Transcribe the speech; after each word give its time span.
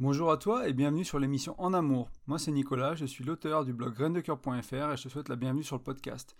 Bonjour 0.00 0.32
à 0.32 0.38
toi 0.38 0.66
et 0.66 0.72
bienvenue 0.72 1.04
sur 1.04 1.18
l'émission 1.18 1.54
En 1.58 1.74
Amour. 1.74 2.08
Moi 2.26 2.38
c'est 2.38 2.52
Nicolas, 2.52 2.94
je 2.94 3.04
suis 3.04 3.22
l'auteur 3.22 3.66
du 3.66 3.74
blog 3.74 3.92
graindecoeur.fr 3.92 4.92
et 4.92 4.96
je 4.96 5.02
te 5.02 5.08
souhaite 5.10 5.28
la 5.28 5.36
bienvenue 5.36 5.62
sur 5.62 5.76
le 5.76 5.82
podcast. 5.82 6.34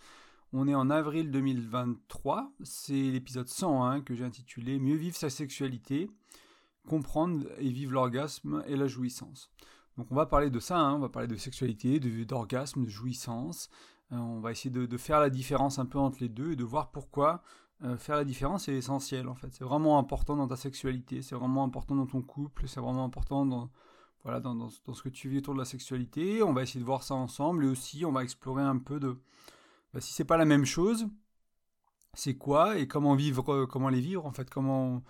On 0.54 0.66
est 0.66 0.74
en 0.74 0.88
avril 0.88 1.30
2023, 1.30 2.52
c'est 2.62 2.94
l'épisode 2.94 3.48
101 3.48 4.00
que 4.00 4.14
j'ai 4.14 4.24
intitulé 4.24 4.78
Mieux 4.78 4.96
vivre 4.96 5.14
sa 5.14 5.28
sexualité, 5.28 6.10
comprendre 6.88 7.44
et 7.58 7.68
vivre 7.68 7.92
l'orgasme 7.92 8.64
et 8.66 8.76
la 8.76 8.86
jouissance. 8.86 9.50
Donc 9.98 10.06
on 10.10 10.14
va 10.14 10.24
parler 10.24 10.48
de 10.48 10.58
ça, 10.58 10.78
hein. 10.78 10.94
on 10.94 11.00
va 11.00 11.10
parler 11.10 11.28
de 11.28 11.36
sexualité, 11.36 12.00
d'orgasme, 12.00 12.86
de, 12.86 12.88
jouissance. 12.88 13.68
Euh, 14.12 14.16
on 14.16 14.40
va 14.40 14.52
essayer 14.52 14.70
de, 14.70 14.96
faire 14.96 15.20
la 15.20 15.28
différence 15.28 15.78
un 15.78 15.84
peu 15.84 15.98
entre 15.98 16.22
les 16.22 16.30
deux 16.30 16.52
et 16.52 16.56
de 16.56 16.64
voir 16.64 16.92
pourquoi 16.92 17.42
euh, 17.82 17.96
faire 17.96 18.16
la 18.16 18.24
différence 18.24 18.68
est 18.68 18.74
essentiel 18.74 19.28
en 19.28 19.34
fait. 19.34 19.48
C'est 19.52 19.64
vraiment 19.64 19.98
important 19.98 20.36
dans 20.36 20.48
ta 20.48 20.56
sexualité, 20.56 21.22
c'est 21.22 21.34
vraiment 21.34 21.64
important 21.64 21.94
dans 21.94 22.06
ton 22.06 22.22
couple, 22.22 22.68
c'est 22.68 22.80
vraiment 22.80 23.04
important 23.04 23.46
dans, 23.46 23.70
voilà, 24.22 24.40
dans, 24.40 24.54
dans, 24.54 24.68
ce 24.68 25.02
que 25.02 25.08
tu 25.08 25.28
vis 25.28 25.38
autour 25.38 25.54
de 25.54 25.58
la 25.58 25.64
sexualité. 25.64 26.42
On 26.42 26.52
va 26.52 26.62
essayer 26.62 26.80
de 26.80 26.84
voir 26.84 27.02
ça 27.02 27.14
ensemble 27.14 27.64
et 27.64 27.68
aussi 27.68 28.04
on 28.04 28.12
va 28.12 28.22
explorer 28.22 28.62
un 28.62 28.78
peu 28.78 29.00
de 29.00 29.18
bah, 29.94 30.00
si 30.00 30.12
c'est 30.12 30.24
pas 30.24 30.36
la 30.36 30.44
même 30.44 30.64
chose, 30.64 31.08
c'est 32.14 32.36
quoi 32.36 32.78
et 32.78 32.86
comment 32.86 33.14
vivre, 33.14 33.52
euh, 33.52 33.66
comment 33.66 33.88
les 33.88 34.00
vivre 34.00 34.26
en 34.26 34.32
fait, 34.32 34.50
comment 34.50 35.02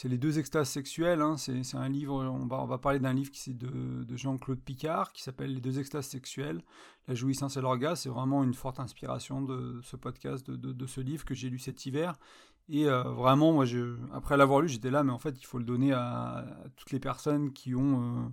c'est 0.00 0.08
les 0.08 0.16
deux 0.16 0.38
extases 0.38 0.70
sexuelles. 0.70 1.20
Hein. 1.20 1.36
C'est 1.36 1.74
un 1.74 1.88
livre, 1.90 2.14
on 2.14 2.46
va, 2.46 2.78
parler 2.78 2.98
d'un 3.00 3.12
livre 3.12 3.30
qui 3.30 3.52
de, 3.52 4.02
de 4.02 4.16
Jean-Claude 4.16 4.58
Picard 4.58 5.12
qui 5.12 5.22
s'appelle 5.22 5.52
Les 5.52 5.60
deux 5.60 5.78
extases 5.78 6.06
sexuelles, 6.06 6.62
la 7.06 7.14
jouissance 7.14 7.58
et 7.58 7.60
l'orgasme. 7.60 8.04
C'est 8.04 8.08
vraiment 8.08 8.42
une 8.42 8.54
forte 8.54 8.80
inspiration 8.80 9.42
de 9.42 9.78
ce 9.82 9.96
podcast, 9.96 10.50
de, 10.50 10.86
ce 10.86 11.02
livre 11.02 11.26
que 11.26 11.34
j'ai 11.34 11.50
lu 11.50 11.58
cet 11.58 11.84
hiver. 11.84 12.14
Et 12.70 12.88
euh, 12.88 13.02
vraiment, 13.02 13.62
après 14.14 14.38
l'avoir 14.38 14.62
lu, 14.62 14.70
j'étais 14.70 14.90
là, 14.90 15.04
mais 15.04 15.12
en 15.12 15.18
fait, 15.18 15.38
il 15.38 15.44
faut 15.44 15.58
le 15.58 15.64
donner 15.64 15.92
à, 15.92 16.46
toutes 16.76 16.92
les 16.92 17.00
personnes 17.00 17.52
qui 17.52 17.74
ont, 17.74 18.00
euh, 18.00 18.28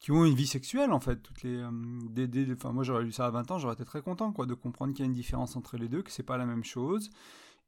qui 0.00 0.10
ont 0.10 0.24
une 0.24 0.34
vie 0.34 0.46
sexuelle, 0.46 0.90
en 0.90 1.00
fait. 1.00 1.16
Toutes 1.16 1.42
les, 1.42 1.58
euh, 1.58 2.54
enfin, 2.54 2.72
moi, 2.72 2.82
j'aurais 2.82 3.04
lu 3.04 3.12
ça 3.12 3.26
à 3.26 3.30
20 3.30 3.50
ans, 3.50 3.58
j'aurais 3.58 3.74
été 3.74 3.84
très 3.84 4.00
content, 4.00 4.30
de 4.30 4.54
comprendre 4.54 4.94
qu'il 4.94 5.04
y 5.04 5.06
a 5.06 5.10
une 5.10 5.12
différence 5.12 5.54
entre 5.54 5.76
les 5.76 5.88
deux, 5.88 6.00
que 6.00 6.10
c'est 6.10 6.22
pas 6.22 6.38
la 6.38 6.46
même 6.46 6.64
chose 6.64 7.10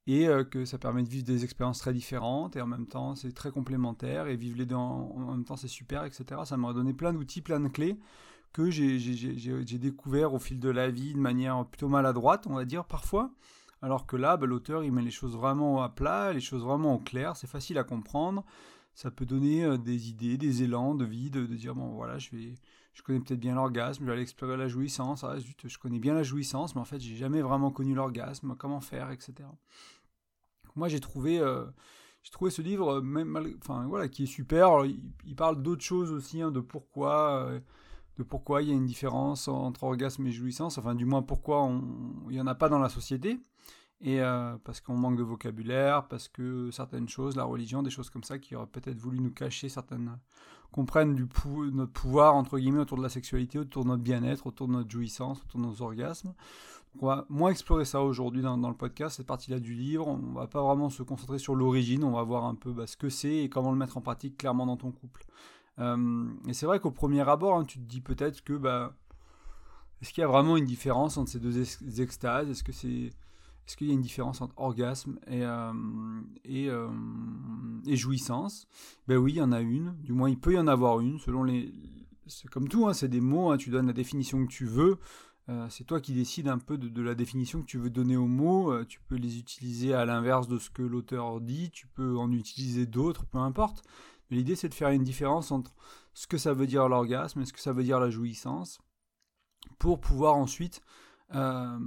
et 0.06 0.28
euh, 0.28 0.44
que 0.44 0.64
ça 0.64 0.78
permet 0.78 1.02
de 1.02 1.08
vivre 1.08 1.24
des 1.24 1.44
expériences 1.44 1.78
très 1.78 1.92
différentes 1.92 2.56
et 2.56 2.60
en 2.60 2.66
même 2.66 2.86
temps 2.86 3.14
c'est 3.14 3.32
très 3.32 3.50
complémentaire 3.50 4.28
et 4.28 4.36
vivre 4.36 4.56
les 4.58 4.66
deux 4.66 4.76
en, 4.76 5.32
même 5.32 5.44
temps 5.44 5.56
c'est 5.56 5.68
super, 5.68 6.04
etc. 6.04 6.24
Ça 6.44 6.56
m'a 6.56 6.72
donné 6.72 6.92
plein 6.92 7.12
d'outils, 7.12 7.42
plein 7.42 7.60
de 7.60 7.68
clés 7.68 7.98
que 8.52 8.70
j'ai 8.70 9.78
découvert 9.78 10.32
au 10.32 10.38
fil 10.38 10.58
de 10.58 10.70
la 10.70 10.90
vie 10.90 11.12
de 11.12 11.18
manière 11.18 11.66
plutôt 11.66 11.88
maladroite, 11.88 12.46
on 12.46 12.54
va 12.54 12.64
dire 12.64 12.86
parfois. 12.86 13.30
Alors 13.82 14.06
que 14.06 14.16
là, 14.16 14.38
bah, 14.38 14.46
l'auteur 14.46 14.82
il 14.82 14.92
met 14.92 15.02
les 15.02 15.10
choses 15.10 15.36
vraiment 15.36 15.82
à 15.82 15.90
plat, 15.90 16.32
les 16.32 16.40
choses 16.40 16.62
vraiment 16.62 16.94
au 16.94 16.98
clair, 16.98 17.36
c'est 17.36 17.46
facile 17.46 17.77
à 17.77 17.84
comprendre. 17.84 18.44
Ça 18.94 19.10
peut 19.10 19.27
donner 19.27 19.64
euh, 19.64 19.77
des 19.77 20.08
idées, 20.08 20.38
des 20.38 20.62
élans 20.62 20.94
de 20.94 21.04
vie, 21.04 21.28
de, 21.28 21.44
dire 21.44 21.74
bon 21.74 21.88
voilà, 21.88 22.18
je 22.18 22.30
vais, 22.30 22.54
je 22.94 23.02
connais 23.02 23.20
peut-être 23.20 23.38
bien 23.38 23.54
l'orgasme, 23.54 24.04
je 24.04 24.06
vais 24.06 24.12
aller 24.12 24.22
explorer 24.22 24.56
la 24.56 24.68
jouissance. 24.68 25.22
Ah, 25.22 25.36
je 25.38 25.78
connais 25.78 25.98
bien 25.98 26.14
la 26.14 26.22
jouissance, 26.22 26.74
mais 26.74 26.80
en 26.80 26.86
fait, 26.86 26.98
j'ai 26.98 27.16
jamais 27.16 27.42
vraiment 27.42 27.70
connu 27.70 27.94
l'orgasme, 27.94 28.54
comment 28.56 28.80
faire, 28.80 29.10
etc 29.10 29.46
moi 30.77 30.88
j'ai 30.88 31.00
trouvé, 31.00 31.41
euh, 31.41 31.64
j'ai 32.22 32.30
trouvé 32.30 32.50
ce 32.50 32.62
livre, 32.62 33.00
même, 33.00 33.56
enfin 33.60 33.86
voilà, 33.88 34.08
qui 34.08 34.24
est 34.24 34.27
super. 34.27 34.84
il, 34.84 35.36
parle 35.36 35.62
d'autres 35.62 35.83
choses 35.83 36.12
aussi, 36.12 36.42
hein, 36.42 36.50
de 36.50 36.60
pourquoi, 36.60 37.46
euh, 37.46 37.60
de 38.18 38.22
pourquoi 38.22 38.62
il 38.62 38.68
y 38.68 38.72
a 38.72 38.74
une 38.74 38.86
différence 38.86 39.48
entre 39.48 39.84
orgasme 39.84 40.27
et 40.27 40.33
jouissance. 40.33 40.78
Enfin, 40.78 40.94
du 40.94 41.05
moins 41.05 41.22
pourquoi 41.22 41.68
il 42.28 42.33
n'y 42.33 42.41
en 42.41 42.46
a 42.46 42.55
pas 42.55 42.68
dans 42.68 42.78
la 42.78 42.88
société. 42.88 43.41
Et 44.02 44.20
euh, 44.20 44.56
parce 44.62 44.83
qu'on 44.83 44.96
manque 44.96 45.16
de 45.16 45.22
vocabulaire, 45.22 46.06
parce 46.08 46.28
que 46.28 46.70
certaines 46.70 47.08
choses, 47.08 47.34
la 47.34 47.44
religion, 47.44 47.83
des 47.83 47.90
choses 47.90 48.11
comme 48.11 48.24
ça, 48.24 48.38
qui 48.38 48.55
auraient 48.55 48.66
peut-être 48.66 48.98
voulu 48.98 49.20
nous 49.20 49.30
cacher 49.30 49.70
certaines, 49.70 50.18
qu'on 50.70 50.84
prenne 50.84 51.14
notre 51.14 51.92
pouvoir 51.92 52.34
entre 52.34 52.58
guillemets 52.58 52.80
autour 52.80 52.98
de 52.98 53.02
la 53.02 53.08
sexualité, 53.08 53.58
autour 53.58 53.84
de 53.84 53.88
notre 53.88 54.02
bien-être, 54.02 54.46
autour 54.46 54.68
de 54.68 54.74
notre 54.74 54.90
jouissance, 54.90 55.40
autour 55.40 55.61
de 55.61 55.66
nos 55.66 55.80
orgasmes 55.80 56.34
on 57.00 57.06
va 57.06 57.27
moins 57.28 57.50
explorer 57.50 57.84
ça 57.84 58.02
aujourd'hui 58.02 58.42
dans, 58.42 58.57
le 58.57 58.77
podcast, 58.77 59.17
cette 59.17 59.27
partie-là 59.27 59.58
du 59.58 59.74
livre. 59.74 60.07
On 60.07 60.33
va 60.33 60.46
pas 60.46 60.62
vraiment 60.62 60.90
se 60.90 61.02
concentrer 61.02 61.39
sur 61.39 61.55
l'origine, 61.55 62.05
on 62.05 62.12
va 62.12 62.23
voir 62.23 62.45
un 62.45 62.55
peu 62.55 62.73
bah, 62.73 62.86
ce 62.86 62.96
que 62.96 63.08
c'est 63.08 63.36
et 63.36 63.48
comment 63.48 63.70
le 63.70 63.79
mettre 63.79 63.96
en 63.96 64.01
pratique 64.01 64.36
clairement 64.39 64.67
dans 64.67 64.77
ton 64.77 64.92
couple. 64.92 65.24
Euh, 65.79 66.27
et 66.48 66.55
c'est 66.55 66.67
vrai 66.67 66.80
qu'au 66.80 66.90
premier 66.90 67.29
abord, 67.29 67.57
hein, 67.57 67.64
tu 67.64 67.79
te 67.79 67.84
dis 67.84 68.01
peut-être 68.01 68.42
que 68.42 68.55
bah, 68.55 68.95
est-ce 70.01 70.12
qu'il 70.12 70.23
y 70.23 70.24
a 70.24 70.29
vraiment 70.29 70.57
une 70.57 70.64
différence 70.64 71.17
entre 71.17 71.30
ces 71.30 71.40
deux 71.40 72.01
extases? 72.01 72.48
Est-ce 72.48 72.64
que 72.64 72.73
c'est 72.73 73.13
est-ce 73.67 73.77
qu'il 73.77 73.89
y 73.89 73.90
a 73.90 73.95
une 73.95 74.01
différence 74.01 74.40
entre 74.40 74.55
orgasme 74.58 75.18
et, 75.27 75.45
euh, 75.45 75.73
euh, 76.48 76.89
et, 77.84 77.96
jouissance? 77.96 78.68
Ben 79.08 79.17
oui, 79.17 79.33
il 79.33 79.36
y 79.39 79.42
en 79.42 79.51
a 79.51 79.61
une. 79.61 79.96
Du 80.02 80.13
moins, 80.13 80.30
il 80.30 80.39
peut 80.39 80.55
y 80.55 80.58
en 80.58 80.68
avoir 80.68 81.01
une 81.01 81.18
selon 81.18 81.42
les. 81.42 81.74
C'est 82.28 82.48
comme 82.48 82.68
tout, 82.68 82.86
hein, 82.86 82.92
c'est 82.92 83.08
des 83.08 83.20
mots. 83.20 83.51
Hein, 83.51 83.57
tu 83.57 83.70
donnes 83.70 83.89
la 83.89 83.92
définition 83.92 84.45
que 84.46 84.52
tu 84.52 84.67
veux. 84.67 84.98
Euh, 85.48 85.68
c'est 85.68 85.84
toi 85.84 86.01
qui 86.01 86.12
décides 86.12 86.48
un 86.48 86.58
peu 86.58 86.77
de, 86.77 87.02
la 87.02 87.14
définition 87.14 87.61
que 87.61 87.67
tu 87.67 87.79
veux 87.79 87.90
donner 87.90 88.17
aux 88.17 88.27
mots. 88.27 88.73
Euh, 88.73 88.84
tu 88.84 89.01
peux 89.01 89.14
les 89.14 89.39
utiliser 89.39 89.95
à 89.95 90.05
l'inverse 90.05 90.48
de 90.48 90.58
ce 90.58 90.70
que 90.70 90.83
l'auteur 90.83 91.40
dit, 91.40 91.70
tu 91.70 91.86
peux 91.86 92.17
en 92.18 92.33
utiliser 92.33 92.86
d'autres, 92.86 93.24
peu 93.27 93.39
importe. 93.39 93.84
L'idée, 94.30 94.57
c'est 94.57 94.68
de 94.68 94.74
faire 94.74 94.90
une 94.90 95.05
différence 95.05 95.52
entre 95.52 95.73
ce 96.14 96.27
que 96.27 96.39
ça 96.39 96.52
veut 96.52 96.67
dire 96.67 96.89
l'orgasme 96.89 97.42
et 97.42 97.45
ce 97.45 97.52
que 97.52 97.61
ça 97.61 97.73
veut 97.73 97.84
dire 97.84 98.01
la 98.01 98.11
jouissance, 98.11 98.80
pour 99.79 100.01
pouvoir 100.01 100.34
ensuite 100.34 100.80
euh, 101.34 101.78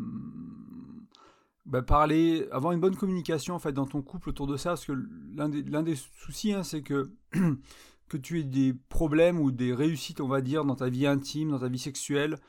bah, 1.66 1.82
parler, 1.82 2.48
avoir 2.52 2.72
une 2.72 2.80
bonne 2.80 2.96
communication 2.96 3.56
en 3.56 3.72
dans 3.72 3.86
ton 3.86 4.02
couple 4.02 4.30
autour 4.30 4.48
de 4.48 4.56
ça, 4.56 4.72
parce 4.72 4.86
que 4.86 4.94
l'un 5.36 5.50
des, 5.84 5.96
soucis, 5.96 6.54
hein, 6.54 6.64
c'est 6.64 6.82
que 6.82 7.12
que 8.08 8.18
tu 8.18 8.40
aies 8.40 8.44
des 8.44 8.74
problèmes 8.74 9.40
ou 9.40 9.52
des 9.52 9.74
réussites, 9.74 10.22
on 10.22 10.28
va 10.28 10.42
dire, 10.42 10.64
dans 10.64 10.76
ta 10.76 10.90
vie 10.90 11.06
intime, 11.06 11.52
dans 11.52 11.60
ta 11.60 11.68
vie 11.68 11.78
sexuelle, 11.78 12.40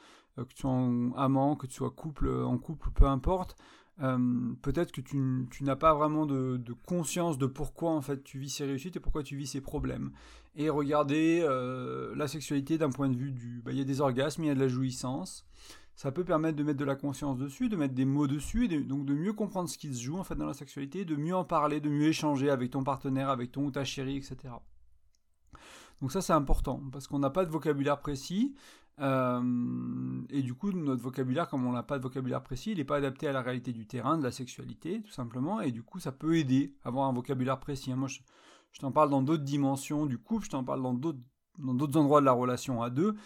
que 0.45 0.55
tu 0.55 0.63
sois 0.63 0.71
en 0.71 1.13
amant, 1.13 1.57
que 1.57 1.67
tu 1.67 1.75
sois 1.75 1.91
couple, 1.91 2.29
euh, 2.29 2.45
en 2.45 2.59
couple, 2.59 2.91
peu 2.91 3.07
importe, 3.07 3.57
euh, 4.03 4.55
peut-être 4.63 4.93
que 4.93 5.01
tu, 5.01 5.19
n'as 5.61 5.77
pas 5.77 5.95
vraiment 5.95 6.27
de, 6.27 6.61
conscience 6.87 7.39
de 7.39 7.47
pourquoi 7.47 7.91
en 7.91 8.01
fait 8.01 8.23
tu 8.25 8.39
vis 8.39 8.51
ces 8.51 8.65
réussites 8.65 8.97
et 8.97 9.01
pourquoi 9.01 9.23
tu 9.23 9.37
vis 9.37 9.47
ces 9.47 9.61
problèmes. 9.61 10.13
Et 10.57 10.69
regarder 10.71 11.47
la 12.17 12.27
sexualité 12.27 12.77
d'un 12.79 12.91
point 12.91 13.09
de 13.09 13.17
vue 13.17 13.31
du, 13.31 13.63
bah, 13.65 13.73
il 13.73 13.79
y 13.79 13.81
a 13.81 13.85
des 13.85 14.01
orgasmes, 14.01 14.43
il 14.45 14.47
y 14.49 14.51
a 14.51 14.55
de 14.55 14.61
la 14.61 14.69
jouissance. 14.69 15.47
Ça 16.01 16.13
peut 16.13 16.25
permettre 16.25 16.57
de 16.57 16.63
mettre 16.63 16.79
de 16.79 16.85
la 16.87 16.97
conscience 16.97 17.37
dessus, 17.37 17.69
de 17.69 17.77
mettre 17.77 17.93
des 17.93 18.07
mots 18.07 18.27
dessus, 18.27 18.73
et 18.73 18.81
donc 18.81 19.05
de 19.05 19.13
mieux 19.13 19.35
comprendre 19.35 19.69
ce 19.69 19.77
qui 19.77 19.95
se 19.95 20.03
joue 20.03 20.17
en 20.17 20.25
fait 20.25 20.35
dans 20.35 20.47
la 20.47 20.55
sexualité, 20.55 21.05
de 21.05 21.15
mieux 21.15 21.37
en 21.37 21.45
parler, 21.45 21.79
de 21.79 21.91
mieux 21.91 22.07
échanger 22.07 22.49
avec 22.49 22.71
ton 22.71 22.83
partenaire, 22.83 23.29
avec 23.29 23.53
ton 23.53 23.67
ou 23.67 23.71
ta 23.71 23.85
chérie, 23.85 24.17
etc. 24.17 24.55
Donc 26.01 26.13
ça 26.13 26.21
c'est 26.21 26.33
important 26.33 26.81
parce 26.93 27.07
qu'on 27.07 27.19
n'a 27.19 27.31
pas 27.31 27.45
de 27.45 27.51
vocabulaire 27.51 28.01
précis 28.01 28.55
euh, 29.01 30.23
et 30.29 30.43
du 30.43 30.55
coup, 30.55 30.73
notre 30.73 31.03
vocabulaire, 31.03 31.49
comme 31.49 31.67
on 31.67 31.73
n'a 31.73 31.83
pas 31.83 31.99
de 31.99 32.03
vocabulaire 32.03 32.43
précis, 32.43 32.73
il 32.73 32.79
n'est 32.79 32.85
pas 32.85 32.97
adapté 32.97 33.29
à 33.29 33.33
la 33.33 33.41
réalité 33.41 33.73
du 33.73 33.87
terrain, 33.87 34.19
de 34.19 34.23
la 34.23 34.31
sexualité, 34.31 35.01
tout 35.03 35.13
simplement. 35.13 35.61
Et 35.61 35.73
du 35.73 35.83
coup, 35.83 35.99
ça 35.99 36.13
peut 36.13 36.37
aider 36.37 36.75
à 36.85 36.89
avoir 36.89 37.09
un 37.09 37.13
vocabulaire 37.13 37.59
précis. 37.59 37.93
Hein. 37.93 37.97
Moi, 37.97 38.09
je, 38.09 38.21
t'en 38.79 38.93
parle 38.93 39.11
dans 39.11 39.23
d'autres 39.23 39.45
dimensions 39.45 40.07
du 40.07 40.19
couple, 40.19 40.45
je 40.45 40.51
t'en 40.51 40.65
parle 40.65 40.83
dans 40.83 40.95
d'autres, 40.95 41.19
dans 41.59 41.75
d'autres 41.75 41.99
endroits 41.99 42.21
de 42.21 42.27
la 42.27 42.33
relation 42.33 42.83
à 42.83 42.91
deux. 42.91 43.17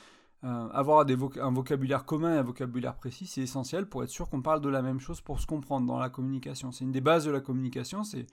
Euh, 0.45 0.69
avoir 0.73 1.07
un 1.09 1.51
vocabulaire 1.53 2.05
commun 2.05 2.35
et 2.35 2.39
un 2.39 2.43
vocabulaire 2.43 2.97
précis, 2.97 3.27
c'est 3.27 3.41
essentiel 3.41 3.87
pour 3.87 4.05
être 4.05 4.11
sûr 4.11 4.29
qu'on 4.29 4.43
parle 4.43 4.61
de 4.61 4.69
la 4.69 4.83
même 4.83 5.01
chose 5.01 5.23
pour 5.23 5.41
se 5.41 5.47
comprendre 5.47 5.87
dans 5.87 5.99
la 5.99 6.11
communication. 6.11 6.71
C'est 6.71 6.85
une 6.85 6.93
des 6.93 7.01
bases 7.01 7.25
de 7.25 7.31
la 7.31 7.41
communication, 7.41 8.05
c'est 8.05 8.27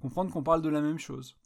comprendre 0.00 0.32
qu'on 0.32 0.44
parle 0.44 0.62
de 0.62 0.68
la 0.68 0.80
même 0.80 0.98
chose. 0.98 1.36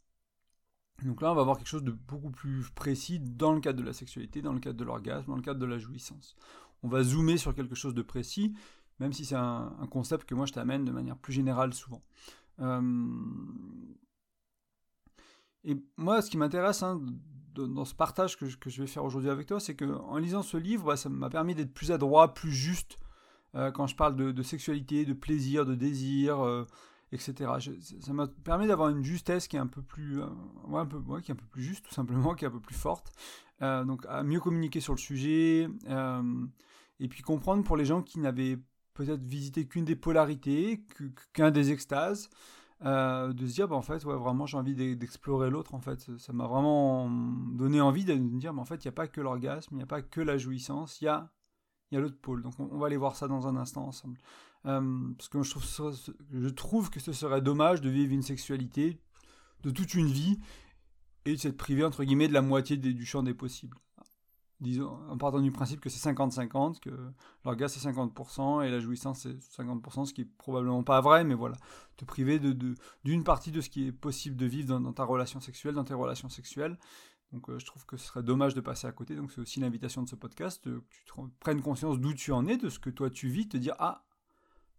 Donc 1.03 1.21
là, 1.21 1.31
on 1.31 1.35
va 1.35 1.41
avoir 1.41 1.57
quelque 1.57 1.67
chose 1.67 1.83
de 1.83 1.91
beaucoup 1.91 2.29
plus 2.29 2.69
précis 2.75 3.19
dans 3.19 3.53
le 3.53 3.59
cadre 3.59 3.79
de 3.79 3.85
la 3.85 3.93
sexualité, 3.93 4.41
dans 4.41 4.53
le 4.53 4.59
cadre 4.59 4.77
de 4.77 4.83
l'orgasme, 4.83 5.27
dans 5.27 5.35
le 5.35 5.41
cadre 5.41 5.59
de 5.59 5.65
la 5.65 5.77
jouissance. 5.77 6.35
On 6.83 6.87
va 6.87 7.03
zoomer 7.03 7.37
sur 7.37 7.55
quelque 7.55 7.75
chose 7.75 7.93
de 7.93 8.01
précis, 8.01 8.53
même 8.99 9.13
si 9.13 9.25
c'est 9.25 9.35
un, 9.35 9.71
concept 9.89 10.27
que 10.27 10.35
moi 10.35 10.45
je 10.45 10.53
t'amène 10.53 10.85
de 10.85 10.91
manière 10.91 11.17
plus 11.17 11.33
générale 11.33 11.73
souvent. 11.73 12.03
Euh, 12.59 12.81
et 15.63 15.75
moi, 15.97 16.21
ce 16.21 16.29
qui 16.29 16.37
m'intéresse 16.37 16.83
hein, 16.83 17.01
dans 17.53 17.85
ce 17.85 17.93
partage 17.93 18.37
que 18.37 18.47
je, 18.47 18.81
vais 18.81 18.87
faire 18.87 19.03
aujourd'hui 19.03 19.29
avec 19.29 19.47
toi, 19.47 19.59
c'est 19.59 19.75
qu'en 19.75 20.17
lisant 20.17 20.41
ce 20.41 20.57
livre, 20.57 20.85
bah, 20.85 20.97
ça 20.97 21.09
m'a 21.09 21.29
permis 21.29 21.55
d'être 21.55 21.73
plus 21.73 21.91
adroit, 21.91 22.33
plus 22.33 22.51
juste 22.51 22.97
euh, 23.55 23.71
quand 23.71 23.87
je 23.87 23.95
parle 23.95 24.15
de, 24.15 24.43
sexualité, 24.43 25.05
de 25.05 25.13
plaisir, 25.13 25.65
de 25.65 25.75
désir. 25.75 26.39
Euh, 26.39 26.65
etc. 27.11 27.51
ça 27.99 28.13
m'a 28.13 28.27
permis 28.27 28.67
d'avoir 28.67 28.89
une 28.89 29.03
justesse 29.03 29.47
qui 29.47 29.57
est 29.57 29.59
un 29.59 29.67
peu 29.67 29.81
plus, 29.81 30.21
euh, 30.21 30.27
un 30.73 30.85
peu, 30.85 30.99
qui 31.21 31.31
est 31.31 31.33
un 31.33 31.37
peu 31.37 31.45
plus 31.45 31.63
juste 31.63 31.85
tout 31.85 31.93
simplement, 31.93 32.33
qui 32.35 32.45
est 32.45 32.47
un 32.47 32.51
peu 32.51 32.59
plus 32.59 32.75
forte. 32.75 33.11
Euh, 33.61 33.83
donc 33.83 34.05
à 34.07 34.23
mieux 34.23 34.39
communiquer 34.39 34.79
sur 34.79 34.93
le 34.93 34.99
sujet 34.99 35.69
euh, 35.87 36.45
et 36.99 37.07
puis 37.07 37.21
comprendre 37.21 37.63
pour 37.63 37.77
les 37.77 37.85
gens 37.85 38.01
qui 38.01 38.19
n'avaient 38.19 38.57
peut-être 38.93 39.23
visité 39.23 39.67
qu'une 39.67 39.85
des 39.85 39.95
polarités, 39.95 40.83
qu'un 41.33 41.51
des 41.51 41.71
extases. 41.71 42.29
de 42.81 43.35
se 43.37 43.53
dire 43.53 43.67
bah, 43.67 43.75
en 43.75 43.81
fait 43.81 44.03
ouais 44.05 44.15
vraiment 44.15 44.45
j'ai 44.47 44.57
envie 44.57 44.75
d'explorer 44.95 45.49
l'autre 45.49 45.75
en 45.75 45.81
fait 45.81 46.17
ça 46.17 46.33
m'a 46.33 46.47
vraiment 46.47 47.09
donné 47.53 47.79
envie 47.79 48.05
de 48.05 48.15
me 48.15 48.39
dire 48.39 48.53
mais 48.53 48.61
en 48.61 48.65
fait 48.65 48.83
il 48.83 48.87
n'y 48.87 48.89
a 48.89 48.93
pas 48.93 49.07
que 49.07 49.21
l'orgasme 49.21 49.75
il 49.75 49.77
n'y 49.77 49.83
a 49.83 49.87
pas 49.87 50.01
que 50.01 50.21
la 50.21 50.37
jouissance 50.37 50.99
il 51.01 51.05
y 51.05 51.07
a 51.07 51.29
l'autre 51.91 52.19
pôle 52.19 52.41
donc 52.41 52.53
on, 52.59 52.79
va 52.79 52.87
aller 52.87 52.97
voir 52.97 53.15
ça 53.15 53.27
dans 53.27 53.47
un 53.47 53.55
instant 53.55 53.85
ensemble 53.85 54.17
parce 54.63 55.29
que 55.29 55.41
je 55.41 56.49
trouve, 56.49 56.89
que 56.89 56.99
ce 56.99 57.13
serait 57.13 57.41
dommage 57.41 57.81
de 57.81 57.89
vivre 57.89 58.13
une 58.13 58.21
sexualité 58.21 58.99
de 59.63 59.71
toute 59.71 59.93
une 59.93 60.07
vie 60.07 60.39
et 61.25 61.35
de 61.35 61.49
priver 61.51 61.83
entre 61.83 62.03
guillemets 62.03 62.27
de 62.27 62.33
la 62.33 62.41
moitié 62.41 62.77
du 62.77 63.05
champ 63.05 63.23
des 63.23 63.33
possibles. 63.33 63.77
Disons, 64.59 64.99
en 65.09 65.17
partant 65.17 65.39
du 65.39 65.51
principe 65.51 65.79
que 65.79 65.89
c'est 65.89 66.11
50-50, 66.11 66.79
que 66.81 66.91
l'orgasme 67.45 67.79
c'est 67.79 67.89
50% 67.89 68.63
et 68.63 68.69
la 68.69 68.79
jouissance 68.79 69.21
c'est 69.21 69.63
50%, 69.63 70.05
ce 70.05 70.13
qui 70.13 70.21
est 70.21 70.29
probablement 70.37 70.83
pas 70.83 71.01
vrai, 71.01 71.23
mais 71.23 71.33
voilà, 71.33 71.55
te 71.97 72.05
priver 72.05 72.39
d'une 72.39 73.23
partie 73.23 73.51
de 73.51 73.59
ce 73.59 73.71
qui 73.71 73.87
est 73.87 73.91
possible 73.91 74.35
de 74.35 74.45
vivre 74.45 74.79
dans, 74.79 74.93
ta 74.93 75.03
relation 75.03 75.39
sexuelle, 75.39 75.73
dans 75.73 75.83
tes 75.83 75.95
relations 75.95 76.29
sexuelles. 76.29 76.77
Donc 77.31 77.49
euh, 77.49 77.57
je 77.57 77.65
trouve 77.65 77.87
que 77.87 77.97
ce 77.97 78.05
serait 78.05 78.21
dommage 78.21 78.53
de 78.53 78.61
passer 78.61 78.85
à 78.85 78.91
côté. 78.91 79.15
Donc 79.15 79.31
c'est 79.31 79.41
aussi 79.41 79.59
l'invitation 79.59 80.03
de 80.03 80.09
ce 80.09 80.15
podcast, 80.15 80.67
euh, 80.67 80.81
que 80.81 80.95
tu 81.05 81.29
prennes 81.39 81.61
conscience 81.61 81.99
d'où 81.99 82.13
tu 82.13 82.31
en 82.31 82.45
es, 82.45 82.57
de 82.57 82.69
ce 82.69 82.77
que 82.77 82.91
toi 82.91 83.09
tu 83.09 83.29
vis, 83.29 83.47
te 83.47 83.57
dire 83.57 83.73
ah 83.79 84.03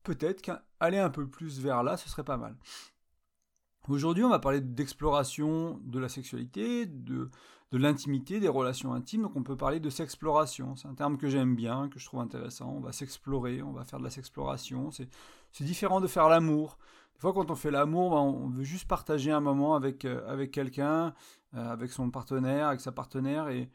peut-être 0.02 0.42
qu'aller 0.42 0.98
un 0.98 1.10
peu 1.10 1.26
plus 1.26 1.60
vers 1.60 1.82
là, 1.82 1.96
ce 1.96 2.08
serait 2.08 2.24
pas 2.24 2.36
mal. 2.36 2.56
Aujourd'hui, 3.88 4.22
on 4.22 4.30
va 4.30 4.38
parler 4.38 4.60
d'exploration 4.60 5.80
de 5.82 5.98
la 5.98 6.08
sexualité, 6.08 6.86
de, 6.86 7.30
de 7.72 7.78
l'intimité, 7.78 8.38
des 8.38 8.48
relations 8.48 8.92
intimes. 8.92 9.22
Donc, 9.22 9.34
on 9.34 9.42
peut 9.42 9.56
parler 9.56 9.80
de 9.80 9.90
sexploration. 9.90 10.76
C'est 10.76 10.86
un 10.86 10.94
terme 10.94 11.18
que 11.18 11.28
j'aime 11.28 11.56
bien, 11.56 11.88
que 11.88 11.98
je 11.98 12.06
trouve 12.06 12.20
intéressant. 12.20 12.72
On 12.76 12.80
va 12.80 12.92
s'explorer, 12.92 13.60
on 13.62 13.72
va 13.72 13.84
faire 13.84 13.98
de 13.98 14.04
la 14.04 14.10
sexploration. 14.10 14.90
C'est 14.92 15.64
différent 15.64 16.00
de 16.00 16.06
faire 16.06 16.28
l'amour. 16.28 16.78
Des 17.14 17.20
fois, 17.20 17.32
quand 17.32 17.50
on 17.50 17.56
fait 17.56 17.72
l'amour, 17.72 18.10
ben, 18.10 18.18
on 18.18 18.48
veut 18.50 18.62
juste 18.62 18.86
partager 18.86 19.32
un 19.32 19.40
moment 19.40 19.74
avec, 19.74 20.04
euh, 20.04 20.22
avec 20.28 20.52
quelqu'un, 20.52 21.14
euh, 21.54 21.72
avec 21.72 21.90
son 21.90 22.10
partenaire, 22.10 22.68
avec 22.68 22.80
sa 22.80 22.92
partenaire, 22.92 23.48
et, 23.48 23.68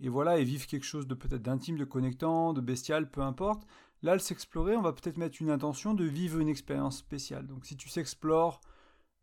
et 0.00 0.08
voilà, 0.08 0.38
et 0.38 0.44
vivre 0.44 0.66
quelque 0.66 0.86
chose 0.86 1.06
de 1.06 1.14
peut-être 1.14 1.42
d'intime, 1.42 1.78
de 1.78 1.84
connectant, 1.84 2.52
de 2.52 2.60
bestial, 2.60 3.10
peu 3.10 3.22
importe. 3.22 3.66
Là, 4.02 4.12
le 4.12 4.20
s'explorer, 4.20 4.76
on 4.76 4.82
va 4.82 4.92
peut-être 4.92 5.16
mettre 5.16 5.38
une 5.40 5.50
intention 5.50 5.94
de 5.94 6.04
vivre 6.04 6.38
une 6.38 6.48
expérience 6.48 6.98
spéciale. 6.98 7.46
Donc, 7.46 7.66
si 7.66 7.76
tu 7.76 7.88
s'explores 7.88 8.60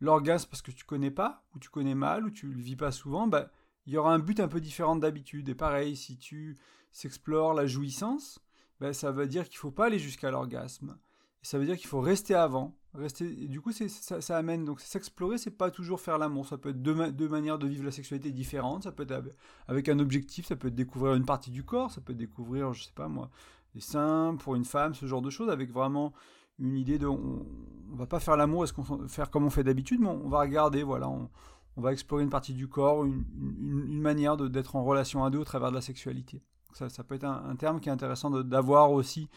l'orgasme 0.02 0.50
parce 0.50 0.62
que 0.62 0.72
tu 0.72 0.84
connais 0.84 1.12
pas, 1.12 1.44
ou 1.54 1.60
tu 1.60 1.70
connais 1.70 1.96
mal, 1.96 2.26
ou 2.26 2.30
tu 2.30 2.48
le 2.48 2.62
vis 2.62 2.76
pas 2.76 2.92
souvent, 2.92 3.28
bah, 3.28 3.50
il 3.86 3.94
y 3.94 3.98
aura 3.98 4.14
un 4.14 4.20
but 4.20 4.40
un 4.40 4.48
peu 4.48 4.60
différent 4.60 4.96
d'habitude. 4.96 5.48
Et 5.48 5.56
pareil, 5.56 5.96
si 5.96 6.18
tu 6.18 6.58
s'explores 6.92 7.54
la 7.54 7.68
jouissance, 7.68 8.40
bah, 8.82 8.92
ça 8.92 9.12
veut 9.12 9.28
dire 9.28 9.48
qu'il 9.48 9.58
faut 9.58 9.72
pas 9.72 9.86
aller 9.86 10.00
jusqu'à 10.00 10.32
l'orgasme. 10.32 10.98
Ça 11.42 11.60
veut 11.60 11.66
dire 11.66 11.78
qu'il 11.78 11.88
faut 11.88 12.02
rester 12.02 12.34
avant. 12.34 12.76
Rester, 12.96 13.30
du 13.48 13.62
coup, 13.62 13.72
ça, 13.72 14.38
amène. 14.38 14.66
Donc, 14.66 14.82
s'explorer, 14.82 15.38
c'est 15.38 15.52
pas 15.52 15.70
toujours 15.70 16.02
faire 16.02 16.18
l'amour. 16.18 16.48
Ça 16.48 16.58
peut 16.58 16.70
être 16.70 16.82
deux, 16.82 17.28
manières 17.30 17.60
de 17.60 17.68
vivre 17.68 17.84
la 17.84 17.92
sexualité 17.92 18.32
différentes. 18.32 18.84
Ça 18.84 18.92
peut 18.92 19.04
être 19.04 19.24
avec 19.68 19.88
un 19.88 20.00
objectif, 20.00 20.48
ça 20.48 20.56
peut 20.56 20.70
être 20.70 20.76
découvrir 20.76 21.14
une 21.14 21.26
partie 21.26 21.52
du 21.52 21.64
corps, 21.64 21.92
ça 21.92 22.02
peut 22.02 22.14
être 22.14 22.18
découvrir, 22.18 22.74
je 22.74 22.86
sais 22.86 22.94
pas 22.96 23.08
moi, 23.08 23.30
les 23.76 23.82
seins 23.82 24.36
pour 24.40 24.56
une 24.56 24.66
femme, 24.66 24.96
ce 24.96 25.06
genre 25.06 25.22
de 25.22 25.30
choses, 25.30 25.50
avec 25.50 25.72
vraiment 25.72 26.14
une 26.60 26.78
idée 26.78 26.98
de 26.98 27.08
on, 27.08 27.46
va 27.94 28.08
pas 28.08 28.20
faire 28.20 28.38
l'amour 28.38 28.64
est-ce 28.64 28.74
qu'on 28.74 29.08
faire 29.08 29.30
comme 29.30 29.46
on 29.46 29.50
fait 29.50 29.64
d'habitude 29.64 30.02
mais 30.02 30.08
on 30.08 30.28
va 30.28 30.40
regarder 30.40 30.84
voilà 30.84 31.10
on, 31.10 31.30
va 31.78 31.92
explorer 31.92 32.24
une 32.24 32.30
partie 32.30 32.54
du 32.54 32.68
corps 32.68 33.06
une, 33.06 33.26
une, 33.38 34.02
manière 34.02 34.38
d'être 34.38 34.76
en 34.76 34.84
relation 34.84 35.24
à 35.24 35.30
deux 35.30 35.40
au 35.40 35.44
travers 35.44 35.70
de 35.70 35.76
la 35.76 35.82
sexualité 35.82 36.42
ça, 36.74 36.90
ça 36.90 37.04
peut 37.04 37.16
être 37.16 37.26
un, 37.26 37.56
terme 37.56 37.80
qui 37.80 37.90
est 37.90 37.92
intéressant 37.92 38.30
d'avoir 38.30 38.92
aussi 38.92 39.30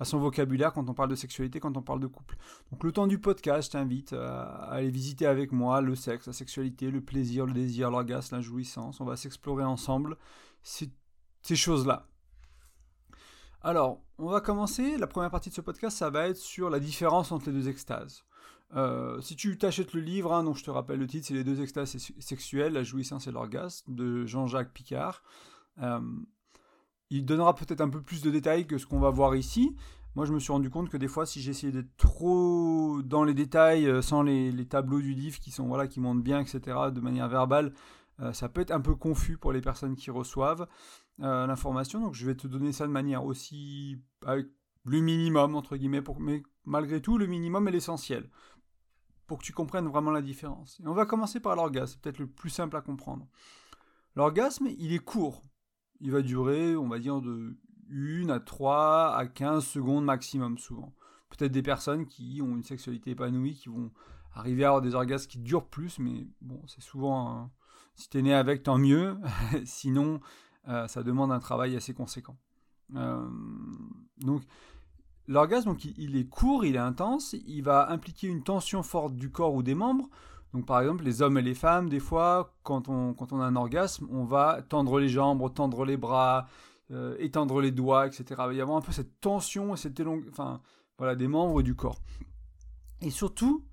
à 0.00 0.04
son 0.04 0.18
vocabulaire 0.18 0.72
quand 0.72 0.88
on 0.88 0.94
parle 0.94 1.08
de 1.08 1.14
sexualité, 1.14 1.60
quand 1.60 1.76
on 1.76 1.82
parle 1.82 2.00
de 2.00 2.06
couple. 2.06 2.36
Donc 2.70 2.82
le 2.84 2.92
temps 2.92 3.06
du 3.06 3.18
podcast, 3.18 3.68
je 3.68 3.72
t'invite 3.72 4.12
à, 4.12 4.42
aller 4.64 4.90
visiter 4.90 5.24
avec 5.24 5.52
moi 5.52 5.80
le 5.80 5.94
sexe, 5.94 6.26
la 6.26 6.32
sexualité, 6.32 6.90
le 6.90 7.00
plaisir, 7.00 7.46
le 7.46 7.52
désir, 7.52 7.90
l'orgasme, 7.90 8.34
la 8.34 8.42
jouissance. 8.42 9.00
On 9.00 9.04
va 9.04 9.16
s'explorer 9.16 9.64
ensemble 9.64 10.18
ces 10.62 11.56
choses-là. 11.56 12.06
Alors, 13.66 14.02
on 14.18 14.28
va 14.28 14.42
commencer. 14.42 14.98
La 14.98 15.06
première 15.06 15.30
partie 15.30 15.48
de 15.48 15.54
ce 15.54 15.62
podcast, 15.62 15.96
ça 15.96 16.10
va 16.10 16.28
être 16.28 16.36
sur 16.36 16.68
la 16.68 16.78
différence 16.78 17.32
entre 17.32 17.46
les 17.46 17.52
deux 17.52 17.70
extases. 17.70 18.22
Euh, 18.76 19.22
si 19.22 19.36
tu 19.36 19.56
t'achètes 19.56 19.94
le 19.94 20.02
livre, 20.02 20.34
hein, 20.34 20.44
dont 20.44 20.52
je 20.52 20.62
te 20.62 20.70
rappelle 20.70 20.98
le 20.98 21.06
titre, 21.06 21.28
c'est 21.28 21.34
Les 21.34 21.44
deux 21.44 21.62
extases 21.62 21.96
sexuelles, 22.18 22.74
la 22.74 22.82
jouissance 22.82 23.26
et 23.26 23.30
l'orgasme, 23.32 23.94
de 23.94 24.26
Jean-Jacques 24.26 24.74
Picard. 24.74 25.22
Euh, 25.80 25.98
il 27.08 27.24
donnera 27.24 27.54
peut-être 27.54 27.80
un 27.80 27.88
peu 27.88 28.02
plus 28.02 28.20
de 28.20 28.30
détails 28.30 28.66
que 28.66 28.76
ce 28.76 28.84
qu'on 28.84 29.00
va 29.00 29.08
voir 29.08 29.34
ici. 29.34 29.74
Moi, 30.14 30.26
je 30.26 30.34
me 30.34 30.40
suis 30.40 30.52
rendu 30.52 30.68
compte 30.68 30.90
que 30.90 30.98
des 30.98 31.08
fois, 31.08 31.24
si 31.24 31.40
j'essayais 31.40 31.72
d'être 31.72 31.96
trop 31.96 33.00
dans 33.02 33.24
les 33.24 33.34
détails, 33.34 33.86
euh, 33.86 34.02
sans 34.02 34.22
les, 34.22 34.66
tableaux 34.66 35.00
du 35.00 35.14
livre 35.14 35.40
qui 35.40 35.50
sont 35.50 35.68
voilà, 35.68 35.88
qui 35.88 36.00
montrent 36.00 36.22
bien, 36.22 36.40
etc., 36.40 36.60
de 36.92 37.00
manière 37.00 37.28
verbale, 37.28 37.72
ça 38.32 38.48
peut 38.48 38.60
être 38.60 38.70
un 38.70 38.80
peu 38.80 38.94
confus 38.94 39.36
pour 39.38 39.50
les 39.50 39.60
personnes 39.60 39.96
qui 39.96 40.12
reçoivent. 40.12 40.68
Euh, 41.20 41.46
l'information. 41.46 42.00
Donc 42.00 42.14
je 42.14 42.26
vais 42.26 42.34
te 42.34 42.48
donner 42.48 42.72
ça 42.72 42.88
de 42.88 42.92
manière 42.92 43.24
aussi 43.24 44.02
avec 44.26 44.48
le 44.84 45.00
minimum 45.00 45.54
entre 45.54 45.76
guillemets, 45.76 46.02
mais 46.18 46.42
malgré 46.64 47.00
tout 47.00 47.18
le 47.18 47.26
minimum 47.26 47.68
est 47.68 47.70
l'essentiel 47.70 48.28
pour 49.28 49.38
que 49.38 49.44
tu 49.44 49.52
comprennes 49.52 49.86
vraiment 49.86 50.10
la 50.10 50.22
différence. 50.22 50.80
Et 50.80 50.88
on 50.88 50.92
va 50.92 51.06
commencer 51.06 51.38
par 51.38 51.54
l'orgasme, 51.54 51.92
c'est 51.92 52.00
peut-être 52.00 52.18
le 52.18 52.26
plus 52.26 52.50
simple 52.50 52.76
à 52.76 52.80
comprendre. 52.80 53.28
L'orgasme, 54.16 54.66
il 54.78 54.92
est 54.92 54.98
court. 54.98 55.42
Il 56.00 56.10
va 56.10 56.20
durer, 56.20 56.76
on 56.76 56.88
va 56.88 56.98
dire, 56.98 57.20
de 57.20 57.56
1 57.90 58.28
à 58.28 58.40
3 58.40 59.14
à 59.14 59.26
15 59.26 59.64
secondes 59.64 60.04
maximum 60.04 60.58
souvent. 60.58 60.94
Peut-être 61.30 61.52
des 61.52 61.62
personnes 61.62 62.06
qui 62.06 62.40
ont 62.42 62.56
une 62.56 62.64
sexualité 62.64 63.12
épanouie, 63.12 63.54
qui 63.54 63.68
vont 63.68 63.92
arriver 64.34 64.64
à 64.64 64.68
avoir 64.68 64.82
des 64.82 64.96
orgasmes 64.96 65.28
qui 65.28 65.38
durent 65.38 65.68
plus, 65.68 66.00
mais 66.00 66.26
bon, 66.40 66.60
c'est 66.66 66.82
souvent... 66.82 67.50
si 67.94 68.10
tu 68.10 68.18
es 68.18 68.22
né 68.22 68.34
avec, 68.34 68.64
tant 68.64 68.78
mieux. 68.78 69.16
Sinon, 69.64 70.20
ça 70.66 71.02
demande 71.02 71.32
un 71.32 71.40
travail 71.40 71.76
assez 71.76 71.94
conséquent. 71.94 72.36
Euh, 72.96 73.28
donc, 74.18 74.42
l'orgasme, 75.26 75.74
il, 75.96 76.16
est 76.16 76.28
court, 76.28 76.64
il 76.64 76.76
est 76.76 76.78
intense, 76.78 77.34
il 77.46 77.62
va 77.62 77.90
impliquer 77.90 78.28
une 78.28 78.42
tension 78.42 78.82
forte 78.82 79.14
du 79.14 79.30
corps 79.30 79.54
ou 79.54 79.62
des 79.62 79.74
membres. 79.74 80.08
Donc, 80.52 80.66
par 80.66 80.80
exemple, 80.80 81.04
les 81.04 81.22
hommes 81.22 81.38
et 81.38 81.42
les 81.42 81.54
femmes, 81.54 81.88
des 81.88 82.00
fois, 82.00 82.54
quand 82.62 82.88
on, 82.88 83.14
quand 83.14 83.32
on 83.32 83.40
a 83.40 83.44
un 83.44 83.56
orgasme, 83.56 84.06
on 84.10 84.24
va 84.24 84.62
tendre 84.62 85.00
les 85.00 85.08
jambes, 85.08 85.52
tendre 85.52 85.84
les 85.84 85.96
bras, 85.96 86.46
euh, 86.92 87.16
étendre 87.18 87.60
les 87.60 87.72
doigts, 87.72 88.06
etc. 88.06 88.24
Il 88.30 88.36
va 88.36 88.54
y 88.54 88.60
avoir 88.60 88.76
un 88.76 88.82
peu 88.82 88.92
cette 88.92 89.20
tension 89.20 89.74
et 89.74 89.76
cette 89.76 90.00
enfin, 90.30 90.60
voilà, 90.98 91.16
des 91.16 91.26
membres 91.26 91.62
du 91.62 91.74
corps. 91.74 91.98
Et 93.00 93.10
surtout, 93.10 93.64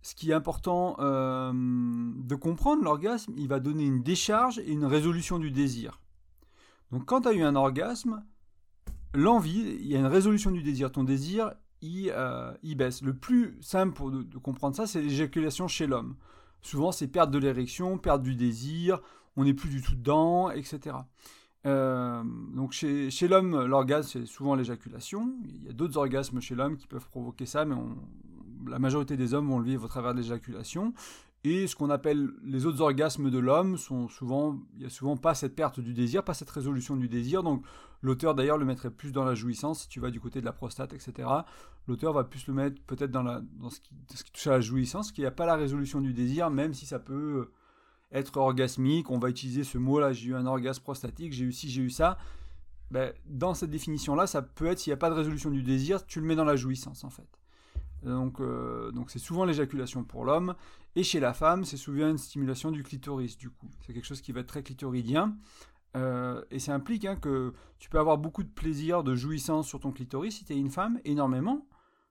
ce 0.00 0.14
qui 0.14 0.30
est 0.30 0.34
important 0.34 0.96
de 0.98 2.34
comprendre, 2.34 2.82
l'orgasme, 2.82 3.34
il 3.36 3.46
va 3.46 3.60
donner 3.60 3.84
une 3.84 4.02
décharge 4.02 4.58
et 4.58 4.72
une 4.72 4.86
résolution 4.86 5.38
du 5.38 5.50
désir. 5.52 6.01
Donc 6.92 7.06
quand 7.06 7.22
tu 7.22 7.28
as 7.28 7.32
eu 7.32 7.42
un 7.42 7.56
orgasme, 7.56 8.22
l'envie, 9.14 9.76
il 9.80 9.86
y 9.86 9.96
a 9.96 9.98
une 9.98 10.06
résolution 10.06 10.50
du 10.50 10.62
désir. 10.62 10.92
Ton 10.92 11.04
désir, 11.04 11.52
il, 11.80 12.12
euh, 12.14 12.52
baisse. 12.76 13.02
Le 13.02 13.14
plus 13.14 13.58
simple 13.60 13.94
pour 13.94 14.10
de, 14.10 14.38
comprendre 14.38 14.76
ça, 14.76 14.86
c'est 14.86 15.02
l'éjaculation 15.02 15.66
chez 15.68 15.86
l'homme. 15.86 16.16
Souvent, 16.60 16.92
c'est 16.92 17.08
perte 17.08 17.30
de 17.30 17.38
l'érection, 17.38 17.98
perte 17.98 18.22
du 18.22 18.36
désir, 18.36 19.00
on 19.36 19.44
n'est 19.44 19.54
plus 19.54 19.70
du 19.70 19.80
tout 19.80 19.96
dedans, 19.96 20.50
etc. 20.50 20.96
Euh, 21.66 22.22
donc 22.54 22.72
chez, 22.72 23.10
l'homme, 23.28 23.64
l'orgasme, 23.64 24.08
c'est 24.12 24.26
souvent 24.26 24.54
l'éjaculation. 24.54 25.34
Il 25.44 25.64
y 25.64 25.68
a 25.70 25.72
d'autres 25.72 25.96
orgasmes 25.96 26.40
chez 26.40 26.54
l'homme 26.54 26.76
qui 26.76 26.86
peuvent 26.86 27.08
provoquer 27.08 27.46
ça, 27.46 27.64
mais 27.64 27.74
la 28.68 28.78
majorité 28.78 29.16
des 29.16 29.34
hommes 29.34 29.48
vont 29.48 29.58
le 29.58 29.64
vivre 29.64 29.84
au 29.84 29.88
travers 29.88 30.14
de 30.14 30.20
l'éjaculation. 30.20 30.92
Et 31.44 31.66
ce 31.66 31.74
qu'on 31.74 31.90
appelle 31.90 32.30
les 32.44 32.66
autres 32.66 32.80
orgasmes 32.80 33.28
de 33.28 33.38
l'homme 33.38 33.76
sont 33.76 34.08
souvent, 34.08 34.60
il 34.74 34.80
n'y 34.80 34.86
a 34.86 34.90
souvent 34.90 35.16
pas 35.16 35.34
cette 35.34 35.56
perte 35.56 35.80
du 35.80 35.92
désir, 35.92 36.22
pas 36.22 36.34
cette 36.34 36.50
résolution 36.50 36.94
du 36.94 37.08
désir. 37.08 37.42
Donc 37.42 37.64
l'auteur 38.00 38.36
d'ailleurs 38.36 38.58
le 38.58 38.64
mettrait 38.64 38.92
plus 38.92 39.10
dans 39.10 39.24
la 39.24 39.34
jouissance 39.34 39.82
si 39.82 39.88
tu 39.88 39.98
vas 39.98 40.10
du 40.10 40.20
côté 40.20 40.40
de 40.40 40.44
la 40.44 40.52
prostate, 40.52 40.92
etc. 40.92 41.28
L'auteur 41.88 42.12
va 42.12 42.22
plus 42.22 42.46
le 42.46 42.54
mettre 42.54 42.80
peut-être 42.82 43.10
dans, 43.10 43.24
la, 43.24 43.42
ce, 43.70 43.80
qui, 44.22 44.32
touche 44.32 44.46
à 44.46 44.52
la 44.52 44.60
jouissance, 44.60 45.10
qu'il 45.10 45.22
n'y 45.22 45.28
a 45.28 45.32
pas 45.32 45.46
la 45.46 45.56
résolution 45.56 46.00
du 46.00 46.12
désir, 46.12 46.48
même 46.48 46.74
si 46.74 46.86
ça 46.86 47.00
peut 47.00 47.50
être 48.12 48.36
orgasmique. 48.36 49.10
On 49.10 49.18
va 49.18 49.28
utiliser 49.28 49.64
ce 49.64 49.78
mot-là, 49.78 50.12
j'ai 50.12 50.28
eu 50.28 50.36
un 50.36 50.46
orgasme 50.46 50.84
prostatique, 50.84 51.32
j'ai 51.32 51.44
eu 51.44 51.52
ci, 51.52 51.68
j'ai 51.68 51.82
eu 51.82 51.90
ça. 51.90 52.18
Ben, 52.92 53.12
dans 53.26 53.54
cette 53.54 53.70
définition-là, 53.70 54.28
ça 54.28 54.42
peut 54.42 54.66
être, 54.66 54.78
s'il 54.78 54.90
n'y 54.90 54.94
a 54.94 54.98
pas 54.98 55.10
de 55.10 55.14
résolution 55.14 55.50
du 55.50 55.64
désir, 55.64 56.06
tu 56.06 56.20
le 56.20 56.26
mets 56.26 56.36
dans 56.36 56.44
la 56.44 56.56
jouissance 56.56 57.02
en 57.02 57.10
fait. 57.10 57.41
Donc, 58.02 58.40
euh, 58.40 58.90
donc 58.92 59.10
c'est 59.10 59.18
souvent 59.18 59.44
l'éjaculation 59.44 60.04
pour 60.04 60.24
l'homme. 60.24 60.54
Et 60.96 61.02
chez 61.02 61.20
la 61.20 61.32
femme, 61.32 61.64
c'est 61.64 61.76
souvent 61.76 62.08
une 62.08 62.18
stimulation 62.18 62.70
du 62.70 62.82
clitoris, 62.82 63.36
du 63.38 63.50
coup. 63.50 63.68
C'est 63.80 63.94
quelque 63.94 64.06
chose 64.06 64.20
qui 64.20 64.32
va 64.32 64.40
être 64.40 64.46
très 64.46 64.62
clitoridien. 64.62 65.36
Euh, 65.96 66.42
et 66.50 66.58
ça 66.58 66.74
implique 66.74 67.04
hein, 67.04 67.16
que 67.16 67.52
tu 67.78 67.90
peux 67.90 67.98
avoir 67.98 68.18
beaucoup 68.18 68.42
de 68.42 68.48
plaisir, 68.48 69.02
de 69.02 69.14
jouissance 69.14 69.66
sur 69.66 69.80
ton 69.80 69.92
clitoris 69.92 70.36
si 70.36 70.44
tu 70.44 70.52
es 70.52 70.56
une 70.56 70.70
femme, 70.70 71.00
énormément. 71.04 71.66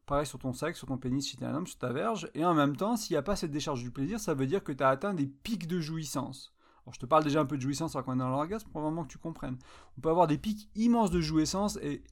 Pareil 0.05 0.25
sur 0.25 0.39
ton 0.39 0.53
sexe, 0.53 0.77
sur 0.77 0.88
ton 0.88 0.98
pénis 0.98 1.27
si 1.27 1.38
tu 1.38 1.43
es 1.43 1.48
un 1.48 1.55
homme, 1.55 1.67
sur 1.67 1.79
ta 1.79 1.91
verge. 1.91 2.29
Et 2.33 2.45
en 2.45 2.53
même 2.53 2.75
temps, 2.75 2.98
s'il 2.98 3.13
n'y 3.13 3.17
a 3.17 3.24
pas 3.24 3.36
cette 3.36 3.51
décharge 3.51 3.81
du 3.81 3.91
plaisir, 3.91 4.19
ça 4.19 4.33
veut 4.33 4.45
dire 4.45 4.63
que 4.63 4.71
tu 4.71 4.83
as 4.83 4.89
atteint 4.89 5.13
des 5.13 5.27
pics 5.27 5.67
de 5.67 5.79
jouissance. 5.79 6.53
Alors 6.83 6.93
je 6.93 7.00
te 7.00 7.05
parle 7.05 7.24
déjà 7.24 7.39
un 7.39 7.45
peu 7.45 7.57
de 7.57 7.62
jouissance 7.62 7.95
alors 7.95 8.05
qu'on 8.05 8.15
est 8.15 8.17
dans 8.17 8.29
l'orgasme 8.29 8.67
pour 8.71 8.81
vraiment 8.81 9.03
que 9.03 9.12
tu 9.12 9.19
comprennes. 9.19 9.57
On 9.98 10.01
peut 10.01 10.10
avoir 10.10 10.27
des 10.27 10.38
pics 10.38 10.69
immenses 10.75 11.12
de 11.12 11.21
jouissance 11.21 11.77
et 11.77 12.03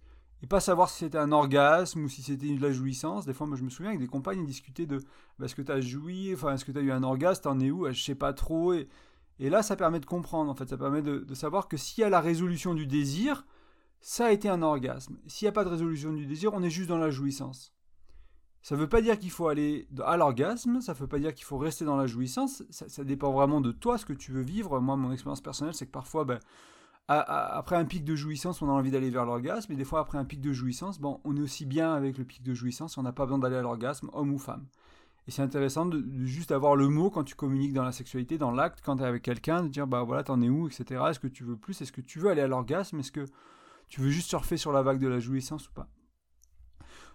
et 0.42 0.48
pas 0.48 0.60
savoir 0.60 0.90
si 0.90 1.00
c'était 1.00 1.18
un 1.18 1.32
orgasme 1.32 2.04
ou 2.04 2.10
si 2.10 2.22
c'était 2.22 2.54
de 2.56 2.62
la 2.62 2.72
jouissance. 2.72 3.26
Des 3.26 3.34
fois, 3.34 3.46
moi, 3.46 3.58
je 3.58 3.64
me 3.64 3.70
souviens 3.70 3.90
avec 3.90 4.00
des 4.00 4.08
compagnes, 4.08 4.46
discuter 4.46 4.86
de 4.86 5.00
bah, 5.38 5.46
est-ce 5.46 5.56
que 5.56 5.62
tu 5.62 5.72
as 5.72 5.82
joui, 5.82 6.34
enfin, 6.34 6.54
est-ce 6.54 6.64
que 6.64 6.72
tu 6.72 6.78
as 6.78 6.82
eu 6.82 6.92
un 6.92 7.04
orgasme, 7.04 7.44
t'en 7.44 7.60
es 7.60 7.72
où, 7.72 7.92
je 7.92 8.02
sais 8.02 8.16
pas 8.16 8.32
trop. 8.32 8.74
Et, 8.74 8.88
et, 9.40 9.50
là, 9.50 9.64
ça 9.64 9.76
permet 9.76 10.00
de 10.00 10.06
comprendre, 10.06 10.50
en 10.50 10.56
fait, 10.56 10.70
ça 10.70 10.78
permet 10.78 11.02
de, 11.02 11.34
savoir 11.34 11.68
que 11.68 11.78
s'il 11.78 12.02
y 12.02 12.06
a 12.06 12.10
la 12.10 12.22
résolution 12.22 12.74
du 12.74 12.88
désir, 12.88 13.46
ça 14.00 14.28
a 14.28 14.32
été 14.32 14.48
un 14.48 14.62
orgasme. 14.62 15.18
S'il 15.28 15.46
n'y 15.46 15.50
a 15.50 15.54
pas 15.54 15.66
de 15.66 15.70
résolution 15.70 16.14
du 16.14 16.26
désir, 16.26 16.54
on 16.54 16.64
est 16.64 16.70
juste 16.70 16.90
dans 16.90 16.98
la 16.98 17.10
jouissance. 17.10 17.74
Ça 18.62 18.76
ne 18.76 18.82
veut 18.82 18.90
pas 18.90 19.02
dire 19.02 19.18
qu'il 19.20 19.32
faut 19.32 19.48
aller 19.48 19.88
à 20.06 20.16
l'orgasme, 20.18 20.82
ça 20.82 20.94
ne 20.94 20.98
veut 20.98 21.08
pas 21.08 21.20
dire 21.20 21.34
qu'il 21.34 21.46
faut 21.46 21.58
rester 21.58 21.86
dans 21.86 21.96
la 21.96 22.08
jouissance, 22.08 22.64
ça, 22.70 23.04
dépend 23.06 23.32
vraiment 23.32 23.62
de 23.62 23.72
toi, 23.72 23.98
ce 23.98 24.06
que 24.06 24.14
tu 24.14 24.32
veux 24.32 24.42
vivre. 24.42 24.80
Moi, 24.80 24.96
mon 24.98 25.12
expérience 25.12 25.42
personnelle, 25.42 25.74
c'est 25.74 25.86
que 25.86 25.92
parfois, 25.92 26.26
ben, 26.26 26.40
après 27.10 27.76
un 27.76 27.86
pic 27.86 28.04
de 28.04 28.16
jouissance, 28.16 28.62
on 28.62 28.70
a 28.70 28.72
envie 28.72 28.92
d'aller 28.92 29.10
vers 29.10 29.26
l'orgasme, 29.26 29.72
et 29.74 29.76
des 29.76 29.84
fois, 29.84 30.00
après 30.00 30.18
un 30.18 30.26
pic 30.26 30.42
de 30.42 30.54
jouissance, 30.54 31.00
on 31.24 31.36
est 31.36 31.42
aussi 31.42 31.66
bien 31.66 31.94
avec 31.94 32.18
le 32.18 32.24
pic 32.24 32.44
de 32.44 32.54
jouissance, 32.54 32.98
on 32.98 33.04
n'a 33.04 33.12
pas 33.12 33.26
besoin 33.26 33.40
d'aller 33.40 33.56
à 33.56 33.62
l'orgasme, 33.62 34.10
homme 34.14 34.32
ou 34.32 34.38
femme. 34.38 34.68
Et 35.28 35.32
c'est 35.32 35.42
intéressant 35.42 35.86
de, 35.86 36.04
juste 36.26 36.52
avoir 36.52 36.76
le 36.76 36.88
mot 36.88 37.10
quand 37.10 37.24
tu 37.24 37.36
communiques 37.36 37.74
dans 37.74 37.84
la 37.84 37.92
sexualité, 37.92 38.38
dans 38.38 38.52
l'acte, 38.52 38.82
quand 38.84 38.98
tu 38.98 39.04
es 39.04 39.06
avec 39.06 39.24
quelqu'un, 39.24 39.64
de 39.64 39.68
dire, 39.68 39.88
bah 39.88 40.04
voilà, 40.04 40.24
t'en 40.24 40.42
es 40.42 40.50
où, 40.50 40.68
etc. 40.68 41.04
Est-ce 41.10 41.20
que 41.20 41.28
tu 41.28 41.44
veux 41.44 41.58
plus 41.58 41.82
Est-ce 41.82 41.92
que 41.92 42.02
tu 42.02 42.20
veux 42.20 42.30
aller 42.30 42.42
à 42.42 42.48
l'orgasme 42.48 43.00
Est-ce 43.00 43.12
que 43.12 43.26
tu 43.90 44.02
veux 44.02 44.10
juste 44.10 44.30
surfer 44.30 44.58
sur 44.58 44.72
la 44.72 44.82
vague 44.82 45.00
de 45.00 45.08
la 45.08 45.20
jouissance 45.20 45.68
ou 45.68 45.72
pas? 45.74 45.88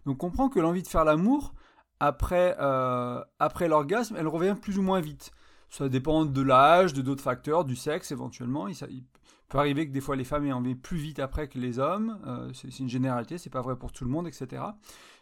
Donc 0.07 0.19
comprend 0.19 0.49
que 0.49 0.61
l'envie 0.61 0.83
de 0.83 0.89
faire 0.89 1.05
l'amour, 1.05 1.55
euh, 2.03 3.25
après 3.39 3.69
l'orgasme, 3.69 4.17
elle 4.19 4.29
revient 4.29 4.57
plus 4.61 4.79
ou 4.79 4.83
moins 4.83 5.01
vite. 5.01 5.33
Ça 5.77 5.89
dépend 5.89 6.25
de 6.25 6.41
l'âge, 6.41 6.93
de 6.93 7.03
d'autres 7.03 7.25
facteurs, 7.25 7.65
du 7.65 7.75
sexe 7.75 8.13
éventuellement. 8.13 8.69
Il, 8.69 9.03
peut 9.49 9.59
arriver 9.59 9.89
que 9.89 9.93
des 9.93 10.01
fois 10.01 10.15
les 10.15 10.23
femmes 10.23 10.47
aient 10.47 10.53
envie 10.53 10.77
plus 10.77 10.99
vite 10.99 11.19
après 11.19 11.49
que 11.49 11.59
les 11.59 11.81
hommes. 11.81 12.21
Euh, 12.29 12.49
c'est 12.55 12.79
une 12.79 12.89
généralité, 12.89 13.39
c'est 13.39 13.51
pas 13.51 13.61
vrai 13.61 13.75
pour 13.75 13.91
tout 13.91 14.05
le 14.05 14.11
monde, 14.11 14.29
etc. 14.29 14.63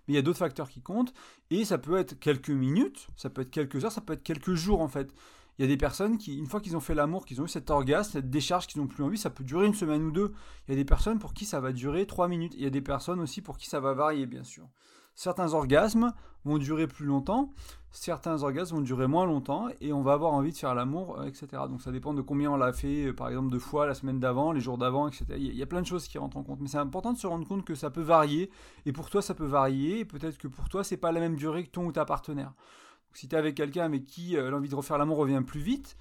Mais 0.06 0.12
il 0.12 0.14
y 0.14 0.18
a 0.18 0.23
d'autres 0.23 0.40
facteurs 0.40 0.68
qui 0.68 0.82
comptent. 0.82 1.14
Et 1.49 1.64
ça 1.64 1.78
peut 1.78 1.97
être 1.97 2.21
quelques 2.21 2.50
minutes, 2.50 3.09
ça 3.16 3.30
peut 3.30 3.40
être 3.40 3.50
quelques 3.50 3.82
heures, 3.87 3.92
ça 3.92 4.02
peut 4.02 4.12
être 4.12 4.23
quelques 4.23 4.52
jours 4.52 4.82
en 4.82 4.88
fait. 4.88 5.14
Il 5.59 5.62
y 5.62 5.64
a 5.64 5.68
des 5.68 5.78
personnes 5.78 6.18
qui, 6.18 6.37
une 6.37 6.47
fois 6.47 6.61
qu'ils 6.61 6.76
ont 6.76 6.80
fait 6.80 6.94
l'amour, 6.94 7.25
qu'ils 7.25 7.40
ont 7.40 7.47
eu 7.47 7.49
cet 7.49 7.71
orgasme, 7.71 8.12
cette 8.12 8.28
décharge 8.28 8.66
qu'ils 8.66 8.82
n'ont 8.82 8.88
plus 8.88 9.04
envie, 9.04 9.16
ça 9.16 9.30
peut 9.30 9.44
durer 9.44 9.66
une 9.66 9.75
semaine 9.75 10.02
ou 10.02 10.11
deux. 10.11 10.35
Il 10.68 10.73
y 10.73 10.75
a 10.75 10.76
des 10.76 10.85
personnes 10.85 11.18
pour 11.18 11.32
qui 11.32 11.47
ça 11.47 11.61
va 11.61 11.73
durer 11.73 12.06
trois 12.06 12.28
minutes. 12.28 12.52
Il 12.56 12.62
y 12.62 12.66
a 12.66 12.71
des 12.71 12.82
personnes 12.82 13.21
aussi 13.21 13.40
pour 13.40 13.56
qui 13.56 13.71
ça 13.71 13.80
va 13.80 13.94
varier, 13.94 14.26
bien 14.26 14.44
sûr. 14.44 14.68
Certains 15.14 15.54
orgasmes 15.54 16.12
vont 16.44 16.59
durer 16.59 16.87
plus 16.87 17.06
longtemps, 17.06 17.52
certains 17.92 18.42
orgasmes 18.42 18.76
vont 18.76 18.82
durer 18.82 19.06
moins 19.06 19.26
longtemps, 19.26 19.68
et 19.80 19.92
on 19.92 20.02
va 20.02 20.14
avoir 20.14 20.32
envie 20.32 20.50
de 20.50 20.56
faire 20.56 20.75
l'amour, 20.75 21.20
euh, 21.20 21.26
etc. 21.26 21.46
Donc 21.68 21.82
ça 21.82 21.92
dépend 21.92 22.14
de 22.14 22.22
combien 22.22 22.50
on 22.50 22.56
l'a 22.56 22.72
fait, 22.72 23.06
euh, 23.06 23.12
par 23.12 23.28
exemple, 23.28 23.52
de 23.52 23.58
fois 23.58 23.87
la 23.87 23.94
semaine 23.94 24.18
d'avant, 24.18 24.52
les 24.52 24.61
jours 24.61 24.78
d'avant, 24.78 25.06
etc. 25.08 25.26
Il 25.37 25.54
y 25.54 25.62
a 25.62 25.66
plein 25.66 25.82
de 25.82 25.87
choses 25.87 26.08
qui 26.08 26.18
rentrent 26.18 26.38
en 26.38 26.42
compte, 26.42 26.61
mais 26.61 26.68
c'est 26.68 26.78
important 26.78 27.12
de 27.12 27.18
se 27.18 27.26
rendre 27.26 27.46
compte 27.46 27.64
que 27.64 27.75
ça 27.75 27.90
peut 27.90 28.02
varier, 28.02 28.50
et 28.87 28.92
pour 28.92 29.11
toi 29.11 29.22
ça 29.22 29.34
peut 29.34 29.46
varier, 29.46 30.04
peut-être 30.04 30.38
que 30.38 30.49
pour 30.49 30.68
toi 30.68 30.82
c'est 30.82 30.96
pas 30.96 31.12
la 31.12 31.20
même 31.20 31.37
durée 31.37 31.64
que 31.64 31.70
ton 31.70 31.84
ou 31.87 31.92
ta 31.92 32.04
partenaire 32.04 32.54
si 33.14 33.28
tu 33.28 33.34
es 33.34 33.38
avec 33.38 33.54
quelqu'un 33.54 33.84
avec 33.84 34.06
qui 34.06 34.38
euh, 34.38 34.50
l'envie 34.50 34.70
de 34.70 34.75
refaire 34.75 34.96
l'amour 34.96 35.18
revient 35.18 35.42
plus 35.46 35.61
vite, 35.61 35.99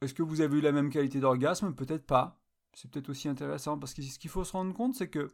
est-ce 0.00 0.14
que 0.14 0.22
vous 0.22 0.40
avez 0.40 0.58
eu 0.58 0.60
la 0.60 0.70
même 0.70 0.88
qualité 0.88 1.18
d'orgasme? 1.18 1.74
Peut-être 1.74 2.06
pas. 2.06 2.40
C'est 2.74 2.88
peut-être 2.88 3.08
aussi 3.08 3.28
intéressant 3.28 3.76
parce 3.76 3.92
que 3.92 4.02
ce 4.02 4.20
qu'il 4.20 4.30
faut 4.30 4.44
se 4.44 4.52
rendre 4.52 4.72
compte, 4.72 4.94
c'est 4.94 5.08
que 5.08 5.28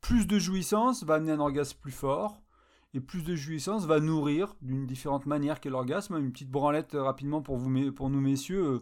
plus 0.00 0.26
de 0.26 0.38
jouissance 0.38 1.04
va 1.04 1.14
amener 1.14 1.32
un 1.32 1.40
orgasme 1.40 1.78
plus 1.80 1.92
fort 1.92 2.40
et 2.94 3.00
plus 3.00 3.22
de 3.24 3.34
jouissance 3.34 3.86
va 3.86 4.00
nourrir 4.00 4.54
d'une 4.62 4.86
différente 4.86 5.26
manière 5.26 5.60
qu'est 5.60 5.70
l'orgasme. 5.70 6.16
Une 6.16 6.32
petite 6.32 6.50
branlette 6.50 6.94
euh, 6.94 7.02
rapidement 7.02 7.42
pour, 7.42 7.56
vous, 7.56 7.92
pour 7.92 8.08
nous 8.08 8.20
messieurs. 8.20 8.80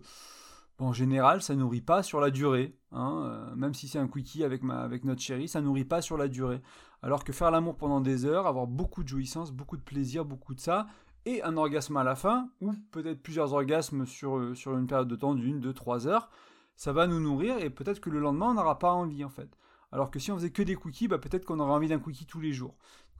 en 0.78 0.92
général, 0.92 1.42
ça 1.42 1.54
nourrit 1.54 1.80
pas 1.80 2.02
sur 2.02 2.20
la 2.20 2.30
durée. 2.30 2.76
Hein, 2.92 3.52
même 3.56 3.74
si 3.74 3.88
c'est 3.88 3.98
un 3.98 4.08
quickie 4.08 4.44
avec, 4.44 4.62
notre 4.62 5.20
chérie, 5.20 5.48
ça 5.48 5.60
nourrit 5.60 5.84
pas 5.84 6.02
sur 6.02 6.16
la 6.16 6.28
durée. 6.28 6.60
Alors 7.02 7.24
que 7.24 7.32
faire 7.32 7.50
l'amour 7.50 7.76
pendant 7.76 8.00
des 8.00 8.26
heures, 8.26 8.46
avoir 8.46 8.66
beaucoup 8.66 9.02
de 9.02 9.08
jouissance, 9.08 9.50
beaucoup 9.50 9.76
de 9.76 9.82
plaisir, 9.82 10.24
beaucoup 10.24 10.54
de 10.54 10.60
ça, 10.60 10.86
et 11.24 11.42
un 11.42 11.56
orgasme 11.56 11.96
à 11.96 12.04
la 12.04 12.14
fin, 12.14 12.50
ou 12.60 12.72
peut-être 12.90 13.22
plusieurs 13.22 13.52
orgasmes 13.52 14.06
sur, 14.06 14.38
euh, 14.38 14.54
sur 14.54 14.76
une 14.76 14.86
période 14.86 15.08
de 15.08 15.16
temps 15.16 15.34
d'une, 15.34 15.60
deux, 15.60 15.72
trois 15.72 16.06
heures, 16.06 16.30
ça 16.76 16.92
va 16.92 17.06
nous 17.06 17.20
nourrir 17.20 17.58
et 17.58 17.70
peut-être 17.70 18.00
que 18.00 18.10
le 18.10 18.18
lendemain 18.18 18.50
on 18.50 18.54
n'aura 18.54 18.78
pas 18.78 18.92
envie 18.92 19.24
en 19.24 19.30
fait. 19.30 19.56
Alors 19.92 20.10
que 20.10 20.18
si 20.18 20.32
on 20.32 20.36
faisait 20.36 20.50
que 20.50 20.62
des 20.62 20.74
cookies, 20.74 21.06
bah, 21.06 21.18
peut-être 21.18 21.44
qu'on 21.44 21.60
aurait 21.60 21.72
envie 21.72 21.88
d'un 21.88 21.98
cookie 21.98 22.26
tous 22.26 22.40
les 22.40 22.52
jours. 22.52 22.74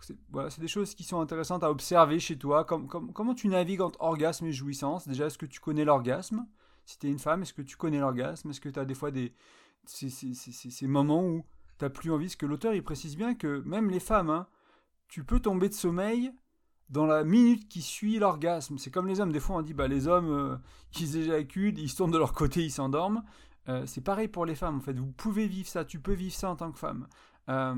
C'est 0.05 0.61
des 0.61 0.69
choses 0.69 0.95
qui 0.95 1.05
sont 1.05 1.21
intéressantes 1.21 1.65
à 1.65 1.71
observer 1.71 2.19
chez 2.19 2.37
toi. 2.37 2.65
comment 2.65 3.35
tu 3.35 3.49
navigues 3.49 3.81
entre 3.81 4.01
orgasme 4.01 4.47
et 4.47 4.53
jouissance? 4.53 5.07
Déjà, 5.07 5.27
est-ce 5.27 5.39
que 5.39 5.47
tu 5.47 5.61
connais 5.61 5.85
l'orgasme? 5.85 6.47
Si 6.85 6.99
tu 6.99 7.07
es 7.07 7.11
une 7.11 7.19
femme, 7.19 7.43
est-ce 7.43 7.55
que 7.55 7.63
tu 7.63 7.77
connais 7.77 8.01
l'orgasme? 8.01 8.51
Est-ce 8.51 8.61
que 8.61 8.69
tu 8.69 8.79
as 8.79 8.85
des 8.85 8.95
fois 8.95 9.11
des, 9.11 9.33
ces 9.87 10.87
moments 10.87 11.25
où 11.25 11.45
t'as 11.79 11.91
plus 11.91 12.11
envie, 12.11 12.27
parce 12.27 12.37
que 12.37 12.47
l'auteur 12.47 12.75
il 12.75 12.83
précise 12.83 13.17
bien 13.17 13.35
que 13.35 13.61
même 13.67 13.91
les 13.91 14.01
femmes, 14.01 14.31
hein, 14.31 14.47
tu 15.09 15.25
peux 15.25 15.41
tomber 15.41 15.69
de 15.69 15.75
sommeil 15.75 16.33
dans 16.91 17.07
la 17.07 17.25
minute 17.25 17.69
qui 17.69 17.83
suit 17.83 18.19
l'orgasme. 18.19 18.79
C'est 18.79 18.91
comme 18.91 19.07
les 19.07 19.21
hommes, 19.21 19.33
des 19.33 19.41
fois 19.41 19.57
on 19.57 19.63
dit 19.63 19.75
bah 19.75 19.89
les 19.89 20.07
hommes 20.07 20.31
euh, 20.31 20.57
ils 21.01 21.17
éjaculent, 21.17 21.79
ils 21.79 21.89
se 21.89 21.97
tournent 21.97 22.11
de 22.11 22.19
leur 22.19 22.33
côté, 22.33 22.65
ils 22.65 22.71
s'endorment. 22.71 23.25
Euh, 23.69 23.87
c'est 23.87 24.01
pareil 24.01 24.29
pour 24.29 24.47
les 24.47 24.55
femmes 24.55 24.77
en 24.77 24.81
fait. 24.81 24.99
Vous 24.99 25.13
pouvez 25.13 25.47
vivre 25.47 25.69
ça, 25.69 25.85
tu 25.85 26.01
peux 26.01 26.15
vivre 26.15 26.35
ça 26.35 26.51
en 26.51 26.57
tant 26.57 26.71
que 26.71 26.79
femme. 26.79 27.09
Euh, 27.49 27.75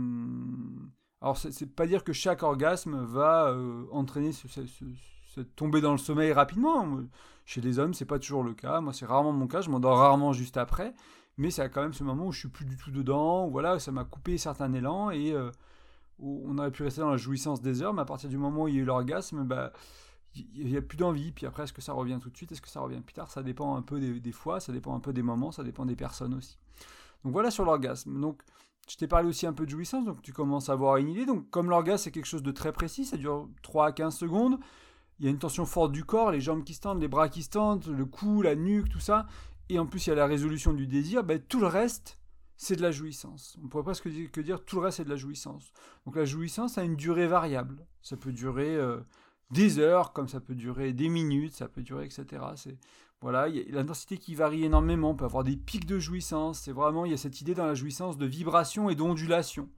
alors 1.25 1.37
c'est 1.38 1.75
pas 1.75 1.87
dire 1.87 2.04
que 2.04 2.12
chaque 2.12 2.43
orgasme 2.43 3.02
va 3.04 3.57
entraîner 3.90 4.31
ce, 4.33 5.40
tomber 5.40 5.81
dans 5.81 5.93
le 5.93 5.99
sommeil 5.99 6.33
rapidement. 6.33 7.00
Chez 7.47 7.61
les 7.61 7.78
hommes 7.78 7.95
c'est 7.95 8.04
pas 8.04 8.19
toujours 8.19 8.45
le 8.45 8.54
cas. 8.54 8.81
Moi 8.81 8.93
c'est 8.93 9.07
rarement 9.07 9.33
mon 9.33 9.47
cas, 9.47 9.61
je 9.61 9.71
m'endors 9.71 9.99
rarement 9.99 10.33
juste 10.33 10.57
après 10.57 10.95
mais 11.37 11.50
c'est 11.50 11.69
quand 11.71 11.83
même 11.83 11.93
ce 11.93 12.04
moment 12.04 12.26
où 12.26 12.33
je 12.33 12.40
suis 12.40 12.49
plus 12.49 12.64
du 12.64 12.76
tout 12.76 12.90
dedans, 12.90 13.49
voilà, 13.49 13.78
ça 13.78 13.90
m'a 13.93 14.04
coupé 14.04 14.38
certains 14.38 14.73
élans 14.73 15.11
et 15.11 15.33
euh, 15.33 15.50
on 16.21 16.57
aurait 16.59 16.71
pu 16.71 16.85
rester 16.85 17.00
dans 17.00 17.11
la 17.11 17.16
jouissance 17.16 17.61
des 17.61 17.83
heures, 17.83 17.93
mais 17.93 18.02
à 18.02 18.04
partir 18.04 18.28
du 18.28 18.38
moment 18.38 18.64
où 18.64 18.69
il 18.69 18.76
y 18.76 18.78
a 18.78 18.83
eu 18.83 18.85
l'orgasme, 18.85 19.45
bah, 19.45 19.73
il 20.37 20.66
n'y 20.66 20.76
a 20.76 20.83
plus 20.83 20.97
d'envie. 20.97 21.33
Puis 21.33 21.47
après, 21.47 21.64
est-ce 21.64 21.73
que 21.73 21.83
ça 21.83 21.93
revient 21.93 22.19
tout 22.23 22.31
de 22.31 22.37
suite? 22.37 22.52
Est-ce 22.52 22.62
que 22.62 22.69
ça 22.69 22.81
revient 22.81 23.00
plus 23.00 23.14
tard? 23.14 23.31
Ça 23.31 23.43
dépend 23.43 23.76
un 23.76 23.83
peu 23.83 24.00
des, 24.00 24.33
fois, 24.33 24.61
ça 24.61 24.73
dépend 24.73 24.95
un 24.95 25.00
peu 25.00 25.12
des 25.12 25.23
moments, 25.23 25.50
ça 25.50 25.64
dépend 25.64 25.87
des 25.87 25.97
personnes 25.97 26.35
aussi. 26.35 26.57
Donc 27.25 27.33
voilà 27.33 27.50
sur 27.50 27.64
l'orgasme. 27.64 28.21
Donc 28.21 28.43
je 28.88 28.97
t'ai 28.97 29.07
parlé 29.07 29.29
aussi 29.29 29.47
un 29.47 29.53
peu 29.53 29.64
de 29.64 29.71
jouissance, 29.71 30.05
donc 30.05 30.23
tu 30.23 30.33
commences 30.33 30.69
à 30.69 30.73
avoir 30.73 30.97
une 30.97 31.09
idée. 31.09 31.26
Donc 31.26 31.49
comme 31.50 31.71
l'orgasme 31.71 32.05
c'est 32.05 32.11
quelque 32.11 32.26
chose 32.26 32.43
de 32.43 32.53
très 32.53 32.73
précis, 32.73 33.05
ça 33.05 33.17
dure 33.17 33.49
3 33.62 33.87
à 33.87 33.93
15 33.93 34.17
secondes. 34.17 34.59
Il 35.21 35.25
y 35.25 35.29
a 35.29 35.31
une 35.31 35.38
tension 35.38 35.64
forte 35.64 35.93
du 35.93 36.05
corps, 36.05 36.33
les 36.33 36.41
jambes 36.41 36.64
qui 36.64 36.75
se 36.75 36.81
tendent, 36.81 37.00
les 37.00 37.09
bras 37.09 37.29
qui 37.29 37.45
se 37.45 37.50
tendent, 37.50 37.87
le 37.87 38.05
cou, 38.05 38.43
la 38.43 38.57
nuque, 38.57 38.88
tout 38.88 39.00
ça 39.00 39.26
et 39.69 39.79
en 39.79 39.87
plus 39.87 40.07
il 40.07 40.11
y 40.11 40.12
a 40.12 40.17
la 40.17 40.26
résolution 40.26 40.73
du 40.73 40.87
désir, 40.87 41.25
ben, 41.25 41.41
tout 41.41 41.61
le 41.61 41.67
reste, 41.67 42.19
c'est 42.57 42.76
de 42.76 42.83
la 42.83 42.91
jouissance. 42.91 43.57
On 43.62 43.69
pourrait 43.69 43.85
presque 43.85 44.09
dire 44.09 44.31
que 44.31 44.41
dire 44.41 44.64
tout 44.64 44.76
le 44.76 44.83
reste, 44.83 44.99
c'est 44.99 45.05
de 45.05 45.11
la 45.11 45.17
jouissance. 45.17 45.73
Donc 46.07 46.17
la 46.17 46.25
jouissance 46.25 46.79
a 46.79 46.85
une 46.85 46.97
durée 46.97 47.26
variable. 47.26 47.87
Ça 48.03 48.17
peut 48.17 48.33
durer 48.33 48.76
euh, 48.76 49.00
des 49.50 49.79
heures, 49.79 50.12
comme 50.12 50.29
ça 50.29 50.41
peut 50.41 50.55
durer 50.55 50.93
des 50.93 51.09
minutes, 51.09 51.55
ça 51.55 51.69
peut 51.69 51.83
durer, 51.83 52.05
etc. 52.05 52.45
Voilà, 53.25 53.49
l'intensité 53.71 54.19
qui 54.19 54.35
varie 54.35 54.64
énormément. 54.64 55.12
On 55.12 55.14
peut 55.14 55.25
avoir 55.25 55.45
des 55.45 55.57
pics 55.57 55.87
de 55.87 55.99
jouissance. 55.99 56.59
C'est 56.59 56.73
vraiment, 56.73 57.07
il 57.07 57.11
y 57.11 57.14
a 57.14 57.16
cette 57.16 57.40
idée 57.40 57.54
dans 57.54 57.64
la 57.64 57.75
jouissance 57.75 58.19
de 58.19 58.26
vibration 58.26 58.90
et 58.90 58.95
d'ondulation. 58.95 59.71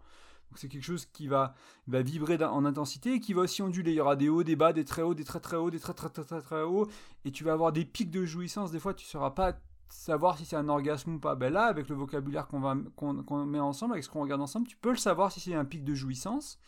c'est 0.57 0.67
quelque 0.67 0.83
chose 0.83 1.07
qui 1.13 1.29
va, 1.29 1.55
va 1.87 2.03
vibrer 2.03 2.43
en 2.43 2.65
intensité 2.65 3.13
et 3.13 3.21
qui 3.21 3.35
va 3.35 3.43
aussi 3.43 3.63
onduler. 3.63 3.93
Il 3.93 3.95
y 3.95 4.01
aura 4.01 4.17
des 4.17 4.29
hauts, 4.29 4.43
des 4.43 4.57
bas, 4.57 4.73
des 4.73 4.85
très 4.85 5.03
hauts, 5.03 5.15
des 5.15 5.23
très 5.23 5.39
très 5.39 5.57
hauts, 5.57 5.71
des 5.71 5.79
très 5.79 5.95
très 5.95 6.09
très 6.09 6.25
très 6.25 6.43
très 6.43 6.63
hauts. 6.63 6.89
Et 7.25 7.31
tu 7.31 7.45
vas 7.45 7.53
avoir 7.53 7.71
des 7.71 7.85
pics 7.85 8.11
de 8.11 8.25
jouissance. 8.25 8.73
Des 8.73 8.81
fois, 8.81 8.95
tu 8.95 9.05
ne 9.05 9.11
seras 9.11 9.31
pas 9.31 9.57
savoir 9.89 10.37
si 10.37 10.45
c'est 10.45 10.57
un 10.57 10.69
orgasme 10.69 11.15
ou 11.15 11.21
pas. 11.21 11.37
Ben 11.37 11.53
là, 11.53 11.67
avec 11.67 11.89
le 11.89 11.95
vocabulaire 11.95 12.49
qu'on 12.49 12.59
va 12.59 12.77
qu'on 12.97 13.47
met 13.47 13.61
ensemble, 13.61 13.93
avec 13.93 14.03
ce 14.03 14.11
qu'on 14.11 14.23
regarde 14.23 14.43
ensemble, 14.43 14.67
tu 14.67 14.77
peux 14.77 14.91
le 14.91 14.97
savoir 14.97 15.31
si 15.31 15.39
c'est 15.39 15.55
un 15.55 15.65
pic 15.65 15.85
de 15.85 15.95
jouissance 15.95 16.59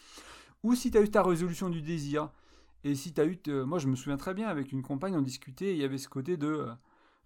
ou 0.62 0.76
si 0.76 0.92
tu 0.92 0.98
as 0.98 1.00
eu 1.00 1.10
ta 1.10 1.24
résolution 1.24 1.70
du 1.70 1.82
désir. 1.82 2.30
Et 2.84 2.94
si 2.94 3.12
tu 3.12 3.20
as 3.20 3.26
eu. 3.26 3.38
Moi, 3.64 3.78
je 3.78 3.88
me 3.88 3.96
souviens 3.96 4.16
très 4.16 4.34
bien, 4.34 4.48
avec 4.48 4.72
une 4.72 4.82
compagne, 4.82 5.16
on 5.16 5.22
discutait, 5.22 5.72
il 5.72 5.78
y 5.78 5.84
avait 5.84 5.98
ce 5.98 6.08
côté 6.08 6.36
de. 6.36 6.46
Euh, 6.46 6.66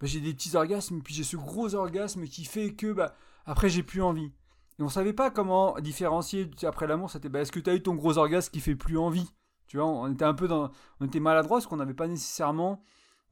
bah, 0.00 0.06
j'ai 0.06 0.20
des 0.20 0.32
petits 0.34 0.56
orgasmes, 0.56 1.00
puis 1.02 1.14
j'ai 1.14 1.24
ce 1.24 1.36
gros 1.36 1.74
orgasme 1.74 2.24
qui 2.24 2.44
fait 2.44 2.74
que. 2.74 2.92
Bah, 2.92 3.14
après, 3.44 3.68
j'ai 3.68 3.82
plus 3.82 4.02
envie. 4.02 4.32
Et 4.78 4.82
on 4.82 4.88
savait 4.88 5.12
pas 5.12 5.30
comment 5.30 5.78
différencier 5.80 6.50
après 6.64 6.86
l'amour. 6.86 7.10
C'était 7.10 7.28
bah, 7.28 7.40
est-ce 7.40 7.52
que 7.52 7.60
tu 7.60 7.70
as 7.70 7.74
eu 7.74 7.82
ton 7.82 7.94
gros 7.94 8.18
orgasme 8.18 8.50
qui 8.50 8.60
fait 8.60 8.76
plus 8.76 8.98
envie? 8.98 9.30
Tu 9.66 9.76
vois, 9.76 9.86
on 9.86 10.12
était 10.12 10.24
un 10.24 10.34
peu 10.34 10.48
dans. 10.48 10.70
On 11.00 11.06
était 11.06 11.20
maladroit 11.20 11.58
parce 11.58 11.66
qu'on 11.66 11.76
n'avait 11.76 11.94
pas 11.94 12.08
nécessairement 12.08 12.82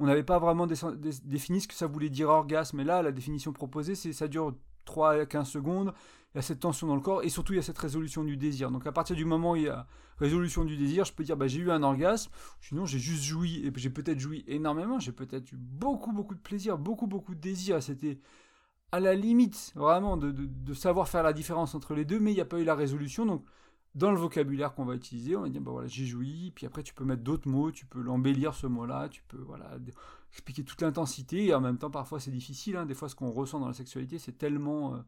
on 0.00 0.07
n'avait 0.07 0.25
pas 0.25 0.39
vraiment 0.39 0.67
défini 0.67 1.61
ce 1.61 1.69
que 1.69 1.75
ça 1.75 1.87
voulait 1.87 2.09
dire 2.09 2.31
orgasme. 2.31 2.79
Mais 2.79 2.85
là, 2.85 3.03
la 3.03 3.12
définition 3.12 3.53
proposée, 3.53 3.95
c'est 3.95 4.15
ça 4.15 4.29
dure 4.29 4.55
3 4.85 5.23
à 5.23 5.27
15 5.27 5.49
secondes. 5.49 5.93
Il 6.35 6.39
y 6.39 6.41
a 6.41 6.43
cette 6.43 6.61
tension 6.61 6.87
dans 6.87 6.95
le 6.95 7.01
corps 7.01 7.25
et 7.25 7.29
surtout 7.29 7.55
il 7.55 7.57
y 7.57 7.59
a 7.59 7.63
cette 7.63 7.79
résolution 7.79 8.23
du 8.23 8.37
désir. 8.37 8.71
Donc 8.71 8.87
à 8.87 8.93
partir 8.93 9.17
du 9.17 9.25
moment 9.25 9.53
où 9.53 9.57
il 9.57 9.63
y 9.63 9.69
a 9.69 9.87
résolution 10.19 10.65
du 10.65 10.77
désir, 10.77 11.05
je 11.05 11.13
peux 11.13 11.25
dire 11.25 11.37
bah, 11.37 11.49
j'ai 11.49 11.59
eu 11.59 11.71
un 11.71 11.83
orgasme, 11.83 12.31
sinon 12.61 12.87
j'ai 12.87 12.99
juste 12.99 13.25
joui 13.25 13.67
et 13.67 13.73
j'ai 13.75 13.91
peut-être 13.91 14.21
joui 14.21 14.45
énormément, 14.47 14.99
j'ai 15.01 15.13
peut-être 15.13 15.51
eu 15.53 15.57
beaucoup 15.57 16.13
beaucoup 16.13 16.35
de 16.35 16.41
plaisir, 16.41 16.79
beaucoup 16.79 17.09
beaucoup 17.09 17.35
de 17.35 17.41
désir. 17.41 17.83
C'était 17.83 18.21
à 18.93 19.01
la 19.01 19.15
limite 19.15 19.73
vraiment 19.75 20.17
de, 20.17 20.31
de, 20.31 20.75
savoir 20.75 21.09
faire 21.09 21.23
la 21.23 21.33
différence 21.33 21.75
entre 21.75 21.95
les 21.95 22.05
deux, 22.05 22.21
mais 22.21 22.33
il 22.33 22.35
n'y 22.35 22.41
a 22.41 22.45
pas 22.45 22.59
eu 22.59 22.65
la 22.65 22.75
résolution. 22.75 23.27
Donc 23.27 23.45
dans 23.95 24.13
le 24.13 24.19
vocabulaire 24.19 24.75
qu'on 24.75 24.85
va 24.85 24.95
utiliser, 24.95 25.37
on 25.37 25.43
va 25.43 25.49
dire 25.49 25.61
bah 25.61 25.73
voilà, 25.73 25.89
j'ai 25.89 26.07
joui, 26.07 26.53
puis 26.55 26.67
après 26.67 26.83
tu 26.83 26.95
peux 26.95 27.05
mettre 27.05 27.23
d'autres 27.23 27.49
mots, 27.49 27.73
tu 27.73 27.87
peux 27.87 28.01
l'embellir 28.01 28.55
ce 28.55 28.67
mot-là, 28.67 29.09
tu 29.09 29.23
peux 29.27 29.39
voilà 29.39 29.79
expliquer 30.33 30.65
toute 30.65 30.81
l'intensité 30.81 31.47
et 31.47 31.55
en 31.55 31.61
même 31.61 31.79
temps 31.79 31.91
parfois 31.91 32.21
c'est 32.21 32.31
difficile, 32.31 32.77
hein. 32.77 32.87
des 32.87 32.95
fois 32.95 33.09
ce 33.09 33.15
qu'on 33.15 33.31
ressent 33.31 33.59
dans 33.59 33.69
la 33.69 33.75
sexualité 33.75 34.19
c'est 34.19 34.39
tellement 34.39 34.95
euh, 34.95 34.99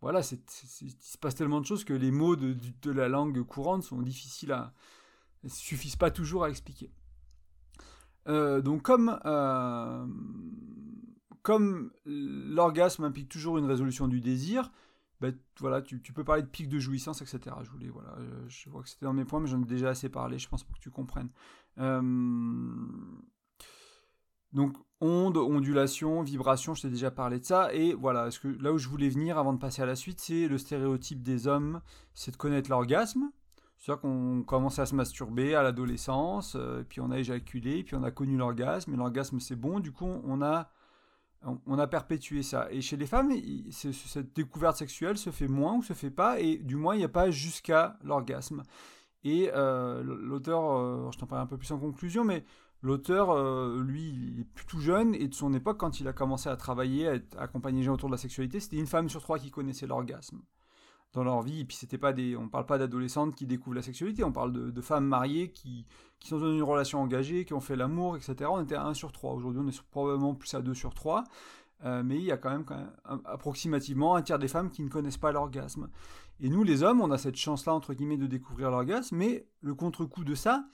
voilà, 0.00 0.22
c'est, 0.22 0.40
il 0.82 0.92
se 1.00 1.16
passe 1.18 1.34
tellement 1.34 1.60
de 1.60 1.66
choses 1.66 1.84
que 1.84 1.94
les 1.94 2.10
mots 2.10 2.36
de, 2.36 2.56
de, 2.82 2.90
la 2.90 3.08
langue 3.08 3.42
courante 3.42 3.82
sont 3.82 4.02
difficiles 4.02 4.52
à 4.52 4.74
suffisent 5.46 5.96
pas 5.96 6.10
toujours 6.10 6.44
à 6.44 6.50
expliquer. 6.50 6.90
Euh, 8.28 8.62
donc 8.62 8.82
comme 8.82 9.18
euh, 9.26 10.06
comme 11.42 11.90
l'orgasme 12.06 13.04
implique 13.04 13.28
toujours 13.28 13.58
une 13.58 13.66
résolution 13.66 14.08
du 14.08 14.20
désir, 14.20 14.72
bah, 15.20 15.28
voilà, 15.60 15.82
tu, 15.82 16.00
tu, 16.00 16.14
peux 16.14 16.24
parler 16.24 16.42
de 16.42 16.48
pic 16.48 16.68
de 16.68 16.78
jouissance, 16.78 17.20
etc. 17.20 17.56
Je 17.62 17.70
voulais, 17.70 17.88
voilà, 17.88 18.16
je, 18.48 18.70
vois 18.70 18.82
que 18.82 18.88
c'était 18.88 19.04
dans 19.04 19.12
mes 19.12 19.26
points, 19.26 19.40
mais 19.40 19.46
j'en 19.46 19.60
ai 19.60 19.66
déjà 19.66 19.90
assez 19.90 20.08
parlé, 20.08 20.38
je 20.38 20.48
pense, 20.48 20.64
pour 20.64 20.74
que 20.76 20.80
tu 20.80 20.90
comprennes. 20.90 21.28
Donc, 24.54 24.76
onde, 25.00 25.36
ondulation, 25.36 26.22
vibration, 26.22 26.74
je 26.74 26.82
t'ai 26.82 26.88
déjà 26.88 27.10
parlé 27.10 27.38
de 27.38 27.44
ça. 27.44 27.74
Et 27.74 27.92
voilà, 27.92 28.30
ce 28.30 28.40
que, 28.40 28.48
là 28.48 28.72
où 28.72 28.78
je 28.78 28.88
voulais 28.88 29.08
venir 29.08 29.36
avant 29.36 29.52
de 29.52 29.58
passer 29.58 29.82
à 29.82 29.86
la 29.86 29.96
suite, 29.96 30.20
c'est 30.20 30.48
le 30.48 30.56
stéréotype 30.56 31.22
des 31.22 31.46
hommes, 31.46 31.80
c'est 32.14 32.30
de 32.30 32.36
connaître 32.36 32.70
l'orgasme. 32.70 33.30
C'est-à-dire 33.76 34.00
qu'on 34.00 34.42
commence 34.46 34.78
à 34.78 34.86
se 34.86 34.94
masturber 34.94 35.54
à 35.54 35.62
l'adolescence, 35.62 36.56
euh, 36.56 36.84
puis 36.88 37.00
on 37.00 37.10
a 37.10 37.18
éjaculé, 37.18 37.82
puis 37.82 37.96
on 37.96 38.02
a 38.02 38.10
connu 38.10 38.36
l'orgasme, 38.36 38.94
et 38.94 38.96
l'orgasme 38.96 39.40
c'est 39.40 39.56
bon, 39.56 39.78
du 39.78 39.92
coup 39.92 40.06
on 40.06 40.40
a, 40.40 40.70
on 41.42 41.78
a 41.78 41.86
perpétué 41.86 42.42
ça. 42.42 42.68
Et 42.70 42.80
chez 42.80 42.96
les 42.96 43.04
femmes, 43.04 43.30
cette 43.70 44.34
découverte 44.34 44.76
sexuelle 44.76 45.18
se 45.18 45.28
fait 45.30 45.48
moins 45.48 45.74
ou 45.74 45.82
se 45.82 45.92
fait 45.92 46.10
pas, 46.10 46.40
et 46.40 46.56
du 46.56 46.76
moins 46.76 46.94
il 46.94 46.98
n'y 46.98 47.04
a 47.04 47.10
pas 47.10 47.30
jusqu'à 47.30 47.98
l'orgasme. 48.02 48.62
Et 49.24 49.50
euh, 49.54 50.02
l'auteur, 50.02 50.76
euh, 50.76 51.10
je 51.10 51.18
t'en 51.18 51.26
parle 51.26 51.42
un 51.42 51.46
peu 51.46 51.58
plus 51.58 51.70
en 51.72 51.78
conclusion, 51.78 52.24
mais 52.24 52.44
l'auteur, 52.84 53.34
lui, 53.80 54.10
il 54.10 54.40
est 54.40 54.44
plutôt 54.44 54.78
jeune, 54.78 55.14
et 55.14 55.26
de 55.26 55.34
son 55.34 55.52
époque, 55.54 55.78
quand 55.78 56.00
il 56.00 56.08
a 56.08 56.12
commencé 56.12 56.48
à 56.48 56.56
travailler, 56.56 57.08
à, 57.08 57.18
accompagner 57.38 57.80
les 57.80 57.84
gens 57.84 57.94
autour 57.94 58.08
de 58.08 58.14
la 58.14 58.18
sexualité, 58.18 58.60
c'était 58.60 58.76
une 58.76 58.86
femme 58.86 59.08
sur 59.08 59.22
trois 59.22 59.38
qui 59.38 59.50
connaissait 59.50 59.86
l'orgasme 59.86 60.40
dans 61.14 61.24
leur 61.24 61.40
vie. 61.42 61.60
Et 61.60 61.64
puis 61.64 62.36
on 62.36 62.48
parle 62.48 62.66
pas 62.66 62.76
d'adolescentes 62.76 63.34
qui 63.34 63.46
découvrent 63.46 63.76
la 63.76 63.82
sexualité, 63.82 64.22
on 64.22 64.32
parle 64.32 64.72
de, 64.72 64.80
femmes 64.80 65.06
mariées 65.06 65.50
qui, 65.50 65.86
sont 66.22 66.38
dans 66.38 66.52
une 66.52 66.62
relation 66.62 67.00
engagée, 67.00 67.44
qui 67.44 67.54
ont 67.54 67.60
fait 67.60 67.76
l'amour, 67.76 68.16
etc. 68.16 68.50
On 68.52 68.62
était 68.62 68.74
à 68.74 68.84
1 68.84 68.94
sur 68.94 69.12
3. 69.12 69.32
Aujourd'hui, 69.32 69.62
on 69.64 69.68
est 69.68 69.82
probablement 69.90 70.34
plus 70.34 70.52
à 70.54 70.60
2 70.60 70.74
sur 70.74 70.94
3. 70.94 71.24
Euh, 71.84 72.02
mais 72.02 72.16
il 72.16 72.24
y 72.24 72.32
a 72.32 72.36
quand 72.36 72.50
même 72.50 72.64
approximativement 73.24 74.14
un 74.16 74.22
tiers 74.22 74.38
des 74.38 74.48
femmes 74.48 74.70
qui 74.70 74.82
ne 74.82 74.88
connaissent 74.88 75.18
pas 75.18 75.32
l'orgasme. 75.32 75.90
Et 76.40 76.48
nous, 76.48 76.64
les 76.64 76.82
hommes, 76.82 77.00
on 77.00 77.10
a 77.10 77.18
cette 77.18 77.36
chance-là, 77.36 77.74
entre 77.74 77.94
guillemets, 77.94 78.16
de 78.16 78.26
découvrir 78.26 78.70
l'orgasme, 78.70 79.16
mais 79.16 79.46
le 79.60 79.74
contre-coup 79.74 80.24
de 80.24 80.34
ça, 80.34 80.66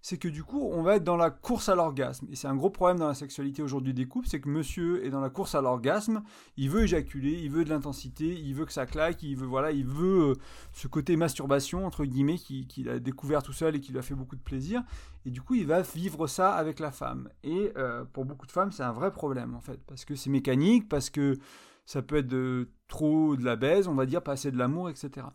c'est 0.00 0.18
que 0.18 0.28
du 0.28 0.44
coup, 0.44 0.60
on 0.60 0.82
va 0.82 0.96
être 0.96 1.04
dans 1.04 1.16
la 1.16 1.30
course 1.30 1.68
à 1.68 1.74
l'orgasme. 1.74 2.26
Et 2.30 2.36
c'est 2.36 2.46
un 2.46 2.54
gros 2.54 2.70
problème 2.70 2.98
dans 2.98 3.08
la 3.08 3.14
sexualité 3.14 3.62
aujourd'hui 3.62 3.94
des 3.94 4.06
couples, 4.06 4.28
c'est 4.28 4.40
que 4.40 4.48
monsieur 4.48 5.04
est 5.04 5.10
dans 5.10 5.20
la 5.20 5.30
course 5.30 5.54
à 5.54 5.60
l'orgasme, 5.60 6.22
il 6.56 6.70
veut 6.70 6.84
éjaculer, 6.84 7.32
il 7.42 7.50
veut 7.50 7.64
de 7.64 7.70
l'intensité, 7.70 8.26
il 8.26 8.54
veut 8.54 8.64
que 8.64 8.72
ça 8.72 8.86
claque, 8.86 9.22
il 9.22 9.36
veut, 9.36 9.46
voilà, 9.46 9.72
il 9.72 9.86
veut 9.86 10.30
euh, 10.30 10.34
ce 10.72 10.86
côté 10.86 11.16
masturbation, 11.16 11.84
entre 11.84 12.04
guillemets, 12.04 12.38
qu'il 12.38 12.88
a 12.88 12.98
découvert 12.98 13.42
tout 13.42 13.52
seul 13.52 13.76
et 13.76 13.80
qui 13.80 13.92
lui 13.92 13.98
a 13.98 14.02
fait 14.02 14.14
beaucoup 14.14 14.36
de 14.36 14.42
plaisir. 14.42 14.82
Et 15.26 15.30
du 15.30 15.42
coup, 15.42 15.54
il 15.54 15.66
va 15.66 15.82
vivre 15.82 16.26
ça 16.26 16.54
avec 16.54 16.78
la 16.78 16.92
femme. 16.92 17.28
Et 17.42 17.72
euh, 17.76 18.04
pour 18.04 18.24
beaucoup 18.24 18.46
de 18.46 18.52
femmes, 18.52 18.72
c'est 18.72 18.84
un 18.84 18.92
vrai 18.92 19.12
problème, 19.12 19.54
en 19.54 19.60
fait, 19.60 19.80
parce 19.86 20.04
que 20.04 20.14
c'est 20.14 20.30
mécanique, 20.30 20.88
parce 20.88 21.10
que 21.10 21.38
ça 21.86 22.02
peut 22.02 22.16
être 22.16 22.28
de, 22.28 22.68
trop 22.86 23.34
de 23.34 23.44
la 23.44 23.56
baise, 23.56 23.88
on 23.88 23.94
va 23.94 24.06
dire, 24.06 24.22
passer 24.22 24.50
de 24.50 24.58
l'amour, 24.58 24.90
etc. 24.90 25.26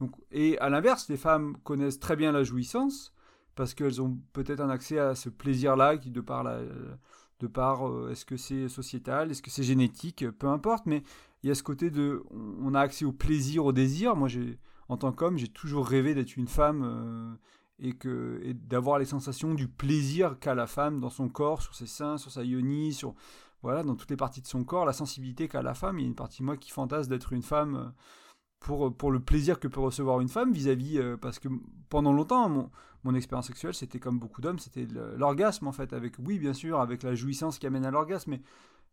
Donc, 0.00 0.12
et 0.30 0.58
à 0.58 0.68
l'inverse, 0.68 1.08
les 1.08 1.16
femmes 1.16 1.56
connaissent 1.64 1.98
très 1.98 2.14
bien 2.16 2.30
la 2.30 2.44
jouissance, 2.44 3.13
parce 3.54 3.74
qu'elles 3.74 4.02
ont 4.02 4.18
peut-être 4.32 4.60
un 4.60 4.70
accès 4.70 4.98
à 4.98 5.14
ce 5.14 5.28
plaisir-là 5.28 5.96
qui 5.98 6.10
de 6.10 6.20
par 6.20 6.42
la, 6.42 6.60
par 7.48 7.88
euh, 7.88 8.10
est-ce 8.10 8.24
que 8.24 8.36
c'est 8.36 8.68
sociétal, 8.68 9.30
est-ce 9.30 9.42
que 9.42 9.50
c'est 9.50 9.62
génétique, 9.62 10.28
peu 10.30 10.48
importe, 10.48 10.86
mais 10.86 11.02
il 11.42 11.48
y 11.48 11.50
a 11.50 11.54
ce 11.54 11.62
côté 11.62 11.90
de 11.90 12.22
on 12.30 12.74
a 12.74 12.80
accès 12.80 13.04
au 13.04 13.12
plaisir, 13.12 13.64
au 13.64 13.72
désir. 13.72 14.16
Moi, 14.16 14.28
j'ai 14.28 14.58
en 14.88 14.96
tant 14.96 15.12
qu'homme, 15.12 15.38
j'ai 15.38 15.48
toujours 15.48 15.86
rêvé 15.86 16.14
d'être 16.14 16.36
une 16.36 16.48
femme 16.48 16.82
euh, 16.84 17.34
et 17.78 17.94
que 17.94 18.52
d'avoir 18.52 18.98
les 18.98 19.04
sensations 19.04 19.54
du 19.54 19.66
plaisir 19.66 20.38
qu'a 20.40 20.54
la 20.54 20.66
femme 20.66 21.00
dans 21.00 21.10
son 21.10 21.28
corps, 21.28 21.62
sur 21.62 21.74
ses 21.74 21.86
seins, 21.86 22.18
sur 22.18 22.30
sa 22.30 22.44
yoni, 22.44 22.92
sur 22.92 23.14
voilà, 23.62 23.82
dans 23.82 23.94
toutes 23.94 24.10
les 24.10 24.16
parties 24.16 24.42
de 24.42 24.46
son 24.46 24.62
corps, 24.62 24.84
la 24.84 24.92
sensibilité 24.92 25.48
qu'a 25.48 25.62
la 25.62 25.72
femme. 25.74 25.98
Il 25.98 26.02
y 26.02 26.04
a 26.04 26.08
une 26.08 26.14
partie 26.14 26.40
de 26.40 26.44
moi 26.44 26.56
qui 26.58 26.70
fantasme 26.70 27.08
d'être 27.08 27.32
une 27.32 27.42
femme 27.42 27.76
euh, 27.76 27.88
pour, 28.64 28.94
pour 28.96 29.12
le 29.12 29.20
plaisir 29.20 29.60
que 29.60 29.68
peut 29.68 29.80
recevoir 29.80 30.20
une 30.20 30.28
femme 30.28 30.52
vis-à-vis, 30.52 31.00
parce 31.20 31.38
que 31.38 31.48
pendant 31.88 32.12
longtemps, 32.12 32.48
mon, 32.48 32.70
mon 33.04 33.14
expérience 33.14 33.46
sexuelle, 33.46 33.74
c'était 33.74 34.00
comme 34.00 34.18
beaucoup 34.18 34.40
d'hommes, 34.40 34.58
c'était 34.58 34.86
l'orgasme 35.16 35.66
en 35.68 35.72
fait, 35.72 35.92
avec, 35.92 36.14
oui 36.18 36.38
bien 36.38 36.54
sûr, 36.54 36.80
avec 36.80 37.02
la 37.02 37.14
jouissance 37.14 37.58
qui 37.58 37.66
amène 37.66 37.84
à 37.84 37.90
l'orgasme, 37.90 38.32
mais 38.32 38.40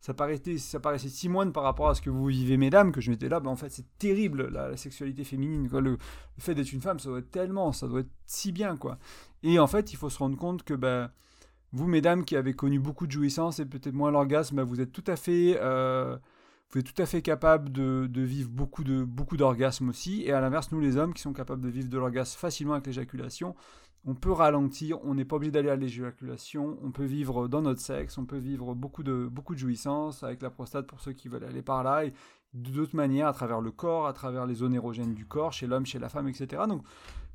ça 0.02 0.16
paraissait, 0.16 0.58
ça 0.58 0.80
paraissait 0.80 1.30
par 1.54 1.64
rapport 1.64 1.90
à 1.90 1.96
ce 1.96 2.02
que 2.02 2.10
vous 2.10 2.26
vivez, 2.26 2.58
mesdames, 2.58 2.92
que 2.92 3.00
je 3.02 3.12
m'étais 3.12 3.30
là, 3.30 3.40
ben, 3.40 3.52
en 3.52 3.56
fait, 3.56 3.70
c'est 3.70 3.86
terrible, 4.00 4.50
la, 4.50 4.76
sexualité 4.76 5.24
féminine, 5.24 5.70
quoi. 5.70 5.80
Le, 5.80 5.98
fait 6.40 6.56
d'être 6.56 6.74
une 6.74 6.82
femme, 6.82 7.00
ça 7.00 7.10
doit 7.10 7.20
être 7.20 7.30
tellement, 7.30 7.72
ça 7.72 7.88
doit 7.88 8.00
être 8.00 8.10
si 8.26 8.52
bien, 8.52 8.78
quoi. 8.78 8.98
Et 9.44 9.60
en 9.60 9.68
fait, 9.68 9.94
il 9.94 9.96
faut 9.96 10.10
se 10.10 10.18
rendre 10.18 10.38
compte 10.38 10.64
que, 10.64 10.74
ben, 10.74 11.12
vous, 11.72 11.88
mesdames, 11.88 12.26
qui 12.26 12.36
avez 12.36 12.54
connu 12.54 12.80
beaucoup 12.80 13.06
de 13.06 13.12
jouissance 13.12 13.60
et 13.60 13.66
peut-être 13.66 13.94
moins 13.94 14.10
l'orgasme, 14.10 14.56
ben, 14.56 14.64
vous 14.64 14.82
êtes 14.82 14.92
tout 14.92 15.04
à 15.06 15.16
fait... 15.16 15.58
Euh, 15.62 16.18
vous 16.72 16.80
êtes 16.80 16.94
tout 16.94 17.02
à 17.02 17.06
fait 17.06 17.22
capable 17.22 17.72
de, 17.72 18.10
vivre 18.22 18.50
beaucoup 18.50 18.84
de 18.84 19.06
d'orgasmes 19.36 19.90
aussi, 19.90 20.24
et 20.24 20.32
à 20.32 20.42
l'inverse, 20.42 20.72
nous 20.72 20.80
les 20.80 20.98
hommes 20.98 21.14
qui 21.14 21.22
sont 21.22 21.34
capables 21.34 21.62
de 21.62 21.70
vivre 21.70 21.90
de 21.90 21.98
l'orgasme 21.98 22.38
facilement 22.40 22.74
avec 22.74 22.88
l'éjaculation, 22.88 23.56
on 24.06 24.16
peut 24.16 24.32
ralentir, 24.32 25.04
on 25.04 25.14
n'est 25.14 25.26
pas 25.26 25.36
obligé 25.36 25.52
d'aller 25.52 25.70
à 25.70 25.76
l'éjaculation, 25.76 26.80
on 26.82 26.92
peut 26.92 27.06
vivre 27.06 27.48
dans 27.48 27.62
notre 27.62 27.82
sexe, 27.82 28.18
on 28.18 28.26
peut 28.26 28.38
vivre 28.38 28.74
beaucoup 28.74 29.04
de, 29.04 29.28
beaucoup 29.32 29.56
jouissance 29.56 30.24
avec 30.24 30.42
la 30.42 30.50
prostate 30.50 30.88
pour 30.88 31.02
ceux 31.02 31.14
qui 31.14 31.28
veulent 31.28 31.44
aller 31.44 31.62
par 31.62 31.84
là, 31.84 32.06
et 32.06 32.14
d'autres 32.54 32.96
manières 32.96 33.28
à 33.28 33.34
travers 33.34 33.62
le 33.62 33.72
corps, 33.72 34.08
à 34.08 34.14
travers 34.14 34.46
les 34.46 34.56
zones 34.56 34.74
érogènes 34.74 35.14
du 35.14 35.26
corps, 35.26 35.54
chez 35.54 35.68
l'homme, 35.68 35.86
chez 35.86 36.00
la 36.00 36.10
femme, 36.10 36.28
etc. 36.28 36.64
Donc, 36.68 36.84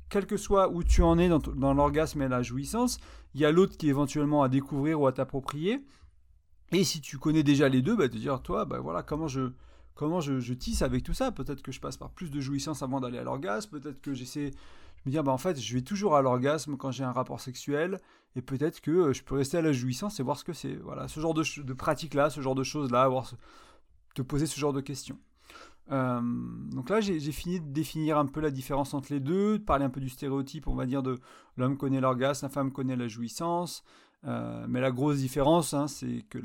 quel 0.09 0.25
que 0.25 0.37
soit 0.37 0.69
où 0.69 0.83
tu 0.83 1.01
en 1.03 1.17
es 1.17 1.29
dans, 1.29 1.73
l'orgasme 1.73 2.21
et 2.21 2.27
la 2.27 2.41
jouissance, 2.41 2.99
il 3.33 3.41
y 3.41 3.45
a 3.45 3.51
l'autre 3.51 3.77
qui 3.77 3.87
est 3.87 3.89
éventuellement 3.89 4.43
à 4.43 4.49
découvrir 4.49 5.01
ou 5.01 5.07
à 5.07 5.11
t'approprier. 5.11 5.81
Et 6.71 6.83
si 6.83 7.01
tu 7.01 7.17
connais 7.17 7.43
déjà 7.43 7.69
les 7.69 7.81
deux, 7.81 7.95
bah, 7.95 8.09
te 8.09 8.17
dire, 8.17 8.41
toi, 8.41 8.65
bah, 8.65 8.79
voilà, 8.79 9.03
comment 9.03 9.27
je, 9.27 9.51
je, 9.99 10.39
je 10.39 10.53
tisse 10.53 10.81
avec 10.81 11.03
tout 11.03 11.13
ça? 11.13 11.31
Peut-être 11.31 11.61
que 11.61 11.71
je 11.71 11.79
passe 11.79 11.97
par 11.97 12.09
plus 12.09 12.29
de 12.29 12.39
jouissance 12.39 12.83
avant 12.83 12.99
d'aller 12.99 13.17
à 13.17 13.23
l'orgasme, 13.23 13.79
peut-être 13.79 14.01
que 14.01 14.13
j'essaie 14.13 14.51
me 15.05 15.11
dire, 15.11 15.23
bah, 15.23 15.31
en 15.31 15.37
fait, 15.37 15.59
je 15.59 15.73
vais 15.73 15.81
toujours 15.81 16.15
à 16.15 16.21
l'orgasme 16.21 16.75
quand 16.77 16.91
j'ai 16.91 17.03
un 17.03 17.11
rapport 17.11 17.39
sexuel, 17.39 17.99
et 18.35 18.41
peut-être 18.41 18.81
que 18.81 18.91
euh, 18.91 19.13
je 19.13 19.23
peux 19.23 19.35
rester 19.35 19.57
à 19.57 19.61
la 19.61 19.71
jouissance 19.71 20.19
et 20.19 20.23
voir 20.23 20.37
ce 20.37 20.43
que 20.43 20.53
c'est. 20.53 20.75
Voilà, 20.75 21.07
ce 21.07 21.19
genre 21.19 21.33
de, 21.33 21.73
pratique-là, 21.73 22.29
ce 22.29 22.41
genre 22.41 22.55
de 22.55 22.63
choses-là, 22.63 23.09
te 24.13 24.21
poser 24.21 24.45
ce 24.45 24.59
genre 24.59 24.73
de 24.73 24.81
questions. 24.81 25.17
Donc 25.89 26.89
là, 26.89 26.99
j'ai 26.99 27.31
fini 27.31 27.61
de 27.61 27.65
définir 27.65 28.17
un 28.17 28.25
peu 28.25 28.41
la 28.41 28.51
différence 28.51 28.93
entre 28.93 29.13
les 29.13 29.21
deux, 29.21 29.57
de 29.57 29.63
parler 29.63 29.85
un 29.85 29.89
peu 29.89 30.01
du 30.01 30.09
stéréotype, 30.09 30.67
on 30.67 30.75
va 30.75 30.85
dire, 30.85 31.01
de 31.01 31.17
l'homme 31.55 31.77
connaît 31.77 32.01
l'orgasme, 32.01 32.45
la 32.45 32.49
femme 32.49 32.73
connaît 32.73 32.97
la 32.97 33.07
jouissance. 33.07 33.85
Euh, 34.25 34.65
mais 34.67 34.81
la 34.81 34.91
grosse 34.91 35.17
différence, 35.17 35.73
hein, 35.73 35.87
c'est 35.87 36.25
que 36.29 36.39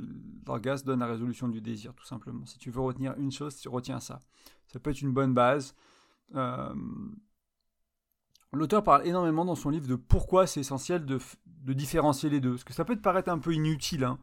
l'orgasme 0.47 0.87
donne 0.87 1.01
la 1.01 1.07
résolution 1.07 1.49
du 1.49 1.61
désir, 1.61 1.95
tout 1.95 2.05
simplement. 2.05 2.45
Si 2.47 2.59
tu 2.59 2.71
veux 2.71 2.81
retenir 2.81 3.15
une 3.19 3.33
chose, 3.33 3.57
tu 3.57 3.69
retiens 3.69 4.01
ça. 4.01 4.21
Ça 4.67 4.79
peut 4.79 4.91
être 4.91 5.01
une 5.01 5.13
bonne 5.13 5.35
base. 5.35 5.75
L'auteur 8.53 8.83
parle 8.83 9.07
énormément 9.07 9.47
dans 9.47 9.55
son 9.55 9.71
livre 9.71 9.89
de 9.89 9.95
pourquoi 9.95 10.47
c'est 10.47 10.61
essentiel 10.61 11.07
de, 11.07 11.19
différencier 11.73 12.29
les 12.29 12.41
deux. 12.41 12.51
Parce 12.51 12.65
que 12.65 12.75
ça 12.75 12.85
peut 12.85 12.97
te 12.97 13.01
paraître 13.01 13.31
un 13.31 13.39
peu 13.39 13.55
inutile. 13.55 14.05
Hein. 14.05 14.19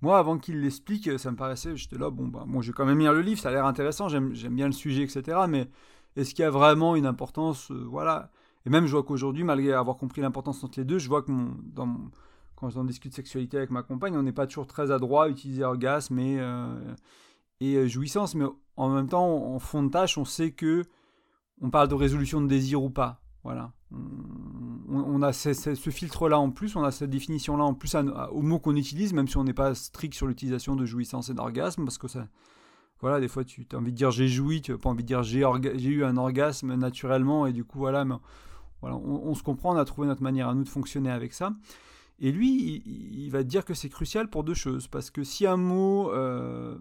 Moi, 0.00 0.18
avant 0.18 0.38
qu'il 0.38 0.60
l'explique, 0.62 1.18
ça 1.18 1.30
me 1.30 1.36
paraissait, 1.36 1.76
j'étais 1.76 1.98
là, 1.98 2.10
bon, 2.10 2.28
bah, 2.28 2.44
bon, 2.46 2.62
je 2.62 2.68
vais 2.68 2.72
quand 2.72 2.86
même 2.86 2.98
lire 2.98 3.12
le 3.12 3.20
livre, 3.20 3.40
ça 3.40 3.50
a 3.50 3.52
l'air 3.52 3.66
intéressant, 3.66 4.08
j'aime 4.08 4.32
bien 4.32 4.66
le 4.66 4.72
sujet, 4.72 5.02
etc. 5.02 5.40
Mais 5.48 5.68
est-ce 6.16 6.34
qu'il 6.34 6.42
y 6.42 6.46
a 6.46 6.50
vraiment 6.50 6.96
une 6.96 7.06
importance 7.06 7.70
euh, 7.70 7.84
Voilà. 7.88 8.30
Et 8.64 8.70
même, 8.70 8.86
je 8.86 8.92
vois 8.92 9.02
qu'aujourd'hui, 9.02 9.44
malgré 9.44 9.72
avoir 9.72 9.96
compris 9.96 10.22
l'importance 10.22 10.64
entre 10.64 10.78
les 10.78 10.84
deux, 10.84 10.98
je 10.98 11.08
vois 11.08 11.22
que 11.22 11.30
dans 11.74 11.98
quand 12.62 12.70
j'en 12.70 12.84
discute 12.84 13.12
sexualité 13.12 13.56
avec 13.56 13.70
ma 13.70 13.82
compagne, 13.82 14.16
on 14.16 14.22
n'est 14.22 14.30
pas 14.30 14.46
toujours 14.46 14.68
très 14.68 14.92
adroit 14.92 15.24
à 15.24 15.28
utiliser 15.28 15.64
orgasme 15.64 16.16
et, 16.20 16.38
euh, 16.38 16.94
euh, 17.60 17.88
jouissance, 17.88 18.36
mais 18.36 18.44
en 18.76 18.88
même 18.88 19.08
temps, 19.08 19.52
en 19.52 19.58
fond 19.58 19.82
de 19.82 19.90
tâche, 19.90 20.16
on 20.16 20.24
sait 20.24 20.52
que 20.52 20.84
on 21.60 21.70
parle 21.70 21.88
de 21.88 21.96
résolution 21.96 22.40
de 22.40 22.46
désir 22.46 22.80
ou 22.80 22.88
pas. 22.88 23.20
Voilà. 23.42 23.72
On, 23.90 25.20
a 25.22 25.32
ce, 25.32 25.74
filtre-là 25.74 26.38
en 26.38 26.50
plus, 26.50 26.76
on 26.76 26.84
a 26.84 26.92
cette 26.92 27.10
définition-là 27.10 27.64
en 27.64 27.74
plus 27.74 27.96
au 28.30 28.42
mot 28.42 28.60
qu'on 28.60 28.76
utilise, 28.76 29.12
même 29.12 29.26
si 29.26 29.36
on 29.36 29.44
n'est 29.44 29.52
pas 29.52 29.74
strict 29.74 30.14
sur 30.14 30.28
l'utilisation 30.28 30.76
de 30.76 30.86
jouissance 30.86 31.30
et 31.30 31.34
d'orgasme, 31.34 31.82
parce 31.84 31.98
que 31.98 32.06
voilà, 33.00 33.18
des 33.18 33.26
fois 33.26 33.42
tu 33.42 33.66
as 33.72 33.76
envie 33.76 33.90
de 33.90 33.96
dire 33.96 34.12
j'ai 34.12 34.28
joui, 34.28 34.62
tu 34.62 34.70
n'as 34.70 34.78
pas 34.78 34.88
envie 34.88 35.02
de 35.02 35.08
dire 35.08 35.24
j'ai, 35.24 35.40
eu 35.40 36.04
un 36.04 36.16
orgasme 36.16 36.76
naturellement, 36.76 37.46
et 37.46 37.52
du 37.52 37.64
coup 37.64 37.78
voilà, 37.80 38.04
mais, 38.04 38.14
on, 38.82 39.34
se 39.34 39.42
comprend, 39.42 39.74
on 39.74 39.78
a 39.78 39.84
trouvé 39.84 40.06
notre 40.06 40.22
manière 40.22 40.48
à 40.48 40.54
nous 40.54 40.62
de 40.62 40.68
fonctionner 40.68 41.10
avec 41.10 41.32
ça. 41.32 41.52
Et 42.22 42.30
lui, 42.30 42.82
il, 42.86 43.30
va 43.30 43.42
dire 43.42 43.64
que 43.64 43.74
c'est 43.74 43.88
crucial 43.88 44.30
pour 44.30 44.44
deux 44.44 44.54
choses, 44.54 44.86
parce 44.86 45.10
que 45.10 45.24
si 45.24 45.44
un 45.44 45.56
mot 45.56 46.12
euh, 46.12 46.78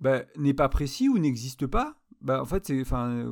ben, 0.00 0.24
n'est 0.36 0.54
pas 0.54 0.68
précis 0.68 1.08
ou 1.08 1.18
n'existe 1.18 1.66
pas, 1.66 1.96
bah, 2.20 2.40
en 2.40 2.44
fait, 2.44 2.64
c'est, 2.64 2.80
enfin, 2.80 3.26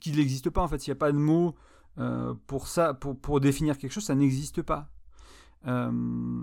qu'il 0.00 0.16
n'existe 0.16 0.48
pas. 0.48 0.62
En 0.62 0.68
fait, 0.68 0.80
s'il 0.80 0.90
n'y 0.90 0.96
a 0.96 1.00
pas 1.00 1.12
de 1.12 1.18
mot 1.18 1.54
euh, 1.98 2.32
pour 2.46 2.66
ça, 2.66 2.94
pour, 2.94 3.20
pour, 3.20 3.40
définir 3.40 3.76
quelque 3.76 3.92
chose, 3.92 4.06
ça 4.06 4.14
n'existe 4.14 4.62
pas. 4.62 4.88
Euh, 5.66 5.90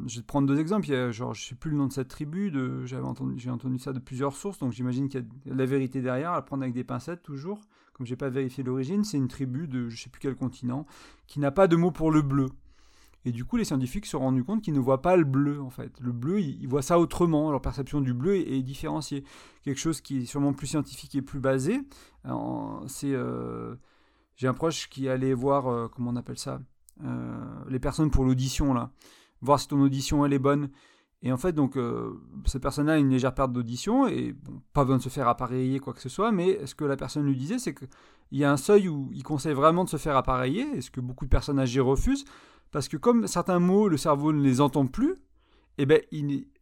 je 0.05 0.17
vais 0.17 0.21
te 0.21 0.27
prendre 0.27 0.47
deux 0.47 0.59
exemples. 0.59 0.87
Il 0.89 0.91
y 0.91 0.95
a, 0.95 1.11
genre, 1.11 1.33
je 1.33 1.43
sais 1.43 1.55
plus 1.55 1.71
le 1.71 1.77
nom 1.77 1.87
de 1.87 1.93
cette 1.93 2.09
tribu. 2.09 2.53
J'ai 2.85 2.99
entendu 2.99 3.79
ça 3.79 3.91
de 3.91 3.99
plusieurs 3.99 4.35
sources, 4.35 4.59
donc 4.59 4.73
j'imagine 4.73 5.09
qu'il 5.09 5.25
y 5.47 5.51
a 5.51 5.55
la 5.55 5.65
vérité 5.65 5.99
derrière. 5.99 6.33
À 6.33 6.45
prendre 6.45 6.61
avec 6.61 6.75
des 6.75 6.83
pincettes 6.83 7.23
toujours. 7.23 7.59
Comme 7.93 8.05
j'ai 8.05 8.15
pas 8.15 8.29
vérifié 8.29 8.63
l'origine, 8.63 9.03
c'est 9.03 9.17
une 9.17 9.27
tribu 9.27 9.67
de 9.67 9.89
je 9.89 9.99
sais 9.99 10.09
plus 10.11 10.19
quel 10.19 10.35
continent 10.35 10.85
qui 11.25 11.39
n'a 11.39 11.51
pas 11.51 11.67
de 11.67 11.75
mot 11.75 11.89
pour 11.89 12.11
le 12.11 12.21
bleu. 12.21 12.49
Et 13.25 13.31
du 13.31 13.45
coup, 13.45 13.55
les 13.55 13.63
scientifiques 13.63 14.05
se 14.05 14.11
sont 14.11 14.19
rendus 14.19 14.43
compte 14.43 14.61
qu'ils 14.61 14.73
ne 14.73 14.79
voient 14.79 15.01
pas 15.01 15.15
le 15.15 15.23
bleu, 15.23 15.61
en 15.61 15.69
fait. 15.69 15.97
Le 16.01 16.11
bleu, 16.11 16.41
ils, 16.41 16.67
voient 16.67 16.81
ça 16.81 16.99
autrement. 16.99 17.51
Leur 17.51 17.61
perception 17.61 18.01
du 18.01 18.13
bleu 18.13 18.35
est, 18.35 18.61
différenciée. 18.61 19.23
Quelque 19.63 19.79
chose 19.79 20.01
qui 20.01 20.23
est 20.23 20.25
sûrement 20.25 20.53
plus 20.53 20.67
scientifique 20.67 21.15
et 21.15 21.21
plus 21.21 21.39
basé. 21.39 21.79
C'est, 22.87 23.13
euh, 23.13 23.75
j'ai 24.35 24.47
un 24.47 24.53
proche 24.53 24.89
qui 24.89 25.07
allait 25.07 25.33
voir, 25.33 25.67
euh, 25.67 25.87
comment 25.87 26.11
on 26.11 26.15
appelle 26.17 26.37
ça, 26.37 26.59
euh, 27.03 27.63
les 27.69 27.79
personnes 27.79 28.11
pour 28.11 28.23
l'audition 28.25 28.73
là, 28.73 28.91
voir 29.41 29.59
si 29.59 29.67
ton 29.67 29.81
audition 29.81 30.25
elle 30.25 30.33
est 30.33 30.39
bonne. 30.39 30.69
Et 31.25 31.31
en 31.31 31.37
fait, 31.37 31.53
donc, 31.53 31.77
cette 32.45 32.61
personne-là 32.61 32.95
a 32.95 32.97
une 32.97 33.09
légère 33.09 33.33
perte 33.33 33.53
d'audition 33.53 34.09
et 34.09 34.33
bon, 34.33 34.61
pas 34.73 34.83
besoin 34.83 34.97
de 34.97 35.01
se 35.01 35.07
faire 35.07 35.29
appareiller 35.29 35.79
quoi 35.79 35.93
que 35.93 36.01
ce 36.01 36.09
soit, 36.09 36.33
mais 36.33 36.65
ce 36.65 36.75
que 36.75 36.83
la 36.83 36.97
personne 36.97 37.25
lui 37.25 37.37
disait, 37.37 37.59
c'est 37.59 37.73
qu'il 37.73 37.87
y 38.33 38.43
a 38.43 38.51
un 38.51 38.57
seuil 38.57 38.89
où 38.89 39.09
il 39.13 39.23
conseille 39.23 39.53
vraiment 39.53 39.85
de 39.85 39.89
se 39.89 39.95
faire 39.95 40.17
appareiller, 40.17 40.67
et 40.75 40.81
ce 40.81 40.91
que 40.91 40.99
beaucoup 40.99 41.23
de 41.23 41.29
personnes 41.29 41.59
âgées 41.59 41.79
refusent, 41.79 42.25
parce 42.73 42.89
que 42.89 42.97
comme 42.97 43.27
certains 43.27 43.59
mots, 43.59 43.87
le 43.87 43.97
cerveau 43.97 44.33
ne 44.33 44.41
les 44.41 44.59
entend 44.59 44.87
plus, 44.87 45.15
eh 45.77 45.85
ben, 45.85 46.01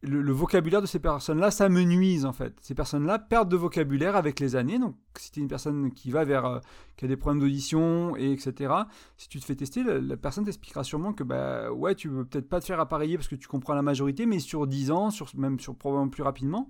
le, 0.02 0.32
vocabulaire 0.32 0.80
de 0.80 0.86
ces 0.86 0.98
personnes-là 0.98 1.50
s'amenuise 1.50 2.24
en 2.26 2.32
fait. 2.32 2.54
Ces 2.60 2.74
personnes-là 2.74 3.18
perdent 3.18 3.50
de 3.50 3.56
vocabulaire 3.56 4.14
avec 4.14 4.38
les 4.38 4.54
années. 4.54 4.78
Donc, 4.78 4.94
si 5.18 5.32
tu 5.32 5.40
es 5.40 5.42
une 5.42 5.48
personne 5.48 5.90
qui 5.92 6.10
va 6.10 6.24
vers, 6.24 6.44
euh, 6.44 6.60
qui 6.96 7.06
a 7.06 7.08
des 7.08 7.16
problèmes 7.16 7.40
d'audition 7.40 8.14
et 8.16 8.30
etc. 8.30 8.72
Si 9.16 9.28
tu 9.28 9.40
te 9.40 9.44
fais 9.44 9.54
tester, 9.54 9.82
la, 9.82 10.16
personne 10.16 10.44
t'expliquera 10.44 10.84
sûrement 10.84 11.14
que 11.14 11.24
bah 11.24 11.72
ouais, 11.72 11.94
tu 11.94 12.08
veux 12.08 12.24
peut-être 12.24 12.48
pas 12.48 12.60
te 12.60 12.66
faire 12.66 12.80
appareiller 12.80 13.16
parce 13.16 13.28
que 13.28 13.36
tu 13.36 13.48
comprends 13.48 13.74
la 13.74 13.82
majorité, 13.82 14.26
mais 14.26 14.38
sur 14.38 14.66
10 14.66 14.90
ans, 14.90 15.08
même 15.34 15.60
sur 15.60 15.76
probablement 15.76 16.10
plus 16.10 16.22
rapidement, 16.22 16.68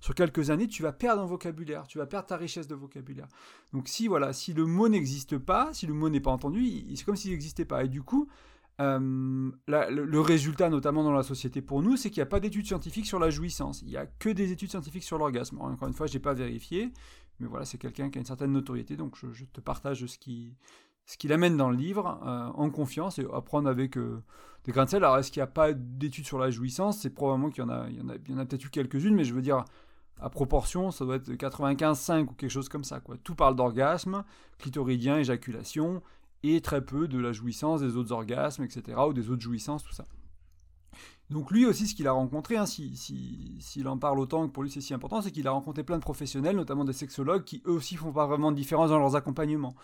sur 0.00 0.14
quelques 0.14 0.50
années, 0.50 0.68
tu 0.68 0.82
vas 0.82 0.92
perdre 0.92 1.22
un 1.22 1.26
vocabulaire, 1.26 1.86
tu 1.86 1.98
vas 1.98 2.06
perdre 2.06 2.26
ta 2.26 2.36
richesse 2.36 2.68
de 2.68 2.74
vocabulaire. 2.74 3.26
Donc 3.72 3.88
si 3.88 4.06
voilà, 4.06 4.32
si 4.32 4.52
le 4.52 4.66
mot 4.66 4.88
n'existe 4.88 5.38
pas, 5.38 5.70
si 5.72 5.86
le 5.86 5.94
mot 5.94 6.08
n'est 6.08 6.20
pas 6.20 6.30
entendu, 6.30 6.64
c'est 6.94 7.04
comme 7.04 7.16
s'il 7.16 7.30
n'existait 7.30 7.64
pas. 7.64 7.84
Et 7.84 7.88
du 7.88 8.02
coup, 8.02 8.28
euh, 8.80 9.50
le, 9.68 10.20
résultat, 10.20 10.68
notamment 10.68 11.04
dans 11.04 11.12
la 11.12 11.22
société 11.22 11.62
pour 11.62 11.82
nous, 11.82 11.96
c'est 11.96 12.10
qu'il 12.10 12.20
n'y 12.20 12.26
a 12.26 12.30
pas 12.30 12.40
d'études 12.40 12.66
scientifiques 12.66 13.06
sur 13.06 13.18
la 13.18 13.30
jouissance. 13.30 13.82
Il 13.82 13.88
n'y 13.88 13.96
a 13.96 14.06
que 14.06 14.28
des 14.28 14.50
études 14.50 14.70
scientifiques 14.70 15.04
sur 15.04 15.18
l'orgasme. 15.18 15.60
Encore 15.60 15.88
une 15.88 15.94
fois, 15.94 16.06
je 16.06 16.14
n'ai 16.14 16.20
pas 16.20 16.34
vérifié, 16.34 16.92
mais 17.38 17.46
voilà, 17.46 17.64
c'est 17.64 17.78
quelqu'un 17.78 18.10
qui 18.10 18.18
a 18.18 18.20
une 18.20 18.26
certaine 18.26 18.52
notoriété, 18.52 18.96
donc 18.96 19.16
je, 19.16 19.44
te 19.44 19.60
partage 19.60 20.04
ce 20.06 20.18
qui, 20.18 20.56
ce 21.06 21.16
qu'il 21.16 21.32
amène 21.32 21.56
dans 21.56 21.70
le 21.70 21.76
livre, 21.76 22.20
euh, 22.26 22.48
en 22.54 22.70
confiance, 22.70 23.18
et 23.18 23.26
apprendre 23.32 23.68
avec 23.68 23.96
euh, 23.96 24.22
des 24.64 24.72
grains 24.72 24.86
de 24.86 24.90
sel. 24.90 25.04
Alors, 25.04 25.18
est-ce 25.18 25.30
qu'il 25.30 25.40
n'y 25.40 25.44
a 25.44 25.48
pas 25.48 25.72
d'études 25.72 26.26
sur 26.26 26.38
la 26.38 26.50
jouissance? 26.50 26.98
C'est 26.98 27.10
probablement 27.10 27.50
qu'il 27.50 27.62
y 27.62 27.66
en 27.66 27.70
a, 27.70 27.88
il 27.88 27.96
y 27.96 28.34
en 28.34 28.38
a, 28.38 28.44
peut-être 28.44 28.64
eu 28.64 28.70
quelques-unes, 28.70 29.14
mais 29.14 29.24
je 29.24 29.34
veux 29.34 29.42
dire, 29.42 29.64
à 30.20 30.30
proportion, 30.30 30.90
ça 30.90 31.04
doit 31.04 31.16
être 31.16 31.30
95-5 31.30 32.22
ou 32.22 32.32
quelque 32.32 32.50
chose 32.50 32.68
comme 32.68 32.84
ça. 32.84 33.00
Tout 33.22 33.34
parle 33.36 33.54
d'orgasme, 33.54 34.24
clitoridien, 34.58 35.18
éjaculation, 35.18 36.02
et 36.44 36.60
très 36.60 36.84
peu 36.84 37.08
de 37.08 37.18
la 37.18 37.32
jouissance 37.32 37.80
des 37.80 37.96
autres 37.96 38.12
orgasmes, 38.12 38.62
etc., 38.64 38.98
ou 39.08 39.12
des 39.12 39.30
autres 39.30 39.42
jouissances, 39.42 39.82
tout 39.82 39.92
ça. 39.92 40.04
Donc 41.30 41.50
lui 41.50 41.64
aussi, 41.64 41.86
ce 41.86 41.94
qu'il 41.94 42.06
a 42.06 42.12
rencontré, 42.12 42.56
hein, 42.56 42.66
s'il 42.66 42.96
si, 42.96 43.82
en 43.86 43.98
parle 43.98 44.20
autant 44.20 44.46
que 44.46 44.52
pour 44.52 44.62
lui 44.62 44.70
c'est 44.70 44.82
si 44.82 44.92
important, 44.92 45.22
c'est 45.22 45.30
qu'il 45.30 45.48
a 45.48 45.50
rencontré 45.50 45.82
plein 45.82 45.96
de 45.96 46.02
professionnels, 46.02 46.56
notamment 46.56 46.84
des 46.84 46.92
sexologues, 46.92 47.44
qui 47.44 47.62
eux 47.66 47.72
aussi 47.72 47.96
font 47.96 48.12
pas 48.12 48.26
vraiment 48.26 48.52
de 48.52 48.56
différence 48.56 48.90
dans 48.90 48.98
leurs 48.98 49.16
accompagnements. 49.16 49.74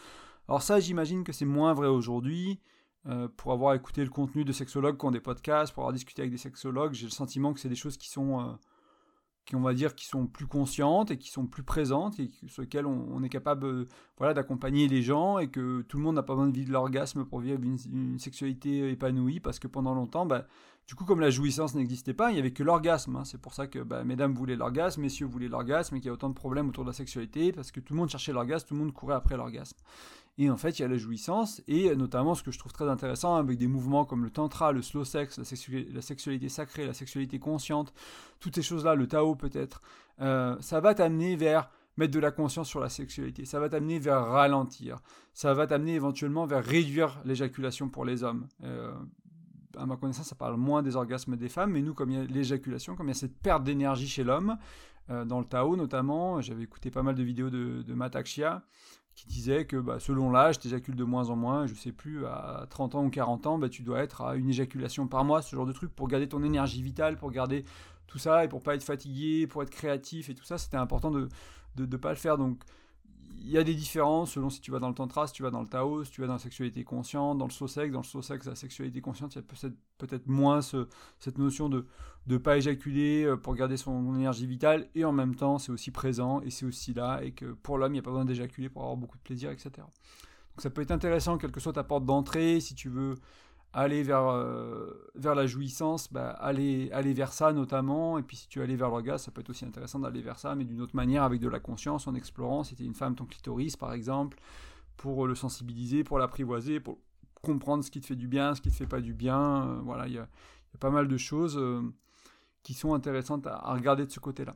Alors 0.48 0.62
ça, 0.62 0.80
j'imagine 0.80 1.24
que 1.24 1.32
c'est 1.32 1.46
moins 1.46 1.72
vrai 1.72 1.88
aujourd'hui. 1.88 2.60
Euh, 3.06 3.28
pour 3.34 3.52
avoir 3.52 3.72
écouté 3.72 4.04
le 4.04 4.10
contenu 4.10 4.44
de 4.44 4.52
sexologues 4.52 4.98
qui 4.98 5.06
ont 5.06 5.10
des 5.10 5.20
podcasts, 5.20 5.72
pour 5.72 5.84
avoir 5.84 5.94
discuté 5.94 6.20
avec 6.20 6.32
des 6.32 6.38
sexologues, 6.38 6.92
j'ai 6.92 7.06
le 7.06 7.10
sentiment 7.10 7.54
que 7.54 7.60
c'est 7.60 7.70
des 7.70 7.74
choses 7.74 7.96
qui 7.96 8.10
sont 8.10 8.40
euh, 8.40 8.52
qui 9.44 9.56
on 9.56 9.60
va 9.60 9.74
dire 9.74 9.94
qui 9.94 10.06
sont 10.06 10.26
plus 10.26 10.46
conscientes 10.46 11.10
et 11.10 11.18
qui 11.18 11.30
sont 11.30 11.46
plus 11.46 11.62
présentes 11.62 12.20
et 12.20 12.30
sur 12.46 12.62
lesquelles 12.62 12.86
on, 12.86 13.22
est 13.22 13.28
capable 13.28 13.66
euh, 13.66 13.88
voilà 14.16 14.34
d'accompagner 14.34 14.88
les 14.88 15.02
gens 15.02 15.38
et 15.38 15.48
que 15.48 15.82
tout 15.82 15.96
le 15.96 16.02
monde 16.02 16.16
n'a 16.16 16.22
pas 16.22 16.34
besoin 16.34 16.48
de 16.48 16.54
vivre 16.54 16.72
l'orgasme 16.72 17.24
pour 17.24 17.40
vivre 17.40 17.60
une, 17.62 18.18
sexualité 18.18 18.90
épanouie 18.90 19.40
parce 19.40 19.58
que 19.58 19.66
pendant 19.66 19.94
longtemps 19.94 20.26
bah, 20.26 20.46
du 20.86 20.94
coup 20.94 21.04
comme 21.04 21.20
la 21.20 21.30
jouissance 21.30 21.74
n'existait 21.74 22.14
pas 22.14 22.30
il 22.30 22.34
n'y 22.34 22.40
avait 22.40 22.52
que 22.52 22.62
l'orgasme 22.62 23.16
hein. 23.16 23.24
c'est 23.24 23.40
pour 23.40 23.54
ça 23.54 23.66
que 23.66 23.80
bah, 23.80 24.04
mesdames 24.04 24.34
voulaient 24.34 24.56
l'orgasme 24.56 25.02
messieurs 25.02 25.26
voulaient 25.26 25.48
l'orgasme 25.48 25.96
et 25.96 26.00
qu'il 26.00 26.06
y 26.06 26.10
a 26.10 26.14
autant 26.14 26.28
de 26.28 26.34
problèmes 26.34 26.68
autour 26.68 26.84
de 26.84 26.90
la 26.90 26.94
sexualité 26.94 27.52
parce 27.52 27.72
que 27.72 27.80
tout 27.80 27.94
le 27.94 27.98
monde 27.98 28.10
cherchait 28.10 28.32
l'orgasme 28.32 28.66
tout 28.68 28.74
le 28.74 28.80
monde 28.80 28.92
courait 28.92 29.14
après 29.14 29.36
l'orgasme 29.36 29.76
et 30.38 30.48
en 30.48 30.56
fait, 30.56 30.78
il 30.78 30.82
y 30.82 30.84
a 30.84 30.88
la 30.88 30.96
jouissance, 30.96 31.62
et 31.68 31.94
notamment 31.94 32.34
ce 32.34 32.42
que 32.42 32.50
je 32.50 32.58
trouve 32.58 32.72
très 32.72 32.88
intéressant 32.88 33.36
avec 33.36 33.58
des 33.58 33.66
mouvements 33.66 34.04
comme 34.04 34.24
le 34.24 34.30
tantra, 34.30 34.72
le 34.72 34.80
slow 34.80 35.04
sex, 35.04 35.38
la, 35.38 35.44
sexualité 36.00 36.48
sacrée, 36.48 36.86
la 36.86 36.94
sexualité 36.94 37.38
consciente, 37.38 37.92
toutes 38.38 38.54
ces 38.54 38.62
choses-là, 38.62 38.94
le 38.94 39.06
Tao 39.06 39.34
peut-être, 39.34 39.82
euh, 40.20 40.56
ça 40.60 40.80
va 40.80 40.94
t'amener 40.94 41.36
vers 41.36 41.68
mettre 41.96 42.14
de 42.14 42.20
la 42.20 42.30
conscience 42.30 42.68
sur 42.68 42.80
la 42.80 42.88
sexualité, 42.88 43.44
ça 43.44 43.60
va 43.60 43.68
t'amener 43.68 43.98
vers 43.98 44.24
ralentir, 44.24 45.00
ça 45.34 45.52
va 45.52 45.66
t'amener 45.66 45.94
éventuellement 45.94 46.46
vers 46.46 46.64
réduire 46.64 47.20
l'éjaculation 47.24 47.88
pour 47.88 48.04
les 48.04 48.22
hommes. 48.22 48.46
Euh, 48.64 48.94
à 49.76 49.86
ma 49.86 49.96
connaissance, 49.96 50.28
ça 50.28 50.34
parle 50.34 50.56
moins 50.56 50.82
des 50.82 50.96
orgasmes 50.96 51.36
des 51.36 51.48
femmes, 51.48 51.72
mais 51.72 51.82
nous, 51.82 51.94
comme 51.94 52.10
il 52.10 52.18
y 52.18 52.20
a 52.20 52.24
l'éjaculation, 52.24 52.96
comme 52.96 53.06
il 53.06 53.10
y 53.10 53.12
a 53.12 53.14
cette 53.14 53.38
perte 53.38 53.62
d'énergie 53.62 54.08
chez 54.08 54.24
l'homme, 54.24 54.56
euh, 55.10 55.24
dans 55.24 55.40
le 55.40 55.44
Tao 55.44 55.76
notamment, 55.76 56.40
j'avais 56.40 56.62
écouté 56.62 56.90
pas 56.90 57.02
mal 57.02 57.14
de 57.14 57.22
vidéos 57.22 57.50
de, 57.50 57.82
de 57.82 57.94
Matakshia, 57.94 58.62
qui 59.14 59.26
disait 59.26 59.66
que 59.66 59.76
bah, 59.76 59.98
selon 60.00 60.30
l'âge, 60.30 60.58
tu 60.58 60.68
éjacules 60.68 60.96
de 60.96 61.04
moins 61.04 61.28
en 61.30 61.36
moins, 61.36 61.66
je 61.66 61.74
sais 61.74 61.92
plus, 61.92 62.26
à 62.26 62.66
30 62.70 62.94
ans 62.94 63.04
ou 63.04 63.10
40 63.10 63.46
ans, 63.46 63.58
bah, 63.58 63.68
tu 63.68 63.82
dois 63.82 64.00
être 64.00 64.22
à 64.22 64.36
une 64.36 64.48
éjaculation 64.48 65.06
par 65.06 65.24
mois, 65.24 65.42
ce 65.42 65.54
genre 65.54 65.66
de 65.66 65.72
truc, 65.72 65.94
pour 65.94 66.08
garder 66.08 66.28
ton 66.28 66.42
énergie 66.42 66.82
vitale, 66.82 67.16
pour 67.16 67.30
garder 67.30 67.64
tout 68.06 68.18
ça, 68.18 68.44
et 68.44 68.48
pour 68.48 68.62
pas 68.62 68.74
être 68.74 68.82
fatigué, 68.82 69.46
pour 69.46 69.62
être 69.62 69.70
créatif 69.70 70.30
et 70.30 70.34
tout 70.34 70.44
ça, 70.44 70.58
c'était 70.58 70.76
important 70.76 71.10
de 71.10 71.28
ne 71.78 71.96
pas 71.96 72.10
le 72.10 72.16
faire. 72.16 72.38
Donc 72.38 72.62
il 73.42 73.50
y 73.50 73.58
a 73.58 73.64
des 73.64 73.74
différences 73.74 74.32
selon 74.32 74.50
si 74.50 74.60
tu 74.60 74.70
vas 74.70 74.78
dans 74.78 74.88
le 74.88 74.94
tantra, 74.94 75.26
si 75.26 75.32
tu 75.32 75.42
vas 75.42 75.50
dans 75.50 75.62
le 75.62 75.66
Tao, 75.66 76.04
si 76.04 76.10
tu 76.10 76.20
vas 76.20 76.26
dans 76.26 76.34
la 76.34 76.38
sexualité 76.38 76.84
consciente, 76.84 77.38
dans 77.38 77.46
le 77.46 77.50
sosex. 77.50 77.92
Dans 77.92 78.00
le 78.00 78.04
sosex, 78.06 78.46
la 78.46 78.54
sexualité 78.54 79.00
consciente, 79.00 79.34
il 79.34 79.36
y 79.36 79.38
a 79.38 79.42
peut-être, 79.42 79.74
peut-être 79.98 80.26
moins 80.26 80.60
cette 80.60 81.38
notion 81.38 81.68
de 81.68 81.86
ne 82.26 82.36
pas 82.36 82.58
éjaculer 82.58 83.24
euh, 83.24 83.36
pour 83.36 83.54
garder 83.54 83.76
son 83.76 84.14
énergie 84.14 84.46
vitale. 84.46 84.88
Et 84.94 85.04
en 85.04 85.12
même 85.12 85.34
temps, 85.34 85.58
c'est 85.58 85.72
aussi 85.72 85.90
présent 85.90 86.40
et 86.42 86.50
c'est 86.50 86.66
aussi 86.66 86.92
là. 86.92 87.20
Et 87.22 87.32
que 87.32 87.46
pour 87.46 87.78
l'homme, 87.78 87.92
il 87.92 87.94
n'y 87.94 88.00
a 88.00 88.02
pas 88.02 88.10
besoin 88.10 88.26
d'éjaculer 88.26 88.68
pour 88.68 88.82
avoir 88.82 88.96
beaucoup 88.96 89.16
de 89.16 89.22
plaisir, 89.22 89.50
etc. 89.50 89.70
Donc 89.76 90.58
ça 90.58 90.68
peut 90.68 90.82
être 90.82 90.90
intéressant, 90.90 91.38
quelle 91.38 91.52
que 91.52 91.60
soit 91.60 91.72
ta 91.72 91.84
porte 91.84 92.04
d'entrée, 92.04 92.60
si 92.60 92.74
tu 92.74 92.88
veux 92.88 93.14
aller 93.72 94.02
vers, 94.02 94.28
euh, 94.28 95.10
vers 95.14 95.34
la 95.34 95.46
jouissance, 95.46 96.12
bah, 96.12 96.30
aller, 96.30 96.88
vers 97.14 97.32
ça 97.32 97.52
notamment. 97.52 98.18
Et 98.18 98.22
puis 98.22 98.36
si 98.36 98.48
tu 98.48 98.60
aller 98.62 98.76
vers 98.76 98.90
l'orgasme, 98.90 99.24
ça 99.24 99.30
peut 99.30 99.40
être 99.40 99.50
aussi 99.50 99.64
intéressant 99.64 100.00
d'aller 100.00 100.22
vers 100.22 100.38
ça, 100.38 100.54
mais 100.54 100.64
d'une 100.64 100.80
autre 100.80 100.96
manière, 100.96 101.22
avec 101.22 101.40
de 101.40 101.48
la 101.48 101.60
conscience, 101.60 102.06
en 102.06 102.14
explorant. 102.14 102.64
Si 102.64 102.74
tu 102.74 102.82
es 102.82 102.86
une 102.86 102.94
femme, 102.94 103.14
ton 103.14 103.26
clitoris 103.26 103.76
par 103.76 103.92
exemple, 103.92 104.38
pour 104.96 105.26
le 105.26 105.34
sensibiliser, 105.34 106.04
pour 106.04 106.18
l'apprivoiser, 106.18 106.80
pour 106.80 106.98
comprendre 107.42 107.84
ce 107.84 107.90
qui 107.90 108.00
te 108.00 108.06
fait 108.06 108.16
du 108.16 108.28
bien, 108.28 108.54
ce 108.54 108.60
qui 108.60 108.70
te 108.70 108.74
fait 108.74 108.86
pas 108.86 109.00
du 109.00 109.14
bien. 109.14 109.66
Euh, 109.66 109.80
voilà, 109.82 110.06
il 110.06 110.14
y 110.14 110.18
a, 110.18 110.28
pas 110.78 110.90
mal 110.90 111.08
de 111.08 111.16
choses 111.16 111.56
euh, 111.58 111.82
qui 112.62 112.74
sont 112.74 112.94
intéressantes 112.94 113.46
à, 113.46 113.72
regarder 113.74 114.06
de 114.06 114.10
ce 114.10 114.20
côté-là. 114.20 114.54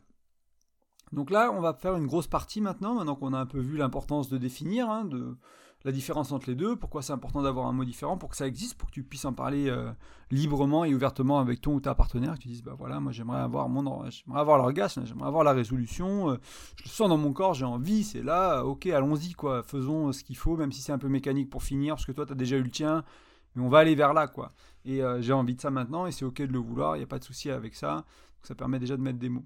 Donc 1.14 1.30
là, 1.30 1.50
on 1.52 1.60
va 1.60 1.74
faire 1.74 1.96
une 1.96 2.06
grosse 2.06 2.26
partie 2.26 2.60
maintenant, 2.60 2.94
maintenant 2.94 3.14
qu'on 3.14 3.32
a 3.32 3.38
un 3.38 3.46
peu 3.46 3.58
vu 3.58 3.76
l'importance 3.76 4.28
de 4.28 4.36
définir, 4.36 4.90
hein, 4.90 5.04
de, 5.04 5.36
la 5.84 5.92
différence 5.92 6.32
entre 6.32 6.48
les 6.48 6.54
deux, 6.54 6.76
pourquoi 6.76 7.02
c'est 7.02 7.12
important 7.12 7.42
d'avoir 7.42 7.66
un 7.66 7.72
mot 7.72 7.84
différent, 7.84 8.16
pour 8.16 8.30
que 8.30 8.36
ça 8.36 8.46
existe, 8.46 8.74
pour 8.76 8.88
que 8.88 8.94
tu 8.94 9.02
puisses 9.02 9.26
en 9.26 9.34
parler 9.34 9.68
euh, 9.68 9.90
librement 10.30 10.84
et 10.86 10.94
ouvertement 10.94 11.40
avec 11.40 11.60
ton 11.60 11.74
ou 11.74 11.80
ta 11.80 11.94
partenaire, 11.94 12.34
que 12.34 12.38
tu 12.38 12.48
dises, 12.48 12.62
bah 12.62 12.74
voilà, 12.76 13.00
moi 13.00 13.12
j'aimerais 13.12 13.40
avoir 13.40 13.68
mon 13.68 13.84
j'aimerais 14.08 14.40
avoir 14.40 14.56
l'orgasme, 14.56 15.04
j'aimerais 15.04 15.28
avoir 15.28 15.44
la 15.44 15.52
résolution, 15.52 16.30
euh, 16.30 16.36
je 16.76 16.84
le 16.84 16.88
sens 16.88 17.08
dans 17.10 17.18
mon 17.18 17.34
corps, 17.34 17.52
j'ai 17.52 17.66
envie, 17.66 18.02
c'est 18.02 18.22
là, 18.22 18.64
ok, 18.64 18.86
allons-y, 18.86 19.34
quoi, 19.34 19.62
faisons 19.62 20.08
euh, 20.08 20.12
ce 20.12 20.24
qu'il 20.24 20.38
faut, 20.38 20.56
même 20.56 20.72
si 20.72 20.80
c'est 20.80 20.92
un 20.92 20.98
peu 20.98 21.08
mécanique 21.08 21.50
pour 21.50 21.62
finir, 21.62 21.96
parce 21.96 22.06
que 22.06 22.12
toi 22.12 22.24
tu 22.24 22.32
as 22.32 22.36
déjà 22.36 22.56
eu 22.56 22.62
le 22.62 22.70
tien, 22.70 23.04
mais 23.54 23.62
on 23.62 23.68
va 23.68 23.80
aller 23.80 23.94
vers 23.94 24.14
là, 24.14 24.26
quoi. 24.26 24.52
Et 24.86 25.00
j'ai 25.20 25.32
envie 25.32 25.54
de 25.54 25.60
ça 25.60 25.70
maintenant, 25.70 26.06
et 26.06 26.12
c'est 26.12 26.26
ok 26.26 26.42
de 26.42 26.52
le 26.52 26.58
vouloir, 26.58 26.96
il 26.96 26.98
n'y 26.98 27.04
a 27.04 27.06
pas 27.06 27.18
de 27.18 27.24
souci 27.24 27.50
avec 27.50 27.74
ça, 27.74 27.96
donc 27.96 28.44
ça 28.44 28.54
permet 28.54 28.78
déjà 28.78 28.96
de 28.96 29.02
mettre 29.02 29.18
des 29.18 29.30
mots. 29.30 29.44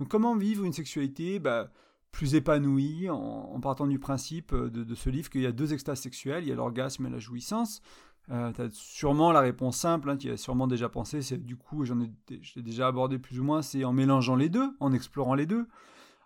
Donc 0.00 0.08
comment 0.08 0.34
vivre 0.34 0.64
une 0.64 0.72
sexualité 0.72 1.38
bah, 1.38 1.70
plus 2.10 2.34
épanoui 2.34 3.08
en, 3.10 3.60
partant 3.60 3.86
du 3.86 3.98
principe 3.98 4.52
euh, 4.52 4.70
de, 4.70 4.94
ce 4.94 5.10
livre 5.10 5.30
qu'il 5.30 5.42
y 5.42 5.46
a 5.46 5.52
deux 5.52 5.72
extases 5.72 6.00
sexuelles, 6.00 6.42
il 6.42 6.48
y 6.48 6.52
a 6.52 6.56
l'orgasme 6.56 7.06
et 7.06 7.10
la 7.10 7.18
jouissance. 7.18 7.82
Euh, 8.30 8.50
tu 8.52 8.62
as 8.62 8.70
sûrement 8.72 9.30
la 9.30 9.40
réponse 9.40 9.76
simple, 9.76 10.08
hein, 10.08 10.16
tu 10.16 10.30
as 10.30 10.36
sûrement 10.36 10.66
déjà 10.66 10.88
pensé, 10.88 11.20
c'est 11.20 11.38
du 11.38 11.56
coup, 11.56 11.84
j'en 11.84 12.00
ai, 12.00 12.10
déjà 12.56 12.86
abordé 12.86 13.18
plus 13.18 13.40
ou 13.40 13.44
moins, 13.44 13.60
c'est 13.62 13.84
en 13.84 13.92
mélangeant 13.92 14.36
les 14.36 14.48
deux, 14.48 14.74
en 14.80 14.92
explorant 14.92 15.34
les 15.34 15.46
deux. 15.46 15.66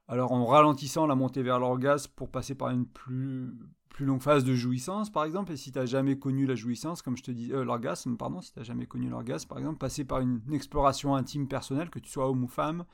Alors 0.07 0.33
en 0.33 0.45
ralentissant 0.47 1.07
la 1.07 1.15
montée 1.15 1.43
vers 1.43 1.59
l'orgasme 1.59 2.13
pour 2.15 2.31
passer 2.31 2.55
par 2.55 2.71
une 2.71 2.87
plus, 2.87 3.55
plus 3.89 4.05
longue 4.05 4.21
phase 4.21 4.45
de 4.45 4.55
jouissance, 4.55 5.11
par 5.11 5.25
exemple, 5.25 5.53
et 5.53 5.57
si 5.57 5.73
tu 5.73 5.79
n'as 5.79 5.87
jamais 5.87 6.19
connu 6.19 6.47
la 6.47 6.55
jouissance, 6.55 7.03
comme 7.03 7.17
je 7.17 7.23
te 7.23 7.31
dis, 7.31 7.53
euh, 7.53 7.65
l'orgasme, 7.65 8.17
pardon, 8.17 8.41
si 8.41 8.53
tu 8.53 8.63
jamais 8.63 8.87
connu 8.87 9.09
l'orgasme, 9.09 9.49
par 9.49 9.59
exemple, 9.59 9.79
passer 9.79 10.05
par 10.05 10.21
une 10.21 10.41
exploration 10.53 11.17
intime 11.17 11.49
personnelle, 11.49 11.91
que 11.91 11.99
tu 11.99 12.11
sois 12.11 12.29
homme 12.29 12.45
ou 12.45 12.49
femme, 12.49 12.85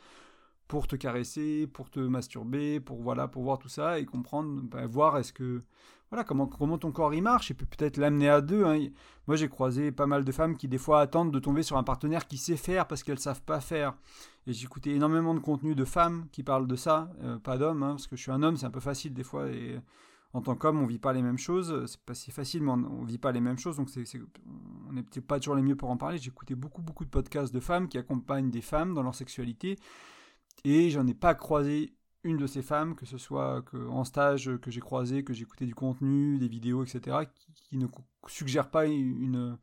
pour 0.70 0.87
te 0.87 0.94
caresser, 0.94 1.66
pour 1.66 1.90
te 1.90 1.98
masturber, 1.98 2.78
pour 2.78 3.02
voilà, 3.02 3.26
pour 3.26 3.42
voir 3.42 3.59
tout 3.59 3.68
ça 3.68 3.98
et 3.98 4.06
comprendre, 4.06 4.62
ben, 4.62 4.87
voir 4.87 5.18
est-ce 5.18 5.33
que 5.33 5.64
voilà 6.11 6.22
comment 6.22 6.46
comment 6.46 6.78
ton 6.78 6.92
corps 6.92 7.12
y 7.12 7.20
marche 7.20 7.50
et 7.50 7.54
puis 7.54 7.66
peut-être 7.66 7.96
l'amener 7.96 8.28
à 8.28 8.40
deux. 8.40 8.64
Hein. 8.64 8.87
Moi 9.26 9.35
j'ai 9.35 9.48
croisé 9.48 9.90
pas 9.90 10.06
mal 10.06 10.24
de 10.24 10.30
femmes 10.30 10.56
qui 10.56 10.68
des 10.68 10.78
fois 10.78 11.00
attendent 11.00 11.33
de 11.33 11.40
tomber 11.40 11.64
sur 11.64 11.76
un 11.76 11.83
partenaire 11.83 12.28
qui 12.28 12.38
sait 12.38 12.56
faire 12.56 12.87
parce 12.87 13.02
qu'elles 13.02 13.18
savent 13.18 13.42
pas 13.42 13.61
faire. 13.61 13.94
Et 14.46 14.52
écouté 14.52 14.94
énormément 14.94 15.35
de 15.35 15.40
contenu 15.40 15.74
de 15.74 15.85
femmes 15.85 16.26
qui 16.30 16.44
parlent 16.44 16.68
de 16.68 16.76
ça, 16.76 17.11
euh, 17.24 17.40
pas 17.40 17.59
d'hommes, 17.59 17.83
hein, 17.83 17.90
parce 17.90 18.06
que 18.06 18.14
je 18.14 18.22
suis 18.22 18.30
un 18.30 18.42
homme, 18.44 18.56
c'est 18.56 18.66
un 18.66 18.70
peu 18.70 18.78
facile 18.78 19.12
des 19.12 19.24
fois 19.24 19.48
et 19.48 19.76
en 20.33 20.40
tant 20.40 20.54
qu'homme, 20.54 20.80
on 20.80 20.87
vit 20.87 21.00
pas 21.00 21.12
les 21.12 21.22
mêmes 21.22 21.38
choses. 21.38 21.98
C'est 22.12 22.30
facile, 22.30 22.62
mais 22.62 22.70
on, 22.70 23.02
vit 23.02 23.18
pas 23.18 23.33
les 23.33 23.40
mêmes 23.40 23.59
choses. 23.59 23.76
Donc, 23.78 23.88
on 24.88 24.92
n'est 24.92 25.02
peut-être 25.02 25.26
pas 25.26 25.40
toujours 25.40 25.56
les 25.56 25.62
mieux 25.62 25.74
pour 25.74 25.90
en 25.90 25.96
parler. 25.96 26.24
Écouté 26.24 26.54
beaucoup, 26.54 26.83
beaucoup 26.83 27.04
de 27.04 27.11
podcasts 27.11 27.52
de 27.52 27.59
femmes 27.59 27.88
qui 27.88 27.98
accompagnent 27.98 28.50
des 28.50 28.61
femmes 28.61 28.94
dans 28.94 29.02
leur 29.02 29.16
sexualité. 29.16 29.76
Et 30.64 30.90
j'en 30.90 31.06
ai 31.06 31.14
pas 31.14 31.34
croisé 31.34 31.94
une 32.22 32.36
de 32.36 32.46
ces 32.46 32.62
femmes, 32.62 32.94
que 32.94 33.06
ce 33.06 33.16
soit 33.16 33.64
en 33.88 34.04
stage 34.04 34.50
que 34.60 34.70
j'ai 34.70 34.80
croisé, 34.80 35.24
que 35.24 35.32
j'ai 35.32 35.42
écouté 35.42 35.64
du 35.64 35.74
contenu, 35.74 36.38
des 36.38 36.48
vidéos, 36.48 36.84
etc., 36.84 37.18
qui, 37.68 37.78
ne 37.78 37.86
suggère 38.26 38.70
pas 38.70 38.86
une, 38.86 39.56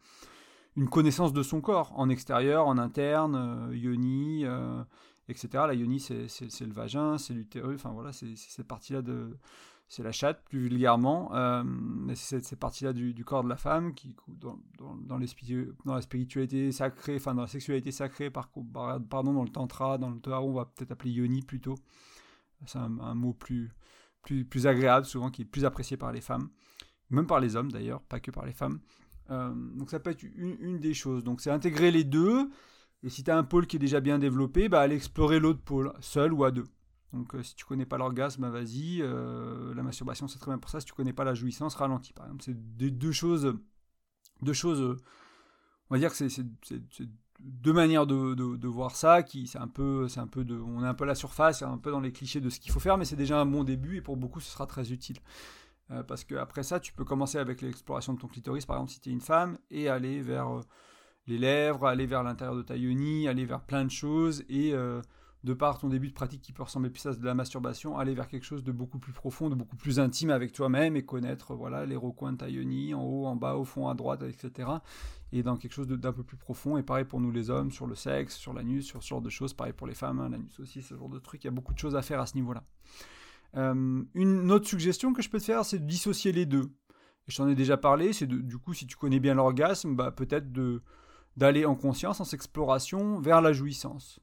une 0.77 0.87
connaissance 0.87 1.33
de 1.33 1.41
son 1.41 1.59
corps, 1.59 1.91
en 1.95 2.07
extérieur, 2.07 2.67
en 2.67 2.77
interne, 2.77 3.35
euh, 3.35 3.75
yoni, 3.75 4.45
euh, 4.45 4.83
etc. 5.27 5.49
La 5.67 5.73
yoni, 5.73 5.99
c'est 5.99 6.61
le 6.61 6.71
vagin, 6.71 7.17
c'est 7.17 7.33
l'utérus, 7.33 7.75
enfin 7.75 7.89
voilà, 7.89 8.13
c'est 8.13 8.35
cette 8.35 8.67
partie-là 8.67 9.01
de 9.01 9.37
c'est 9.89 10.03
la 10.03 10.11
chatte 10.11 10.43
plus 10.43 10.59
vulgairement, 10.59 11.33
euh, 11.33 11.63
c'est 12.13 12.43
cette 12.43 12.59
partie-là 12.59 12.91
du, 12.91 13.23
corps 13.23 13.43
de 13.43 13.49
la 13.49 13.55
femme 13.55 13.93
qui 13.93 14.13
dans, 14.27 14.59
dans, 14.77 14.95
dans, 14.95 15.17
la 15.17 16.01
spiritualité 16.01 16.71
sacrée, 16.73 17.15
enfin 17.15 17.33
dans 17.33 17.43
la 17.43 17.47
sexualité 17.47 17.91
sacrée, 17.91 18.29
par, 18.29 18.49
pardon, 19.09 19.33
dans 19.33 19.43
le 19.43 19.49
tantra, 19.49 19.97
dans 19.97 20.09
le 20.09 20.19
tarot, 20.19 20.49
on 20.49 20.53
va 20.53 20.65
peut-être 20.65 20.91
appeler 20.91 21.11
yoni 21.11 21.41
plutôt. 21.41 21.75
C'est 22.65 22.79
un, 22.79 22.89
mot 22.89 23.33
plus, 23.33 23.71
plus, 24.23 24.43
plus 24.43 24.67
agréable 24.67 25.05
souvent, 25.05 25.29
qui 25.29 25.43
est 25.43 25.45
plus 25.45 25.63
apprécié 25.63 25.95
par 25.95 26.11
les 26.11 26.21
femmes, 26.21 26.49
même 27.09 27.27
par 27.27 27.39
les 27.39 27.55
hommes 27.55 27.71
d'ailleurs, 27.71 28.01
pas 28.01 28.19
que 28.19 28.31
par 28.31 28.45
les 28.45 28.53
femmes. 28.53 28.79
Euh, 29.29 29.53
donc 29.75 29.89
ça 29.89 29.99
peut 29.99 30.09
être 30.09 30.23
une, 30.23 30.79
des 30.79 30.93
choses. 30.93 31.23
Donc 31.23 31.39
c'est 31.39 31.51
intégrer 31.51 31.91
les 31.91 32.03
deux. 32.03 32.49
Et 33.03 33.09
si 33.09 33.23
tu 33.23 33.31
as 33.31 33.37
un 33.37 33.43
pôle 33.43 33.67
qui 33.67 33.77
est 33.77 33.79
déjà 33.79 33.99
bien 33.99 34.19
développé, 34.19 34.69
bah, 34.69 34.81
aller 34.81 34.95
explorer 34.95 35.39
l'autre 35.39 35.61
pôle, 35.61 35.93
seul 36.01 36.33
ou 36.33 36.43
à 36.43 36.51
deux. 36.51 36.65
Donc 37.13 37.35
euh, 37.35 37.43
si 37.43 37.55
tu 37.55 37.65
connais 37.65 37.85
pas 37.85 37.97
l'orgasme, 37.97 38.41
bah, 38.41 38.49
vas-y. 38.49 39.01
Euh, 39.01 39.73
la 39.73 39.83
masturbation, 39.83 40.27
c'est 40.27 40.39
très 40.39 40.51
bien 40.51 40.57
pour 40.57 40.69
ça. 40.69 40.79
Si 40.79 40.85
tu 40.85 40.93
connais 40.93 41.13
pas 41.13 41.23
la 41.23 41.33
jouissance, 41.33 41.75
ralentis. 41.75 42.13
Par 42.13 42.25
exemple, 42.25 42.43
c'est 42.43 42.55
deux 42.55 43.11
choses, 43.11 43.55
deux 44.41 44.53
choses. 44.53 44.97
on 45.89 45.95
va 45.95 45.99
dire 45.99 46.11
que 46.11 46.15
c'est 46.15 46.43
deux 47.39 47.73
manières 47.73 48.07
de, 48.07 48.67
voir 48.67 48.95
ça. 48.95 49.23
Qui 49.23 49.47
c'est 49.47 49.59
un 49.59 49.67
peu, 49.67 50.07
c'est 50.07 50.19
un 50.19 50.27
peu 50.27 50.43
de, 50.43 50.57
on 50.59 50.83
est 50.83 50.87
un 50.87 50.93
peu 50.93 51.05
à 51.05 51.07
la 51.07 51.15
surface, 51.15 51.61
un 51.61 51.77
peu 51.77 51.91
dans 51.91 52.01
les 52.01 52.11
clichés 52.11 52.41
de 52.41 52.49
ce 52.49 52.59
qu'il 52.59 52.71
faut 52.71 52.79
faire, 52.79 52.97
mais 52.97 53.05
c'est 53.05 53.15
déjà 53.15 53.39
un 53.39 53.45
bon 53.45 53.63
début 53.63 53.97
et 53.97 54.01
pour 54.01 54.17
beaucoup, 54.17 54.39
ce 54.39 54.51
sera 54.51 54.67
très 54.67 54.91
utile. 54.91 55.17
Euh, 55.91 56.03
parce 56.03 56.25
qu'après 56.25 56.63
ça, 56.63 56.81
tu 56.81 56.91
peux 56.91 57.05
commencer 57.05 57.37
avec 57.37 57.61
l'exploration 57.61 58.13
de 58.13 58.19
ton 58.19 58.27
clitoris, 58.27 58.65
par 58.65 58.75
exemple 58.75 58.91
si 58.91 58.99
tu 58.99 59.09
es 59.09 59.13
une 59.13 59.21
femme, 59.21 59.57
et 59.71 59.87
aller 59.87 60.21
vers 60.21 60.59
les 61.27 61.37
lèvres, 61.37 61.87
aller 61.87 62.05
vers 62.05 62.23
l'intérieur 62.23 62.57
de 62.57 62.61
ta 62.61 62.75
yoni, 62.75 63.29
aller 63.29 63.45
vers 63.45 63.61
plein 63.61 63.85
de 63.85 63.91
choses, 63.91 64.43
et 64.49 64.73
de 65.47 65.53
par 65.53 65.79
ton 65.79 65.87
début 65.87 66.09
de 66.09 66.13
pratique 66.13 66.41
qui 66.41 66.51
peut 66.51 66.63
ressembler 66.63 66.89
plus 66.89 67.05
à 67.05 67.13
de 67.13 67.23
la 67.23 67.33
masturbation, 67.33 67.97
aller 67.97 68.13
vers 68.13 68.27
quelque 68.27 68.43
chose 68.43 68.65
de 68.65 68.73
beaucoup 68.73 68.99
plus 68.99 69.13
profond, 69.13 69.49
de 69.49 69.55
beaucoup 69.55 69.77
plus 69.77 69.97
intime 69.97 70.29
avec 70.29 70.51
toi-même 70.51 70.97
et 70.97 71.05
connaître 71.05 71.55
voilà 71.55 71.85
les 71.85 71.95
recoins 71.95 72.33
de 72.33 72.37
ta 72.37 72.49
yoni, 72.49 72.93
en 72.93 73.01
haut, 73.01 73.25
en 73.25 73.37
bas, 73.37 73.55
au 73.55 73.63
fond, 73.63 73.87
à 73.87 73.95
droite, 73.95 74.23
etc. 74.23 74.69
Et 75.31 75.43
dans 75.43 75.55
quelque 75.55 75.71
chose 75.71 75.87
d'un 75.87 76.11
peu 76.11 76.23
plus 76.23 76.35
profond. 76.35 76.77
Et 76.77 76.83
pareil 76.83 77.05
pour 77.05 77.21
nous 77.21 77.31
les 77.31 77.49
hommes, 77.49 77.71
sur 77.71 77.87
le 77.87 77.95
sexe, 77.95 78.35
sur 78.35 78.53
l'anus, 78.53 78.85
sur 78.85 79.01
ce 79.01 79.07
genre 79.07 79.21
de 79.21 79.29
choses. 79.29 79.53
Pareil 79.53 79.71
pour 79.71 79.87
les 79.87 79.93
femmes, 79.93 80.19
hein, 80.19 80.27
l'anus 80.29 80.59
aussi, 80.59 80.81
ce 80.81 80.95
genre 80.95 81.09
de 81.09 81.19
trucs. 81.19 81.45
Il 81.45 81.47
y 81.47 81.49
a 81.49 81.51
beaucoup 81.51 81.73
de 81.73 81.79
choses 81.79 81.95
à 81.95 82.01
faire 82.01 82.19
à 82.19 82.25
ce 82.25 82.35
niveau-là. 82.35 82.63
Euh, 83.55 84.03
une 84.15 84.51
autre 84.51 84.67
suggestion 84.67 85.13
que 85.13 85.21
je 85.21 85.29
peux 85.29 85.39
te 85.39 85.45
faire, 85.45 85.63
c'est 85.63 85.79
de 85.79 85.85
dissocier 85.85 86.33
les 86.33 86.45
deux. 86.45 86.73
Et 87.25 87.31
je 87.31 87.37
t'en 87.37 87.47
ai 87.47 87.55
déjà 87.55 87.77
parlé, 87.77 88.11
c'est 88.11 88.27
du 88.27 88.57
coup, 88.57 88.73
si 88.73 88.85
tu 88.85 88.97
connais 88.97 89.21
bien 89.21 89.33
l'orgasme, 89.33 89.95
bah, 89.95 90.11
peut-être 90.11 90.51
d'aller 91.37 91.65
en 91.65 91.75
conscience, 91.75 92.19
en 92.19 92.25
exploration, 92.25 93.19
vers 93.21 93.41
la 93.41 93.53
jouissance 93.53 94.19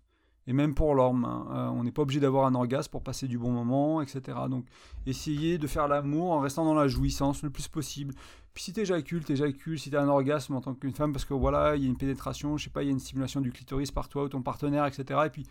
et 0.47 0.53
même 0.53 0.75
pour 0.75 0.95
l'homme. 0.95 1.25
Hein. 1.25 1.47
Euh, 1.51 1.69
on 1.69 1.85
n'est 1.85 1.93
pas 1.93 2.03
obligé 2.03 2.21
d'avoir 2.21 2.47
un 2.47 2.55
orgasme 2.55 2.91
pour 2.91 3.03
passer 3.03 3.29
du 3.29 3.39
bon 3.39 3.51
moment, 3.51 4.01
etc. 4.03 4.21
Donc, 4.49 4.67
essayez 5.07 5.59
de 5.59 5.67
faire 5.67 5.89
l'amour 5.89 6.33
en 6.33 6.41
restant 6.41 6.65
dans 6.65 6.75
la 6.75 6.89
jouissance 6.89 7.43
le 7.43 7.51
plus 7.51 7.69
possible. 7.69 8.15
Puis 8.53 8.65
si 8.65 8.73
t'éjacules, 8.73 9.25
t'éjacules. 9.25 9.79
Si 9.79 9.91
t'as 9.91 10.03
un 10.03 10.09
orgasme 10.09 10.55
en 10.55 10.61
tant 10.61 10.75
qu'une 10.75 10.93
femme, 10.93 11.13
parce 11.13 11.25
que 11.25 11.35
voilà, 11.35 11.77
il 11.77 11.83
y 11.83 11.87
a 11.87 11.89
une 11.89 11.97
pénétration, 11.97 12.57
je 12.57 12.65
sais 12.65 12.71
pas, 12.71 12.83
il 12.83 12.87
y 12.87 12.89
a 12.89 12.93
une 12.93 13.01
stimulation 13.01 13.41
du 13.41 13.51
clitoris 13.51 13.91
par 13.91 14.09
toi 14.09 14.25
ou 14.25 14.29
ton 14.29 14.43
partenaire, 14.43 14.87
etc. 14.87 15.21
Et 15.27 15.31
puis, 15.31 15.47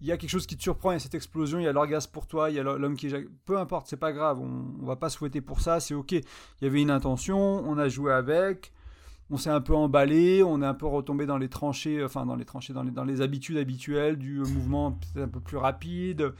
il 0.00 0.06
y 0.06 0.12
a 0.12 0.16
quelque 0.16 0.30
chose 0.30 0.46
qui 0.46 0.56
te 0.56 0.62
surprend, 0.62 0.90
il 0.92 0.94
y 0.94 0.96
a 0.96 1.00
cette 1.00 1.14
explosion, 1.14 1.58
il 1.58 1.64
y 1.64 1.68
a 1.68 1.72
l'orgasme 1.72 2.10
pour 2.10 2.26
toi, 2.26 2.50
il 2.50 2.56
y 2.56 2.58
a 2.58 2.62
l'homme 2.62 2.96
qui 2.96 3.06
éjacule. 3.06 3.30
Peu 3.44 3.58
importe, 3.58 3.86
c'est 3.86 3.98
pas 3.98 4.12
grave, 4.12 4.40
on, 4.40 4.64
on 4.82 4.86
va 4.86 4.96
pas 4.96 5.10
souhaiter 5.10 5.42
pour 5.42 5.60
ça, 5.60 5.78
c'est 5.78 5.94
ok. 5.94 6.12
Il 6.12 6.24
y 6.62 6.66
avait 6.66 6.80
une 6.80 6.90
intention, 6.90 7.38
on 7.38 7.76
a 7.78 7.88
joué 7.88 8.12
avec, 8.12 8.72
on 9.30 9.36
s'est 9.36 9.50
un 9.50 9.60
peu 9.60 9.74
emballé, 9.74 10.42
on 10.42 10.60
est 10.60 10.66
un 10.66 10.74
peu 10.74 10.86
retombé 10.86 11.24
dans 11.24 11.38
les 11.38 11.48
tranchées, 11.48 12.04
enfin 12.04 12.26
dans 12.26 12.34
les 12.34 12.44
tranchées, 12.44 12.72
dans 12.72 13.04
les, 13.04 13.20
habitudes 13.20 13.56
habituelles 13.56 14.16
du 14.16 14.40
mouvement 14.40 14.92
peut-être 14.92 15.24
un 15.24 15.28
peu 15.28 15.40
plus 15.40 15.56
rapide, 15.56 16.34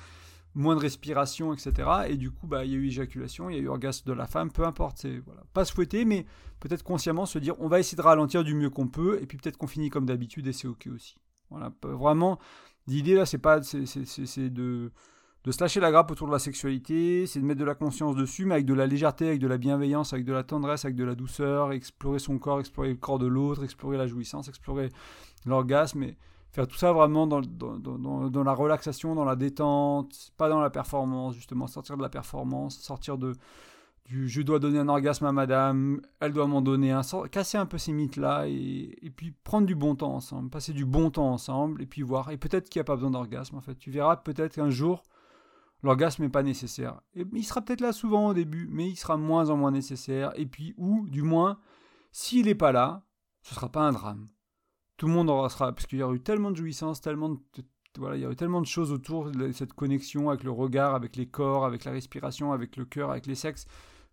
moins 0.54 0.74
de 0.74 0.80
respiration, 0.80 1.54
etc. 1.54 1.88
Et 2.08 2.16
du 2.16 2.30
coup, 2.30 2.46
bah, 2.48 2.64
il 2.64 2.72
y 2.72 2.74
a 2.74 2.78
eu 2.78 2.86
éjaculation, 2.88 3.48
il 3.48 3.56
y 3.56 3.58
a 3.58 3.62
eu 3.62 3.68
orgasme 3.68 4.06
de 4.06 4.12
la 4.12 4.26
femme, 4.26 4.50
peu 4.50 4.64
importe, 4.64 4.98
c'est 4.98 5.18
voilà, 5.24 5.42
pas 5.52 5.64
souhaiter, 5.64 6.04
mais 6.04 6.26
peut-être 6.58 6.82
consciemment 6.82 7.26
se 7.26 7.38
dire, 7.38 7.54
on 7.60 7.68
va 7.68 7.78
essayer 7.78 7.96
de 7.96 8.02
ralentir 8.02 8.42
du 8.42 8.54
mieux 8.54 8.70
qu'on 8.70 8.88
peut, 8.88 9.18
et 9.22 9.26
puis 9.26 9.38
peut-être 9.38 9.56
qu'on 9.56 9.68
finit 9.68 9.90
comme 9.90 10.06
d'habitude 10.06 10.46
et 10.48 10.52
c'est 10.52 10.68
ok 10.68 10.88
aussi. 10.92 11.16
Voilà, 11.50 11.72
vraiment, 11.82 12.38
l'idée 12.88 13.14
là, 13.14 13.24
c'est 13.24 13.38
pas, 13.38 13.62
c'est 13.62 14.50
de 14.50 14.90
de 15.44 15.52
se 15.52 15.60
lâcher 15.60 15.80
la 15.80 15.90
grappe 15.90 16.10
autour 16.10 16.26
de 16.26 16.32
la 16.32 16.38
sexualité, 16.38 17.26
c'est 17.26 17.40
de 17.40 17.44
mettre 17.44 17.60
de 17.60 17.64
la 17.64 17.74
conscience 17.74 18.14
dessus, 18.14 18.44
mais 18.44 18.54
avec 18.54 18.66
de 18.66 18.74
la 18.74 18.86
légèreté, 18.86 19.28
avec 19.28 19.40
de 19.40 19.46
la 19.46 19.56
bienveillance, 19.56 20.12
avec 20.12 20.26
de 20.26 20.32
la 20.32 20.42
tendresse, 20.42 20.84
avec 20.84 20.96
de 20.96 21.04
la 21.04 21.14
douceur, 21.14 21.72
explorer 21.72 22.18
son 22.18 22.38
corps, 22.38 22.60
explorer 22.60 22.90
le 22.90 22.96
corps 22.96 23.18
de 23.18 23.26
l'autre, 23.26 23.64
explorer 23.64 23.96
la 23.96 24.06
jouissance, 24.06 24.48
explorer 24.48 24.90
l'orgasme, 25.46 26.02
et 26.02 26.16
faire 26.52 26.66
tout 26.66 26.76
ça 26.76 26.92
vraiment 26.92 27.26
dans, 27.26 27.40
la 27.40 28.52
relaxation, 28.52 29.14
dans 29.14 29.24
la 29.24 29.36
détente, 29.36 30.32
pas 30.36 30.50
dans 30.50 30.60
la 30.60 30.68
performance, 30.68 31.34
justement, 31.34 31.66
sortir 31.66 31.96
de 31.96 32.02
la 32.02 32.10
performance, 32.10 32.78
sortir 32.78 33.16
de 33.16 33.32
du 34.06 34.28
je 34.28 34.42
dois 34.42 34.58
donner 34.58 34.78
un 34.78 34.88
orgasme 34.88 35.26
à 35.26 35.32
madame, 35.32 36.00
elle 36.18 36.32
doit 36.32 36.48
m'en 36.48 36.62
donner 36.62 36.90
un, 36.90 37.02
casser 37.30 37.58
un 37.58 37.66
peu 37.66 37.78
ces 37.78 37.92
mythes-là, 37.92 38.48
et, 38.48 38.98
et 39.02 39.10
puis 39.10 39.32
prendre 39.44 39.66
du 39.66 39.76
bon 39.76 39.94
temps 39.94 40.14
ensemble, 40.14 40.50
passer 40.50 40.72
du 40.72 40.84
bon 40.84 41.10
temps 41.10 41.30
ensemble, 41.30 41.80
et 41.80 41.86
puis 41.86 42.02
voir, 42.02 42.30
et 42.30 42.36
peut-être 42.36 42.68
qu'il 42.68 42.80
n'y 42.80 42.82
a 42.82 42.84
pas 42.84 42.96
besoin 42.96 43.12
d'orgasme, 43.12 43.56
en 43.56 43.60
fait, 43.60 43.76
tu 43.76 43.90
verras 43.90 44.16
peut-être 44.16 44.56
qu'un 44.56 44.70
jour, 44.70 45.04
l'orgasme 45.82 46.22
n'est 46.22 46.28
pas 46.28 46.42
nécessaire. 46.42 47.00
Il 47.14 47.44
sera 47.44 47.62
peut-être 47.62 47.80
là 47.80 47.92
souvent 47.92 48.28
au 48.28 48.34
début, 48.34 48.68
mais 48.70 48.88
il 48.88 48.96
sera 48.96 49.16
moins 49.16 49.50
en 49.50 49.56
moins 49.56 49.70
nécessaire. 49.70 50.32
Et 50.36 50.46
puis, 50.46 50.74
ou 50.76 51.08
du 51.08 51.22
moins, 51.22 51.58
s'il 52.12 52.46
n'est 52.46 52.54
pas 52.54 52.72
là, 52.72 53.04
ce 53.42 53.52
ne 53.52 53.54
sera 53.56 53.70
pas 53.70 53.82
un 53.82 53.92
drame. 53.92 54.28
Tout 54.96 55.06
le 55.06 55.12
monde 55.12 55.30
aura 55.30 55.48
sera, 55.48 55.72
parce 55.72 55.86
qu'il 55.86 55.98
y 55.98 56.02
aura 56.02 56.14
eu 56.14 56.20
tellement 56.20 56.50
de 56.50 56.56
jouissance, 56.56 57.00
tellement 57.00 57.30
de, 57.30 57.40
voilà, 57.98 58.16
il 58.16 58.22
y 58.22 58.26
a 58.26 58.30
eu 58.30 58.36
tellement 58.36 58.60
de 58.60 58.66
choses 58.66 58.92
autour 58.92 59.30
de 59.30 59.50
cette 59.52 59.72
connexion 59.72 60.28
avec 60.28 60.44
le 60.44 60.50
regard, 60.50 60.94
avec 60.94 61.16
les 61.16 61.26
corps, 61.26 61.64
avec 61.64 61.84
la 61.84 61.92
respiration, 61.92 62.52
avec 62.52 62.76
le 62.76 62.84
cœur, 62.84 63.10
avec 63.10 63.26
les 63.26 63.34
sexes, 63.34 63.66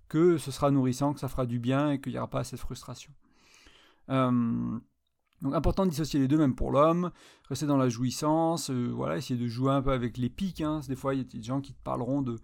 que 0.07 0.37
ce 0.37 0.51
sera 0.51 0.71
nourrissant, 0.71 1.13
que 1.13 1.19
ça 1.19 1.27
fera 1.27 1.45
du 1.45 1.59
bien 1.59 1.91
et 1.91 2.01
qu'il 2.01 2.13
n'y 2.13 2.17
aura 2.17 2.29
pas 2.29 2.43
cette 2.43 2.59
frustration. 2.59 3.11
Euh, 4.09 4.79
donc 5.41 5.53
important 5.53 5.85
de 5.85 5.91
dissocier 5.91 6.19
les 6.19 6.27
deux, 6.27 6.37
même 6.37 6.55
pour 6.55 6.71
l'homme, 6.71 7.11
rester 7.49 7.65
dans 7.65 7.77
la 7.77 7.89
jouissance, 7.89 8.71
euh, 8.71 8.91
voilà, 8.93 9.17
essayer 9.17 9.39
de 9.39 9.47
jouer 9.47 9.71
un 9.71 9.81
peu 9.81 9.91
avec 9.91 10.17
les 10.17 10.29
pics. 10.29 10.61
Hein. 10.61 10.81
Des 10.87 10.95
fois, 10.95 11.13
il 11.13 11.19
y 11.19 11.21
a 11.21 11.23
des 11.23 11.43
gens 11.43 11.61
qui 11.61 11.73
te 11.73 11.83
parleront 11.83 12.21
de, 12.21 12.37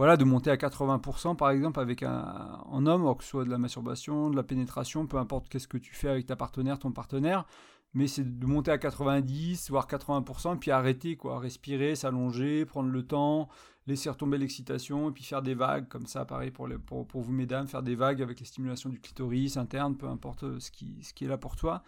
voilà, 0.00 0.16
de 0.16 0.24
monter 0.24 0.50
à 0.50 0.56
80% 0.56 1.36
par 1.36 1.50
exemple 1.50 1.78
avec 1.78 2.02
un, 2.02 2.86
homme, 2.86 3.14
que 3.16 3.22
ce 3.22 3.30
soit 3.30 3.44
de 3.44 3.50
la 3.50 3.58
masturbation, 3.58 4.30
de 4.30 4.36
la 4.36 4.42
pénétration, 4.42 5.06
peu 5.06 5.18
importe 5.18 5.48
qu'est-ce 5.48 5.68
que 5.68 5.76
tu 5.76 5.94
fais 5.94 6.08
avec 6.08 6.26
ta 6.26 6.36
partenaire, 6.36 6.78
ton 6.78 6.90
partenaire, 6.90 7.44
mais 7.92 8.06
c'est 8.06 8.38
de 8.38 8.46
monter 8.46 8.70
à 8.70 8.78
90, 8.78 9.70
voire 9.70 9.86
80%, 9.86 10.58
puis 10.58 10.70
arrêter, 10.70 11.16
quoi, 11.16 11.38
respirer, 11.38 11.96
s'allonger, 11.96 12.64
prendre 12.64 12.88
le 12.88 13.06
temps, 13.06 13.48
laisser 13.86 14.08
retomber 14.08 14.38
l'excitation, 14.38 15.10
et 15.10 15.12
puis 15.12 15.22
faire 15.22 15.42
des 15.42 15.54
vagues, 15.54 15.86
comme 15.88 16.06
ça, 16.06 16.24
pareil 16.24 16.50
pour, 16.50 16.66
pour, 16.86 17.06
pour, 17.06 17.20
vous 17.20 17.32
mesdames, 17.32 17.66
faire 17.66 17.82
des 17.82 17.94
vagues 17.94 18.22
avec 18.22 18.40
les 18.40 18.46
stimulations 18.46 18.88
du 18.88 19.00
clitoris 19.00 19.58
interne, 19.58 19.96
peu 19.96 20.06
importe 20.06 20.60
ce 20.60 20.70
qui, 20.70 20.96
ce 21.02 21.12
qui 21.12 21.26
est 21.26 21.28
là 21.28 21.36
pour 21.36 21.56
toi. 21.56 21.82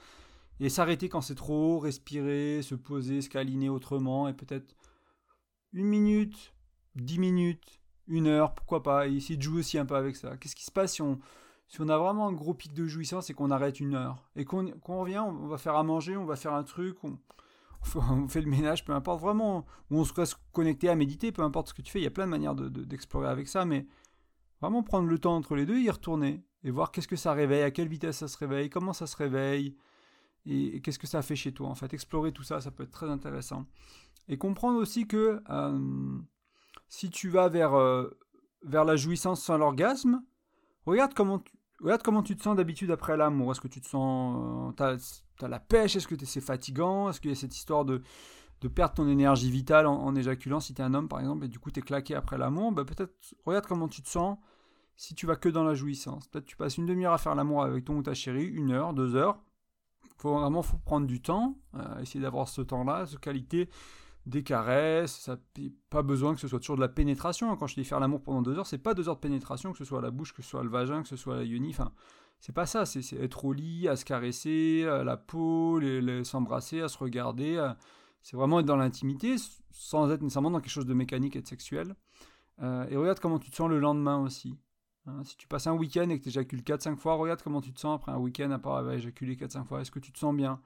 Et 0.62 0.68
s'arrêter 0.68 1.09
quand 1.09 1.22
c'est 1.22 1.35
trop 1.35 1.75
haut, 1.75 1.79
respirer, 1.81 2.62
se 2.62 2.77
poser, 2.77 3.20
se 3.20 3.68
autrement, 3.68 4.29
et 4.29 4.33
peut-être 4.33 4.77
une 5.72 5.87
minute, 5.87 6.55
dix 6.94 7.18
minutes, 7.18 7.81
une 8.07 8.29
heure, 8.29 8.55
pourquoi 8.55 8.85
pas, 8.85 9.09
et 9.09 9.16
essayer 9.16 9.37
de 9.37 9.42
jouer 9.42 9.59
aussi 9.59 9.77
un 9.77 9.85
peu 9.85 9.96
avec 9.96 10.14
ça. 10.14 10.37
Qu'est-ce 10.37 10.55
qui 10.55 10.64
se 10.64 10.70
passe 10.70 10.92
si 10.92 11.03
on, 11.03 11.18
si 11.66 11.81
on 11.81 11.88
a 11.88 11.98
vraiment 11.98 12.29
un 12.29 12.33
gros 12.33 12.55
pic 12.55 12.72
de 12.75 12.87
jouissance 12.87 13.29
et 13.29 13.35
qu'on 13.35 13.51
arrête 13.51 13.81
une 13.81 13.96
heure 13.96 14.31
Et 14.37 14.44
qu'on 14.44 14.70
revient, 14.87 15.18
on 15.18 15.48
va 15.48 15.59
faire 15.59 15.75
à 15.75 15.83
manger, 15.83 16.16
on 16.16 16.27
va 16.27 16.37
faire 16.37 16.55
un 16.55 16.62
truc, 16.62 16.96
on, 17.03 17.18
fait 18.29 18.40
le 18.40 18.48
ménage, 18.48 18.85
peu 18.85 18.92
importe, 18.92 19.20
vraiment, 19.20 19.66
ou 19.90 19.98
on 19.98 20.05
se 20.05 20.14
reste 20.14 20.37
connecté 20.53 20.88
à 20.88 20.94
méditer, 20.94 21.33
peu 21.33 21.42
importe 21.42 21.70
ce 21.70 21.75
que 21.75 21.83
tu 21.83 21.90
fais, 21.90 21.98
il 21.98 22.05
y 22.05 22.07
a 22.07 22.12
plein 22.12 22.27
de 22.27 22.31
manières 22.31 22.55
d'explorer 22.55 23.27
de, 23.27 23.33
avec 23.33 23.48
ça, 23.48 23.64
mais 23.64 23.85
vraiment 24.61 24.85
prendre 24.85 25.09
le 25.09 25.18
temps 25.18 25.35
entre 25.35 25.57
les 25.57 25.66
deux, 25.66 25.81
y 25.81 25.90
retourner, 25.90 26.44
et 26.62 26.70
voir 26.70 26.92
qu'est-ce 26.92 27.09
que 27.09 27.16
ça 27.16 27.33
réveille, 27.33 27.64
à 27.64 27.72
quelle 27.72 27.88
vitesse 27.88 28.18
ça 28.18 28.29
se 28.29 28.38
réveille, 28.38 28.70
comment 28.70 28.92
ça 28.92 29.09
se 29.09 29.16
réveille, 29.16 29.75
et, 30.46 30.81
qu'est-ce 30.81 30.98
que 30.98 31.07
ça 31.07 31.22
fait 31.22 31.37
chez 31.37 31.52
toi 31.52 31.68
en 31.68 31.74
fait? 31.74 31.92
Explorer 31.94 32.33
tout 32.33 32.42
ça, 32.42 32.61
ça 32.61 32.70
peut 32.70 32.83
être 32.85 32.90
très 32.90 33.11
intéressant. 33.11 33.66
Et 34.28 34.38
comprendre 34.38 34.78
aussi 34.78 35.07
que 35.07 35.42
euh, 35.50 36.18
si 36.88 37.11
tu 37.11 37.28
vas 37.28 37.48
vers, 37.48 37.74
euh, 37.74 38.11
vers 38.62 38.85
la 38.85 38.96
jouissance 38.96 39.42
sans 39.42 39.59
l'orgasme, 39.59 40.22
regarde 40.87 41.14
comment 41.14 41.38
tu, 41.38 41.52
regarde 41.81 42.02
comment 42.02 42.22
tu 42.22 42.37
te 42.37 42.42
sens 42.42 42.57
d'habitude 42.57 42.90
après 42.90 43.16
l'amour. 43.16 43.52
Est-ce 43.52 43.61
que 43.61 43.68
tu 43.68 43.81
te 43.81 43.88
sens... 43.88 44.70
Euh, 44.70 44.72
t'as, 44.72 44.96
as 45.44 45.48
la 45.48 45.61
pêche? 45.61 45.96
Est-ce 45.96 46.07
que 46.07 46.14
c'est 46.24 46.40
fatigant? 46.40 47.11
Est-ce 47.11 47.20
qu'il 47.20 47.31
y 47.31 47.33
a 47.33 47.37
cette 47.37 47.57
histoire 47.57 47.85
de, 47.85 48.02
de 48.61 48.68
perdre 48.68 48.94
ton 48.94 49.09
énergie 49.09 49.50
vitale 49.50 49.87
en, 49.87 50.14
éjaculant? 50.14 50.61
Si 50.61 50.74
tu 50.74 50.83
es 50.83 50.85
un 50.85 50.94
homme 50.94 51.09
par 51.09 51.20
exemple 51.20 51.44
et 51.44 51.48
du 51.48 51.59
coup 51.59 51.70
tu 51.70 51.81
es 51.81 51.83
claqué 51.83 52.14
après 52.14 52.38
l'amour 52.38 52.72
bah, 52.72 52.85
Peut-être 52.85 53.14
regarde 53.44 53.66
comment 53.66 53.88
tu 53.88 54.02
te 54.02 54.09
sens 54.09 54.38
si 54.96 55.14
tu 55.14 55.26
vas 55.26 55.37
que 55.37 55.48
dans 55.48 55.64
la 55.64 55.74
jouissance. 55.74 56.28
Peut-être 56.28 56.44
tu 56.44 56.57
passes 56.57 56.76
une 56.76 56.87
demi-heure 56.87 57.12
à 57.12 57.18
faire 57.18 57.35
l'amour 57.35 57.62
avec 57.62 57.85
ton 57.85 57.96
ou 57.96 58.02
ta 58.02 58.14
chérie, 58.14 58.44
une 58.44 58.70
heure, 58.70 58.94
deux 58.94 59.16
heures. 59.16 59.40
Faut 60.16 60.38
vraiment 60.38 60.62
faut 60.62 60.79
prendre 60.79 61.07
du 61.07 61.20
temps, 61.20 61.57
euh, 61.75 62.01
essayer 62.01 62.20
d'avoir 62.20 62.48
ce 62.48 62.62
temps-là, 62.62 63.07
cette 63.07 63.20
qualité 63.20 63.68
des 64.25 64.44
caresses, 64.44 65.18
ça 65.18 65.37
pas 65.90 66.03
besoin 66.03 66.35
que 66.35 66.40
ce 66.40 66.46
soit 66.46 66.61
toujours 66.61 66.77
de 66.77 66.81
la 66.81 66.88
pénétration. 66.88 67.57
Quand 67.57 67.66
je 67.66 67.75
dis 67.75 67.85
faire 67.85 67.98
l'amour 67.98 68.22
pendant 68.22 68.42
deux 68.42 68.57
heures, 68.57 68.66
c'est 68.66 68.79
pas 68.79 68.94
deux 68.94 69.09
heures 69.09 69.16
de 69.16 69.20
pénétration, 69.20 69.72
que 69.72 69.79
ce 69.79 69.85
soit 69.85 70.01
la 70.01 70.12
bouche, 70.12 70.33
que 70.33 70.42
ce 70.42 70.48
soit 70.48 70.62
le 70.62 70.70
vagin, 70.70 71.03
que 71.03 71.09
ce 71.09 71.16
soit 71.16 71.37
la 71.37 71.44
yoni, 71.44 71.70
enfin, 71.70 71.92
c'est 72.38 72.53
pas 72.53 72.66
ça, 72.66 72.87
c'est 72.87 73.16
être 73.16 73.44
au 73.44 73.53
lit, 73.53 73.88
à 73.88 73.96
se 73.96 74.05
caresser, 74.05 74.85
à 74.85 75.03
la 75.03 75.16
peau, 75.16 75.81
s'embrasser, 76.22 76.81
à 76.81 76.88
se 76.88 76.98
regarder, 76.98 77.72
c'est 78.22 78.37
vraiment 78.37 78.61
être 78.61 78.66
dans 78.66 78.77
l'intimité, 78.77 79.37
sans 79.72 80.11
être 80.11 80.22
nécessairement 80.22 80.51
dans 80.51 80.61
quelque 80.61 80.70
chose 80.70 80.87
de 80.87 80.94
mécanique 80.94 81.37
et 81.37 81.42
de 81.42 81.46
sexuel. 81.46 81.96
Euh, 82.62 82.87
et 82.88 82.96
regarde 82.96 83.18
comment 83.20 83.38
tu 83.38 83.51
te 83.51 83.57
sens 83.57 83.68
le 83.68 83.81
lendemain 83.81 84.18
aussi. 84.18 84.57
Hein. 85.07 85.25
si 85.25 85.37
tu 85.37 85.49
passes 85.49 85.67
un 85.67 85.75
week-end 85.75 86.09
et 86.11 86.19
que 86.19 86.23
tu 86.23 86.29
éjacules 86.29 86.62
4-5 86.62 86.97
fois, 86.97 87.15
regarde 87.15 87.43
comment 87.43 87.61
tu 87.61 87.73
te 87.73 87.81
sens 87.81 87.97
après 87.97 88.12
un 88.12 88.19
week-end 88.19 88.51
à 88.51 88.59
part 88.59 88.77
avoir 88.77 88.95
éjaculé 88.95 89.37
4-5 89.37 89.65
fois. 89.65 89.81
Est-ce 89.81 89.91
que 89.91 89.99
tu 89.99 90.12
te 90.12 90.19
sens 90.19 90.35
bien? 90.35 90.61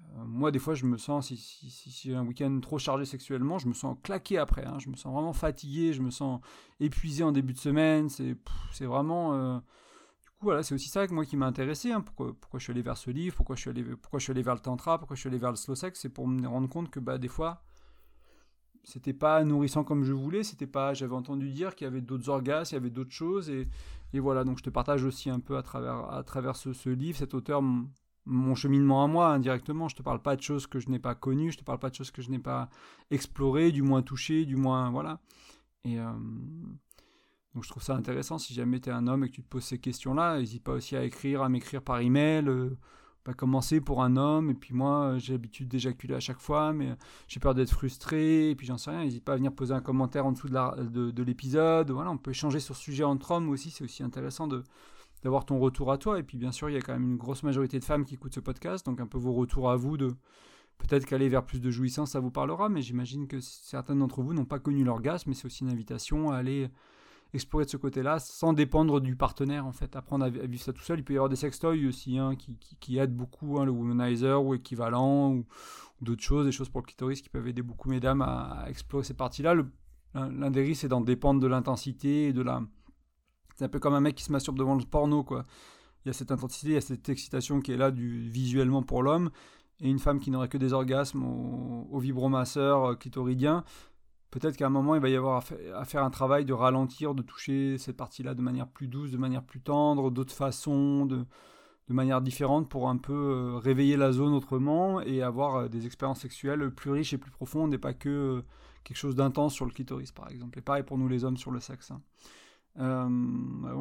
Euh, 0.00 0.24
Moi, 0.24 0.50
des 0.50 0.58
fois, 0.58 0.74
je 0.74 0.86
me 0.86 0.96
sens, 0.96 1.28
si, 1.28 1.36
si, 1.36 1.90
j'ai 1.90 2.14
un 2.14 2.24
week-end 2.24 2.58
trop 2.60 2.78
chargé 2.78 3.04
sexuellement, 3.04 3.58
je 3.58 3.68
me 3.68 3.74
sens 3.74 3.96
claqué 4.02 4.38
après. 4.38 4.64
Hein. 4.64 4.78
je 4.78 4.88
me 4.88 4.96
sens 4.96 5.12
vraiment 5.12 5.32
fatigué, 5.32 5.92
je 5.92 6.02
me 6.02 6.10
sens 6.10 6.40
épuisé 6.80 7.24
en 7.24 7.32
début 7.32 7.52
de 7.52 7.58
semaine. 7.58 8.08
C'est 8.08 8.84
vraiment. 8.84 9.34
Euh, 9.34 9.56
du 9.56 10.30
coup, 10.30 10.44
voilà, 10.46 10.62
c'est 10.62 10.74
aussi 10.74 10.88
ça 10.88 11.06
que 11.06 11.14
moi 11.14 11.24
qui 11.24 11.36
m'a 11.36 11.46
intéressé. 11.46 11.92
Hein. 11.92 12.00
pourquoi, 12.00 12.34
pourquoi 12.40 12.58
je 12.60 12.64
suis 12.64 12.72
allé 12.72 12.82
vers 12.82 12.96
ce 12.96 13.10
livre? 13.10 13.34
Pourquoi 13.36 13.56
je 13.56 13.62
suis 13.62 13.70
allé, 13.70 13.82
pourquoi 13.84 14.18
je 14.18 14.24
suis 14.24 14.30
allé 14.30 14.42
vers 14.42 14.54
le 14.54 14.60
tantra? 14.60 14.98
Pourquoi 14.98 15.16
je 15.16 15.20
suis 15.20 15.28
allé 15.28 15.38
vers 15.38 15.50
le 15.50 15.56
slow 15.56 15.74
sex? 15.74 15.98
C'est 16.00 16.08
pour 16.08 16.28
me 16.28 16.46
rendre 16.46 16.68
compte 16.68 16.90
que 16.90 17.00
bah, 17.00 17.18
des 17.18 17.28
fois 17.28 17.62
c'était 18.84 19.12
pas 19.12 19.42
nourrissant 19.44 19.84
comme 19.84 20.04
je 20.04 20.12
voulais, 20.12 20.42
c'était 20.42 20.66
pas, 20.66 20.94
j'avais 20.94 21.14
entendu 21.14 21.50
dire 21.50 21.74
qu'il 21.74 21.86
y 21.86 21.88
avait 21.88 22.00
d'autres 22.00 22.28
orgasmes, 22.28 22.74
il 22.74 22.76
y 22.76 22.80
avait 22.80 22.90
d'autres 22.90 23.12
choses, 23.12 23.50
et, 23.50 23.68
et, 24.12 24.20
voilà, 24.20 24.44
donc 24.44 24.58
je 24.58 24.62
te 24.62 24.70
partage 24.70 25.04
aussi 25.04 25.30
un 25.30 25.40
peu 25.40 25.56
à 25.56 25.62
travers, 25.62 26.10
à 26.10 26.22
travers 26.22 26.56
ce, 26.56 26.88
livre, 26.88 27.18
cet 27.18 27.34
auteur, 27.34 27.62
mon, 27.62 28.54
cheminement 28.54 29.02
à 29.02 29.06
moi, 29.06 29.28
indirectement, 29.28 29.88
je 29.88 29.96
te 29.96 30.02
parle 30.02 30.22
pas 30.22 30.36
de 30.36 30.42
choses 30.42 30.66
que 30.66 30.78
je 30.78 30.88
n'ai 30.90 30.98
pas 30.98 31.14
connues, 31.14 31.52
je 31.52 31.58
te 31.58 31.64
parle 31.64 31.78
pas 31.78 31.90
de 31.90 31.94
choses 31.94 32.10
que 32.10 32.22
je 32.22 32.30
n'ai 32.30 32.38
pas 32.38 32.68
explorées, 33.10 33.72
du 33.72 33.82
moins 33.82 34.02
touchées, 34.02 34.44
du 34.44 34.56
moins, 34.56 34.90
voilà, 34.90 35.20
et 35.84 35.98
euh, 35.98 36.12
donc 37.54 37.64
je 37.64 37.68
trouve 37.68 37.82
ça 37.82 37.94
intéressant, 37.94 38.38
si 38.38 38.52
jamais 38.52 38.80
tu 38.80 38.88
es 38.90 38.92
un 38.92 39.06
homme 39.06 39.24
et 39.24 39.28
que 39.28 39.34
tu 39.34 39.42
te 39.42 39.48
poses 39.48 39.64
ces 39.64 39.78
questions-là, 39.78 40.38
n'hésite 40.38 40.62
pas 40.62 40.72
aussi 40.72 40.96
à 40.96 41.04
écrire, 41.04 41.42
à 41.42 41.48
m'écrire 41.48 41.82
par 41.82 42.00
email, 42.00 42.48
euh, 42.48 42.76
pas 43.24 43.32
commencer 43.32 43.80
pour 43.80 44.02
un 44.02 44.16
homme, 44.16 44.50
et 44.50 44.54
puis 44.54 44.74
moi 44.74 45.14
euh, 45.14 45.18
j'ai 45.18 45.32
l'habitude 45.32 45.66
d'éjaculer 45.66 46.14
à 46.14 46.20
chaque 46.20 46.38
fois, 46.38 46.74
mais 46.74 46.90
euh, 46.90 46.94
j'ai 47.26 47.40
peur 47.40 47.54
d'être 47.54 47.70
frustré, 47.70 48.50
et 48.50 48.54
puis 48.54 48.66
j'en 48.66 48.76
sais 48.76 48.90
rien, 48.90 49.02
n'hésite 49.02 49.24
pas 49.24 49.32
à 49.32 49.36
venir 49.36 49.52
poser 49.52 49.72
un 49.72 49.80
commentaire 49.80 50.26
en 50.26 50.32
dessous 50.32 50.48
de 50.48 51.22
l'épisode, 51.22 51.90
voilà, 51.90 52.10
on 52.10 52.18
peut 52.18 52.32
échanger 52.32 52.60
sur 52.60 52.76
ce 52.76 52.82
sujet 52.82 53.02
entre 53.02 53.30
hommes 53.30 53.48
aussi, 53.48 53.70
c'est 53.70 53.82
aussi 53.82 54.02
intéressant 54.02 54.46
de 54.46 54.62
d'avoir 55.22 55.46
ton 55.46 55.58
retour 55.58 55.90
à 55.90 55.96
toi, 55.96 56.18
et 56.18 56.22
puis 56.22 56.36
bien 56.36 56.52
sûr 56.52 56.68
il 56.68 56.74
y 56.74 56.76
a 56.76 56.82
quand 56.82 56.92
même 56.92 57.04
une 57.04 57.16
grosse 57.16 57.42
majorité 57.42 57.78
de 57.78 57.84
femmes 57.84 58.04
qui 58.04 58.14
écoutent 58.14 58.34
ce 58.34 58.40
podcast, 58.40 58.84
donc 58.84 59.00
un 59.00 59.06
peu 59.06 59.16
vos 59.16 59.32
retours 59.32 59.70
à 59.70 59.76
vous 59.76 59.96
de 59.96 60.14
peut-être 60.76 61.06
qu'aller 61.06 61.30
vers 61.30 61.46
plus 61.46 61.60
de 61.60 61.70
jouissance 61.70 62.10
ça 62.10 62.20
vous 62.20 62.30
parlera, 62.30 62.68
mais 62.68 62.82
j'imagine 62.82 63.26
que 63.26 63.40
certains 63.40 63.96
d'entre 63.96 64.20
vous 64.20 64.34
n'ont 64.34 64.44
pas 64.44 64.58
connu 64.58 64.84
l'orgasme, 64.84 65.30
mais 65.30 65.34
c'est 65.34 65.46
aussi 65.46 65.64
une 65.64 65.70
invitation 65.70 66.30
à 66.30 66.36
aller 66.36 66.68
explorer 67.34 67.64
de 67.64 67.70
ce 67.70 67.76
côté-là 67.76 68.18
sans 68.20 68.52
dépendre 68.52 69.00
du 69.00 69.16
partenaire 69.16 69.66
en 69.66 69.72
fait. 69.72 69.96
Apprendre 69.96 70.24
à 70.24 70.30
vivre 70.30 70.62
ça 70.62 70.72
tout 70.72 70.82
seul. 70.82 71.00
Il 71.00 71.04
peut 71.04 71.12
y 71.12 71.16
avoir 71.16 71.28
des 71.28 71.36
sextoys 71.36 71.86
aussi 71.86 72.18
hein, 72.18 72.36
qui, 72.36 72.56
qui, 72.80 72.98
aident 72.98 73.14
beaucoup, 73.14 73.58
hein, 73.58 73.64
le 73.64 73.72
womanizer 73.72 74.42
ou 74.42 74.54
équivalent 74.54 75.32
ou, 75.32 75.46
d'autres 76.00 76.22
choses, 76.22 76.44
des 76.44 76.52
choses 76.52 76.68
pour 76.68 76.80
le 76.80 76.86
clitoris 76.86 77.22
qui 77.22 77.28
peuvent 77.28 77.48
aider 77.48 77.62
beaucoup 77.62 77.88
mesdames 77.88 78.22
à, 78.22 78.64
explorer 78.68 79.04
ces 79.04 79.14
parties-là. 79.14 79.54
L'un 80.14 80.50
des 80.50 80.62
risques 80.62 80.82
c'est 80.82 80.88
d'en 80.88 81.00
dépendre 81.00 81.40
de 81.40 81.46
l'intensité 81.46 82.28
et 82.28 82.32
de 82.32 82.42
la. 82.42 82.62
C'est 83.56 83.64
un 83.64 83.68
peu 83.68 83.80
comme 83.80 83.94
un 83.94 84.00
mec 84.00 84.14
qui 84.14 84.24
se 84.24 84.32
masturbe 84.32 84.58
devant 84.58 84.76
le 84.76 84.84
porno 84.84 85.24
quoi. 85.24 85.44
Il 86.04 86.08
y 86.08 86.10
a 86.10 86.12
cette 86.12 86.30
intensité, 86.30 86.68
il 86.68 86.74
y 86.74 86.76
a 86.76 86.80
cette 86.80 87.08
excitation 87.08 87.60
qui 87.60 87.72
est 87.72 87.76
là 87.76 87.90
du, 87.90 88.28
visuellement 88.28 88.82
pour 88.82 89.02
l'homme 89.02 89.30
et 89.80 89.88
une 89.88 89.98
femme 89.98 90.20
qui 90.20 90.30
n'aurait 90.30 90.48
que 90.48 90.58
des 90.58 90.72
orgasmes 90.72 91.24
au, 91.24 91.88
au 91.90 91.98
vibromasseur 91.98 92.84
euh, 92.84 92.94
clitoridien 92.94 93.64
peut-être 94.34 94.56
qu'à 94.56 94.66
un 94.66 94.70
moment, 94.70 94.96
il 94.96 95.00
va 95.00 95.08
y 95.08 95.14
avoir 95.14 95.44
à 95.74 95.84
faire 95.84 96.02
un 96.02 96.10
travail 96.10 96.44
de 96.44 96.52
ralentir, 96.52 97.14
de 97.14 97.22
toucher 97.22 97.78
cette 97.78 97.96
partie-là 97.96 98.34
de 98.34 98.42
manière 98.42 98.66
plus 98.66 98.88
douce, 98.88 99.12
de 99.12 99.16
manière 99.16 99.44
plus 99.44 99.60
tendre, 99.60 100.10
d'autres 100.10 100.34
façons, 100.34 101.06
de, 101.06 101.24
manière 101.88 102.20
différente 102.20 102.68
pour 102.68 102.88
un 102.88 102.96
peu 102.96 103.12
euh, 103.12 103.58
réveiller 103.58 103.96
la 103.96 104.10
zone 104.10 104.32
autrement 104.32 105.00
et 105.02 105.22
avoir 105.22 105.54
euh, 105.54 105.68
des 105.68 105.86
expériences 105.86 106.22
sexuelles 106.22 106.68
plus 106.74 106.90
riches 106.90 107.12
et 107.12 107.18
plus 107.18 107.30
profondes 107.30 107.72
et 107.74 107.78
pas 107.78 107.94
que 107.94 108.08
euh, 108.08 108.42
quelque 108.82 108.96
chose 108.96 109.14
d'intense 109.14 109.54
sur 109.54 109.66
le 109.66 109.70
clitoris, 109.70 110.10
par 110.10 110.28
exemple. 110.28 110.58
Et 110.58 110.62
pareil 110.62 110.82
pour 110.82 110.98
nous 110.98 111.06
les 111.06 111.22
hommes 111.24 111.36
sur 111.36 111.52
le 111.52 111.60
sexe. 111.60 111.92
Hein. 111.92 112.00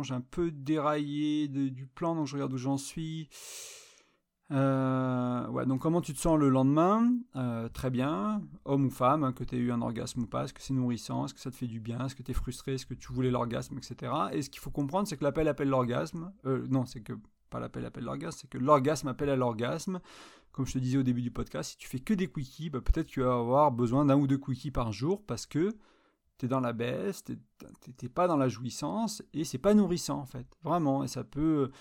j'ai 0.04 0.14
un 0.14 0.22
peu 0.22 0.52
déraillé 0.52 1.48
du 1.48 1.88
plan, 1.88 2.14
donc 2.14 2.28
je 2.28 2.36
regarde 2.36 2.54
où 2.54 2.58
j'en 2.58 2.78
suis. 2.78 3.28
Euh, 4.54 5.48
ouais, 5.48 5.66
donc 5.66 5.82
comment 5.82 6.02
tu 6.02 6.14
te 6.14 6.20
sens 6.20 6.38
le 6.38 6.50
lendemain? 6.50 7.12
Euh, 7.36 7.68
Très 7.70 7.90
bien, 7.90 8.42
homme 8.66 8.86
ou 8.86 8.90
femme, 8.92 9.24
hein, 9.24 9.34
que 9.34 9.44
tu 9.44 9.56
aies 9.56 9.60
eu 9.60 9.72
un 9.72 9.82
orgasme 9.82 10.22
ou 10.22 10.28
pas, 10.28 10.44
est-ce 10.44 10.54
que 10.54 10.62
c'est 10.62 10.74
nourrissant, 10.74 11.26
est-ce 11.26 11.34
que 11.34 11.40
ça 11.40 11.50
te 11.50 11.56
fait 11.56 11.68
du 11.68 11.80
bien, 11.80 12.06
est-ce 12.06 12.16
que 12.16 12.22
tu 12.22 12.32
es 12.32 12.36
frustré, 12.36 12.76
est-ce 12.76 12.86
que 12.86 12.94
tu 12.94 13.12
voulais 13.12 13.32
l'orgasme, 13.32 13.78
etc. 13.78 14.12
Et 14.32 14.44
ce 14.44 14.50
qu'il 14.52 14.62
faut 14.62 14.70
comprendre, 14.70 15.08
c'est 15.08 15.18
que 15.18 15.24
l'appel 15.24 15.48
appelle 15.48 15.70
l'orgasme. 15.70 16.32
Euh, 16.46 16.68
non, 16.70 16.86
c'est 16.86 17.02
que 17.02 17.14
pas 17.50 17.60
l'appel 17.60 17.86
appelle 17.86 18.04
l'orgasme, 18.04 18.38
c'est 18.42 18.50
que 18.50 18.60
l'orgasme 18.60 19.08
appelle 19.08 19.30
à 19.30 19.36
l'orgasme. 19.36 20.00
Comme 20.52 20.68
je 20.68 20.74
te 20.74 20.78
disais 20.78 21.00
au 21.00 21.04
début 21.04 21.24
du 21.24 21.32
podcast, 21.32 21.72
si 21.72 21.78
tu 21.78 21.88
fais 21.88 22.00
que 22.00 22.14
des 22.14 22.32
quickies, 22.32 22.70
bah, 22.70 22.80
peut-être 22.80 23.08
que 23.08 23.12
tu 23.12 23.22
vas 23.22 23.34
avoir 23.34 23.72
besoin 23.72 24.06
d'un 24.06 24.18
ou 24.18 24.28
deux 24.28 24.38
quickies 24.38 24.70
par 24.70 24.92
jour 24.92 25.24
parce 25.26 25.48
que 25.48 25.72
tu 26.38 26.46
es 26.46 26.48
dans 26.48 26.60
la 26.60 26.74
baisse, 26.74 27.24
tu 27.24 27.38
n'es 28.04 28.10
pas 28.10 28.28
dans 28.28 28.38
la 28.38 28.50
jouissance 28.50 29.24
et 29.34 29.46
c'est 29.46 29.58
pas 29.58 29.74
nourrissant 29.74 30.20
en 30.20 30.26
fait, 30.26 30.46
vraiment. 30.64 31.04
Et 31.04 31.08
ça 31.08 31.24
peut, 31.24 31.72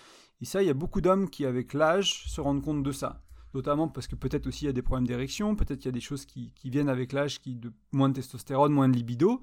et 0.42 0.44
ça, 0.44 0.60
il 0.60 0.66
y 0.66 0.70
a 0.70 0.74
beaucoup 0.74 1.00
d'hommes 1.00 1.30
qui, 1.30 1.46
avec 1.46 1.72
l'âge, 1.72 2.24
se 2.26 2.40
rendent 2.40 2.62
compte 2.62 2.82
de 2.82 2.90
ça. 2.90 3.22
Notamment 3.54 3.86
parce 3.86 4.08
que 4.08 4.16
peut-être 4.16 4.48
aussi 4.48 4.64
il 4.64 4.66
y 4.66 4.70
a 4.70 4.72
des 4.72 4.82
problèmes 4.82 5.06
d'érection, 5.06 5.54
peut-être 5.54 5.78
qu'il 5.78 5.86
y 5.86 5.90
a 5.90 5.92
des 5.92 6.00
choses 6.00 6.26
qui, 6.26 6.52
viennent 6.64 6.88
avec 6.88 7.12
l'âge, 7.12 7.40
qui 7.40 7.60
moins 7.92 8.08
de 8.08 8.14
testostérone, 8.14 8.72
moins 8.72 8.88
de 8.88 8.96
libido. 8.96 9.40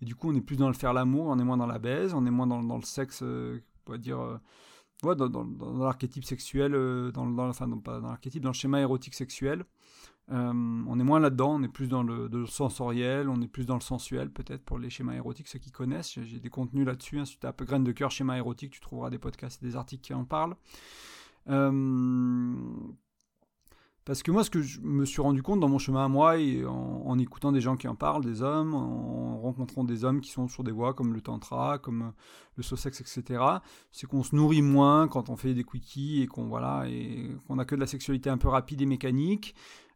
Et 0.00 0.06
du 0.06 0.14
coup, 0.14 0.30
on 0.30 0.34
est 0.34 0.40
plus 0.40 0.56
dans 0.56 0.68
le 0.68 0.74
faire 0.74 0.94
l'amour, 0.94 1.26
on 1.26 1.38
est 1.38 1.44
moins 1.44 1.58
dans 1.58 1.66
la 1.66 1.78
baise, 1.78 2.14
on 2.14 2.24
est 2.24 2.30
moins 2.30 2.46
dans, 2.46 2.76
le 2.76 2.82
sexe, 2.82 3.20
euh, 3.22 3.60
on 3.86 3.92
va 3.92 3.98
dire, 3.98 4.20
euh, 4.20 5.14
dans, 5.14 5.78
l'archétype 5.80 6.24
sexuel, 6.24 6.74
euh, 6.74 7.10
dans, 7.10 7.36
enfin, 7.40 7.68
pas 7.80 8.00
dans 8.00 8.08
l'archétype, 8.08 8.42
dans 8.42 8.50
le 8.50 8.54
schéma 8.54 8.80
érotique 8.80 9.14
sexuel. 9.14 9.64
Euh, 10.30 10.52
on 10.86 11.00
est 11.00 11.04
moins 11.04 11.20
là-dedans, 11.20 11.54
on 11.54 11.62
est 11.62 11.68
plus 11.68 11.88
dans 11.88 12.02
le, 12.02 12.46
sensoriel, 12.46 13.28
on 13.28 13.40
est 13.40 13.48
plus 13.48 13.64
dans 13.64 13.76
le 13.76 13.80
sensuel 13.80 14.30
peut-être 14.30 14.62
pour 14.62 14.78
les 14.78 14.90
schémas 14.90 15.14
érotiques, 15.14 15.48
ceux 15.48 15.58
qui 15.58 15.70
connaissent. 15.70 16.18
J'ai 16.22 16.40
des 16.40 16.50
contenus 16.50 16.86
là-dessus. 16.86 17.18
Hein. 17.18 17.24
Si 17.24 17.32
tu 17.32 17.38
tapes 17.38 17.62
graines 17.62 17.84
de 17.84 17.92
cœur, 17.92 18.10
schéma 18.10 18.36
érotique, 18.36 18.72
tu 18.72 18.80
trouveras 18.80 19.10
des 19.10 19.18
podcasts 19.18 19.62
et 19.62 19.66
des 19.66 19.76
articles 19.76 20.02
qui 20.02 20.14
en 20.14 20.24
parlent. 20.24 20.56
Euh, 21.48 22.54
parce 24.08 24.22
que 24.22 24.30
moi, 24.30 24.42
ce 24.42 24.48
que 24.48 24.62
je 24.62 24.80
me 24.80 25.04
suis 25.04 25.20
rendu 25.20 25.42
compte 25.42 25.60
dans 25.60 25.68
mon 25.68 25.78
chemin 25.78 26.06
à 26.06 26.08
moi, 26.08 26.38
et 26.38 26.64
en, 26.64 27.18
écoutant 27.18 27.52
des 27.52 27.60
gens 27.60 27.76
qui 27.76 27.88
en 27.88 27.94
parlent, 27.94 28.24
des 28.24 28.40
hommes, 28.40 28.72
en 28.74 29.38
rencontrant 29.38 29.84
des 29.84 30.02
hommes 30.02 30.22
qui 30.22 30.30
sont 30.30 30.48
sur 30.48 30.64
des 30.64 30.72
voies 30.72 30.94
comme 30.94 31.12
le 31.12 31.20
tantra, 31.20 31.78
comme 31.78 32.12
le 32.56 32.62
sosex, 32.62 33.02
etc., 33.02 33.42
c'est 33.92 34.06
qu'on 34.06 34.22
se 34.22 34.34
nourrit 34.34 34.62
moins 34.62 35.08
quand 35.08 35.28
on 35.28 35.36
fait 35.36 35.52
des 35.52 35.62
quickies 35.62 36.22
et 36.22 36.26
qu'on 36.26 36.48
voilà, 36.48 36.84
et 36.88 37.36
qu'on 37.46 37.58
a 37.58 37.66
que 37.66 37.74
de 37.74 37.80
la 37.80 37.86
sexualité 37.86 38.30
un 38.30 38.38
peu 38.38 38.48
rapide 38.48 38.80
et 38.80 38.86
mécanique. 38.86 39.54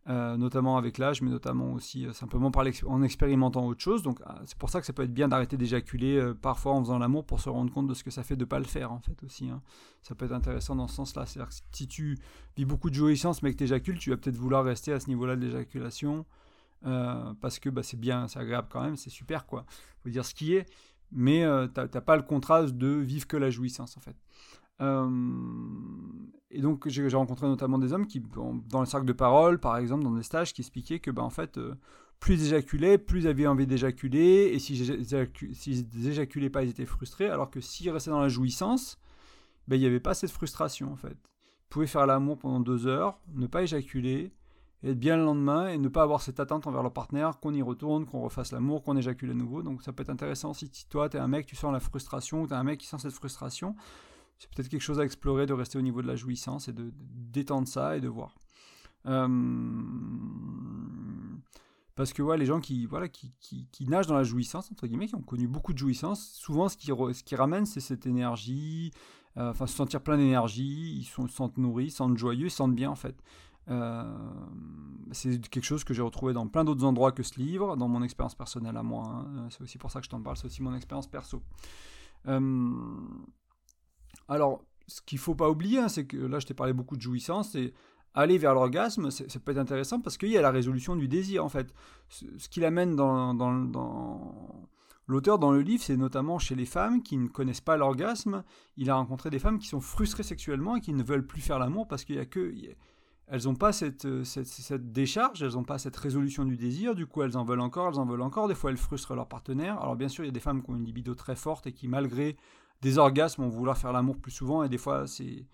Euh, 0.08 0.36
notamment 0.36 0.78
avec 0.78 0.98
l'âge, 0.98 1.22
mais 1.22 1.30
notamment 1.30 1.74
aussi 1.74 2.06
euh, 2.06 2.12
simplement 2.12 2.50
en 2.86 3.02
expérimentant 3.04 3.64
autre 3.64 3.80
chose. 3.80 4.02
Donc 4.02 4.18
ah, 4.26 4.40
c'est 4.46 4.58
pour 4.58 4.68
ça 4.68 4.80
que 4.80 4.86
ça 4.86 4.92
peut 4.92 5.04
être 5.04 5.14
bien 5.14 5.28
d'arrêter 5.28 5.56
d'éjaculer 5.56 6.16
euh, 6.16 6.34
parfois 6.34 6.72
en 6.72 6.80
faisant 6.80 6.98
l'amour 6.98 7.24
pour 7.24 7.38
se 7.38 7.48
rendre 7.48 7.72
compte 7.72 7.86
de 7.86 7.94
ce 7.94 8.02
que 8.02 8.10
ça 8.10 8.24
fait 8.24 8.34
de 8.34 8.40
ne 8.40 8.46
pas 8.46 8.58
le 8.58 8.64
faire 8.64 8.90
en 8.90 8.98
fait 8.98 9.22
aussi. 9.22 9.48
Hein. 9.48 9.62
Ça 10.02 10.16
peut 10.16 10.24
être 10.24 10.32
intéressant 10.32 10.74
dans 10.74 10.88
ce 10.88 10.96
sens-là. 10.96 11.24
C'est-à-dire 11.24 11.52
si 11.70 11.86
tu 11.86 12.18
vis 12.56 12.64
beaucoup 12.64 12.90
de 12.90 12.96
jouissance 12.96 13.44
mais 13.44 13.52
que 13.52 13.58
tu 13.58 13.64
éjacules, 13.64 13.96
tu 13.96 14.10
vas 14.10 14.16
peut-être 14.16 14.36
vouloir 14.36 14.64
rester 14.64 14.92
à 14.92 14.98
ce 14.98 15.06
niveau-là 15.06 15.36
de 15.36 15.42
l'éjaculation 15.42 16.26
parce 17.40 17.60
que 17.60 17.70
bah, 17.70 17.84
c'est 17.84 18.00
bien, 18.00 18.26
c'est 18.26 18.40
agréable 18.40 18.66
quand 18.68 18.82
même, 18.82 18.96
c'est 18.96 19.08
super 19.08 19.46
quoi. 19.46 19.64
Faut 20.02 20.08
dire 20.08 20.24
ce 20.24 20.34
qui 20.34 20.54
est, 20.54 20.66
mais 21.12 21.46
tu 21.72 21.80
n'as 21.80 22.00
pas 22.00 22.16
le 22.16 22.22
contraste 22.22 22.74
de 22.74 22.88
vivre 22.88 23.28
que 23.28 23.36
la 23.36 23.50
jouissance 23.50 23.96
en 23.96 24.00
fait. 24.00 24.16
Euh, 24.80 25.10
et 26.50 26.60
donc 26.60 26.88
j'ai 26.88 27.06
rencontré 27.08 27.46
notamment 27.46 27.78
des 27.78 27.92
hommes 27.92 28.06
qui, 28.06 28.20
dans 28.20 28.80
le 28.80 28.86
cercle 28.86 29.06
de 29.06 29.12
parole, 29.12 29.58
par 29.58 29.76
exemple, 29.76 30.04
dans 30.04 30.12
des 30.12 30.22
stages, 30.22 30.52
qui 30.52 30.60
expliquaient 30.60 30.98
que, 30.98 31.10
ben, 31.10 31.22
en 31.22 31.30
fait, 31.30 31.58
euh, 31.58 31.74
plus 32.20 32.34
ils 32.34 32.46
éjaculaient, 32.46 32.98
plus 32.98 33.22
ils 33.22 33.28
avaient 33.28 33.46
envie 33.46 33.66
d'éjaculer, 33.66 34.50
et 34.52 34.58
s'ils 34.58 35.86
n'éjaculaient 35.94 36.50
pas, 36.50 36.62
ils 36.62 36.70
étaient 36.70 36.86
frustrés, 36.86 37.28
alors 37.28 37.50
que 37.50 37.60
s'ils 37.60 37.90
restaient 37.90 38.10
dans 38.10 38.20
la 38.20 38.28
jouissance, 38.28 38.98
ben, 39.66 39.76
il 39.76 39.80
n'y 39.80 39.86
avait 39.86 40.00
pas 40.00 40.14
cette 40.14 40.30
frustration, 40.30 40.92
en 40.92 40.96
fait. 40.96 41.16
Ils 41.16 41.68
pouvaient 41.70 41.86
faire 41.86 42.06
l'amour 42.06 42.38
pendant 42.38 42.60
deux 42.60 42.86
heures, 42.86 43.18
ne 43.34 43.46
pas 43.46 43.62
éjaculer, 43.62 44.32
être 44.84 44.98
bien 44.98 45.16
le 45.16 45.24
lendemain, 45.24 45.68
et 45.68 45.78
ne 45.78 45.88
pas 45.88 46.02
avoir 46.02 46.20
cette 46.20 46.38
attente 46.38 46.66
envers 46.66 46.82
leur 46.82 46.92
partenaire, 46.92 47.40
qu'on 47.40 47.54
y 47.54 47.62
retourne, 47.62 48.04
qu'on 48.04 48.20
refasse 48.20 48.52
l'amour, 48.52 48.82
qu'on 48.82 48.96
éjacule 48.96 49.30
à 49.30 49.34
nouveau. 49.34 49.62
Donc 49.62 49.82
ça 49.82 49.92
peut 49.92 50.02
être 50.02 50.10
intéressant 50.10 50.52
si 50.52 50.68
toi, 50.90 51.08
tu 51.08 51.16
es 51.16 51.20
un 51.20 51.28
mec, 51.28 51.46
tu 51.46 51.56
sens 51.56 51.72
la 51.72 51.80
frustration, 51.80 52.42
ou 52.42 52.46
tu 52.46 52.52
es 52.52 52.56
un 52.56 52.64
mec 52.64 52.78
qui 52.78 52.86
sent 52.86 52.98
cette 52.98 53.12
frustration, 53.12 53.74
c'est 54.42 54.50
peut-être 54.50 54.68
quelque 54.68 54.82
chose 54.82 54.98
à 54.98 55.04
explorer 55.04 55.46
de 55.46 55.52
rester 55.52 55.78
au 55.78 55.82
niveau 55.82 56.02
de 56.02 56.08
la 56.08 56.16
jouissance 56.16 56.66
et 56.66 56.72
de, 56.72 56.92
détendre 56.96 57.68
ça 57.68 57.96
et 57.96 58.00
de 58.00 58.08
voir. 58.08 58.34
Euh, 59.06 59.28
Parce 61.94 62.12
que 62.12 62.22
les 62.34 62.44
gens 62.44 62.60
qui, 62.60 62.86
voilà, 62.86 63.06
qui, 63.06 63.32
qui, 63.40 63.86
nagent 63.86 64.08
dans 64.08 64.16
la 64.16 64.24
jouissance, 64.24 64.72
entre 64.72 64.88
guillemets, 64.88 65.06
qui 65.06 65.14
ont 65.14 65.22
connu 65.22 65.46
beaucoup 65.46 65.72
de 65.72 65.78
jouissance, 65.78 66.32
souvent 66.32 66.68
ce 66.68 66.76
qui, 66.76 66.88
ce 66.88 67.22
qui 67.22 67.36
ramène, 67.36 67.66
c'est 67.66 67.78
cette 67.78 68.04
énergie, 68.04 68.90
euh, 69.36 69.50
enfin 69.50 69.68
se 69.68 69.76
sentir 69.76 70.02
plein 70.02 70.16
d'énergie, 70.16 70.96
ils 70.98 71.04
sont, 71.04 71.28
se 71.28 71.34
sentent 71.34 71.56
nourris, 71.56 71.90
se 71.90 71.98
sentent 71.98 72.18
joyeux, 72.18 72.46
ils 72.46 72.50
se 72.50 72.56
sentent 72.56 72.74
bien 72.74 72.90
en 72.90 72.96
fait. 72.96 73.22
Euh, 73.68 74.12
c'est 75.12 75.40
quelque 75.50 75.64
chose 75.64 75.84
que 75.84 75.94
j'ai 75.94 76.02
retrouvé 76.02 76.32
dans 76.32 76.48
plein 76.48 76.64
d'autres 76.64 76.84
endroits 76.84 77.12
que 77.12 77.22
ce 77.22 77.38
livre, 77.38 77.76
dans 77.76 77.86
mon 77.86 78.02
expérience 78.02 78.34
personnelle 78.34 78.76
à 78.76 78.82
moi. 78.82 79.04
Hein. 79.06 79.46
C'est 79.50 79.62
aussi 79.62 79.78
pour 79.78 79.92
ça 79.92 80.00
que 80.00 80.06
je 80.06 80.10
t'en 80.10 80.20
parle, 80.20 80.36
c'est 80.36 80.46
aussi 80.46 80.62
mon 80.62 80.74
expérience 80.74 81.06
perso. 81.06 81.40
Alors, 84.32 84.64
ce 84.86 85.00
qu'il 85.02 85.18
faut 85.18 85.34
pas 85.34 85.48
oublier, 85.48 85.78
hein, 85.78 85.88
c'est 85.88 86.06
que 86.06 86.16
là 86.16 86.38
je 86.38 86.46
t'ai 86.46 86.54
parlé 86.54 86.72
beaucoup 86.72 86.96
de 86.96 87.02
jouissance, 87.02 87.54
et 87.54 87.72
aller 88.14 88.38
vers 88.38 88.54
l'orgasme, 88.54 89.10
ça 89.10 89.40
peut 89.40 89.52
être 89.52 89.58
intéressant 89.58 90.00
parce 90.00 90.18
qu'il 90.18 90.28
y 90.28 90.36
a 90.36 90.42
la 90.42 90.50
résolution 90.50 90.96
du 90.96 91.08
désir 91.08 91.44
en 91.44 91.48
fait. 91.48 91.72
Ce, 92.08 92.26
ce 92.38 92.48
qui 92.48 92.60
l'amène 92.60 92.96
dans, 92.96 93.32
L'auteur 95.08 95.38
dans 95.38 95.50
le 95.50 95.60
livre, 95.60 95.82
c'est 95.82 95.96
notamment 95.96 96.38
chez 96.38 96.54
les 96.54 96.64
femmes 96.64 97.02
qui 97.02 97.16
ne 97.16 97.26
connaissent 97.26 97.60
pas 97.60 97.76
l'orgasme. 97.76 98.44
Il 98.76 98.88
a 98.88 98.94
rencontré 98.94 99.30
des 99.30 99.40
femmes 99.40 99.58
qui 99.58 99.66
sont 99.66 99.80
frustrées 99.80 100.22
sexuellement 100.22 100.76
et 100.76 100.80
qui 100.80 100.92
ne 100.92 101.02
veulent 101.02 101.26
plus 101.26 101.40
faire 101.40 101.58
l'amour 101.58 101.88
parce 101.88 102.04
qu'il 102.04 102.16
y 102.16 102.20
a 102.20 102.24
que 102.24 102.54
elles 103.28 103.44
n'ont 103.44 103.54
pas 103.54 103.72
cette, 103.72 104.06
cette, 104.24 104.92
décharge, 104.92 105.42
elles 105.42 105.52
n'ont 105.52 105.64
pas 105.64 105.78
cette 105.78 105.96
résolution 105.96 106.44
du 106.44 106.56
désir, 106.56 106.94
du 106.94 107.06
coup 107.06 107.22
elles 107.22 107.36
en 107.36 107.44
veulent 107.44 107.60
encore, 107.60 107.88
elles 107.88 107.98
en 107.98 108.04
veulent 108.04 108.20
encore, 108.20 108.46
des 108.46 108.54
fois 108.54 108.70
elles 108.70 108.76
frustrent 108.76 109.14
leur 109.14 109.26
partenaire. 109.26 109.80
Alors 109.80 109.96
bien 109.96 110.08
sûr, 110.08 110.22
il 110.24 110.28
y 110.28 110.30
a 110.30 110.32
des 110.32 110.40
femmes 110.40 110.62
qui 110.62 110.70
ont 110.70 110.76
une 110.76 110.84
libido 110.84 111.14
très 111.14 111.34
forte 111.36 111.66
et 111.66 111.72
qui 111.72 111.88
malgré 111.88 112.36
des 112.82 112.98
orgasmes 112.98 113.42
vont 113.42 113.48
vouloir 113.48 113.78
faire 113.78 113.92
l'amour 113.92 114.18
plus 114.18 114.32
souvent 114.32 114.62
et 114.62 114.68
des 114.68 114.78
fois 114.78 115.06
c'est 115.06 115.46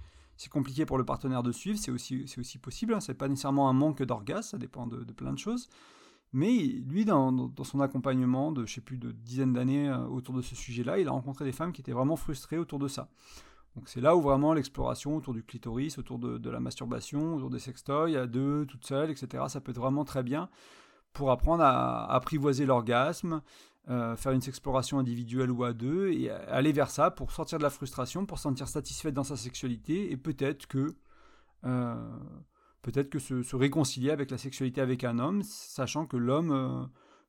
compliqué 0.51 0.87
pour 0.87 0.99
le 0.99 1.05
partenaire 1.05 1.43
de 1.43 1.53
suivre, 1.53 1.79
c'est 1.79 1.91
aussi, 1.91 2.25
aussi 2.39 2.59
possible, 2.59 2.95
hein. 2.95 3.01
c'est 3.01 3.15
pas 3.15 3.29
nécessairement 3.29 3.69
un 3.69 3.73
manque 3.73 4.03
d'orgasme, 4.03 4.51
ça 4.51 4.59
dépend 4.59 4.87
de, 4.87 5.05
de, 5.05 5.13
plein 5.13 5.33
de 5.33 5.39
choses. 5.39 5.69
Mais 6.33 6.57
lui, 6.57 7.05
dans, 7.05 7.51
son 7.65 7.81
accompagnement 7.81 8.53
de, 8.53 8.67
je 8.67 8.75
sais 8.75 8.81
plus, 8.81 8.99
de 8.99 9.13
dizaines 9.13 9.55
d'années 9.55 9.89
euh, 9.89 10.05
autour 10.07 10.35
de 10.35 10.43
ce 10.43 10.55
sujet-là, 10.55 10.99
il 10.99 11.09
a 11.09 11.11
rencontré 11.11 11.45
des 11.45 11.53
femmes 11.53 11.73
qui 11.73 11.81
étaient 11.81 11.93
vraiment 11.93 12.17
frustrées 12.17 12.59
autour 12.59 12.79
de 12.79 12.89
ça. 12.89 13.09
Donc 13.77 13.89
c'est 13.89 14.01
là 14.01 14.17
où 14.17 14.21
vraiment 14.21 14.53
l'exploration 14.53 15.17
autour 15.17 15.35
du 15.35 15.43
clitoris, 15.43 15.99
autour 15.99 16.19
de, 16.19 16.51
la 16.51 16.61
masturbation, 16.61 17.37
autour 17.37 17.51
des 17.51 17.59
sextoys, 17.59 18.17
à 18.17 18.27
deux, 18.27 18.67
toutes 18.67 18.85
seules, 18.85 19.11
etc., 19.11 19.45
ça 19.49 19.61
peut 19.61 19.71
être 19.71 19.81
vraiment 19.81 20.05
très 20.05 20.23
bien 20.23 20.49
pour 21.13 21.31
apprendre 21.31 21.63
à, 21.63 22.13
apprivoiser 22.13 22.67
l'orgasme, 22.67 23.41
euh, 23.91 24.17
faire 24.17 24.33
une 24.33 24.43
exploration 24.47 24.99
individuelle 24.99 25.51
ou 25.51 25.65
à 25.65 25.73
deux, 25.73 26.11
et 26.11 26.31
aller 26.31 26.73
vers 26.73 26.91
ça 26.91 27.11
pour 27.11 27.33
sortir 27.33 27.59
de 27.59 27.63
la 27.63 27.71
frustration, 27.71 28.27
pour 28.27 28.39
se 28.39 28.43
sentir 28.43 28.69
satisfaite 28.69 29.15
dans 29.15 29.25
sa 29.25 29.37
sexualité, 29.37 30.13
et 30.13 30.17
peut-être 30.17 30.67
que... 30.67 30.95
Euh, 31.65 31.95
peut-être 32.83 33.11
que 33.11 33.19
se, 33.19 33.57
réconcilier 33.57 34.11
avec 34.11 34.31
la 34.31 34.39
sexualité 34.39 34.81
avec 34.81 35.05
un 35.05 35.19
homme, 35.19 35.43
sachant 35.43 36.07
que 36.07 36.17
l'homme 36.17 36.53
euh, 36.53 36.85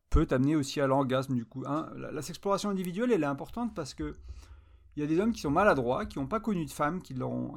peut 0.09 0.27
amener 0.31 0.55
aussi 0.55 0.79
à 0.81 0.87
l'orgasme 0.87 1.35
du 1.35 1.45
coup. 1.45 1.63
Hein. 1.65 1.89
La, 1.97 2.19
exploration 2.19 2.69
individuelle, 2.69 3.11
elle 3.11 3.23
est 3.23 3.27
importante 3.27 3.73
parce 3.75 3.93
que 3.93 4.15
il 4.95 5.01
y 5.01 5.05
a 5.05 5.07
des 5.07 5.19
hommes 5.19 5.31
qui 5.31 5.39
sont 5.39 5.51
maladroits, 5.51 6.05
qui 6.05 6.19
n'ont 6.19 6.27
pas 6.27 6.39
connu 6.41 6.65
de 6.65 6.71
femmes, 6.71 7.01
qui, 7.01 7.15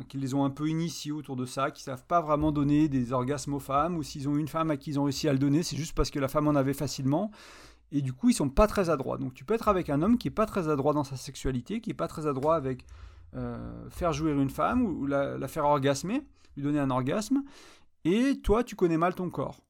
qui, 0.08 0.18
les 0.18 0.34
ont 0.34 0.44
un 0.44 0.50
peu 0.50 0.68
initiés 0.68 1.10
autour 1.10 1.34
de 1.34 1.44
ça, 1.44 1.70
qui 1.72 1.82
savent 1.82 2.04
pas 2.06 2.20
vraiment 2.20 2.52
donner 2.52 2.88
des 2.88 3.12
orgasmes 3.12 3.54
aux 3.54 3.60
femmes, 3.60 3.96
ou 3.96 4.02
s'ils 4.04 4.28
ont 4.28 4.36
une 4.36 4.46
femme 4.46 4.70
à 4.70 4.76
qui 4.76 4.90
ils 4.90 5.00
ont 5.00 5.04
réussi 5.04 5.28
à 5.28 5.32
le 5.32 5.40
donner, 5.40 5.64
c'est 5.64 5.76
juste 5.76 5.94
parce 5.94 6.10
que 6.10 6.20
la 6.20 6.28
femme 6.28 6.46
en 6.46 6.54
avait 6.54 6.74
facilement. 6.74 7.32
Et 7.92 8.00
du 8.00 8.12
coup, 8.12 8.30
ils 8.30 8.34
sont 8.34 8.48
pas 8.48 8.66
très 8.66 8.90
adroits. 8.90 9.18
Donc 9.18 9.34
tu 9.34 9.44
peux 9.44 9.54
être 9.54 9.68
avec 9.68 9.90
un 9.90 10.02
homme 10.02 10.18
qui 10.18 10.28
est 10.28 10.32
pas 10.32 10.46
très 10.46 10.68
adroit 10.68 10.94
dans 10.94 11.04
sa 11.04 11.16
sexualité, 11.16 11.80
qui 11.80 11.90
est 11.90 11.94
pas 11.94 12.08
très 12.08 12.26
adroit 12.26 12.56
avec 12.56 12.86
euh, 13.36 13.88
faire 13.90 14.12
jouir 14.12 14.40
une 14.40 14.50
femme 14.50 14.82
ou, 14.82 15.06
la, 15.06 15.46
faire 15.46 15.64
orgasmer, 15.64 16.22
lui 16.56 16.62
donner 16.62 16.80
un 16.80 16.90
orgasme, 16.90 17.42
et 18.04 18.40
toi, 18.42 18.64
tu 18.64 18.76
connais 18.76 18.96
mal 18.96 19.14
ton 19.14 19.30
corps. 19.30 19.60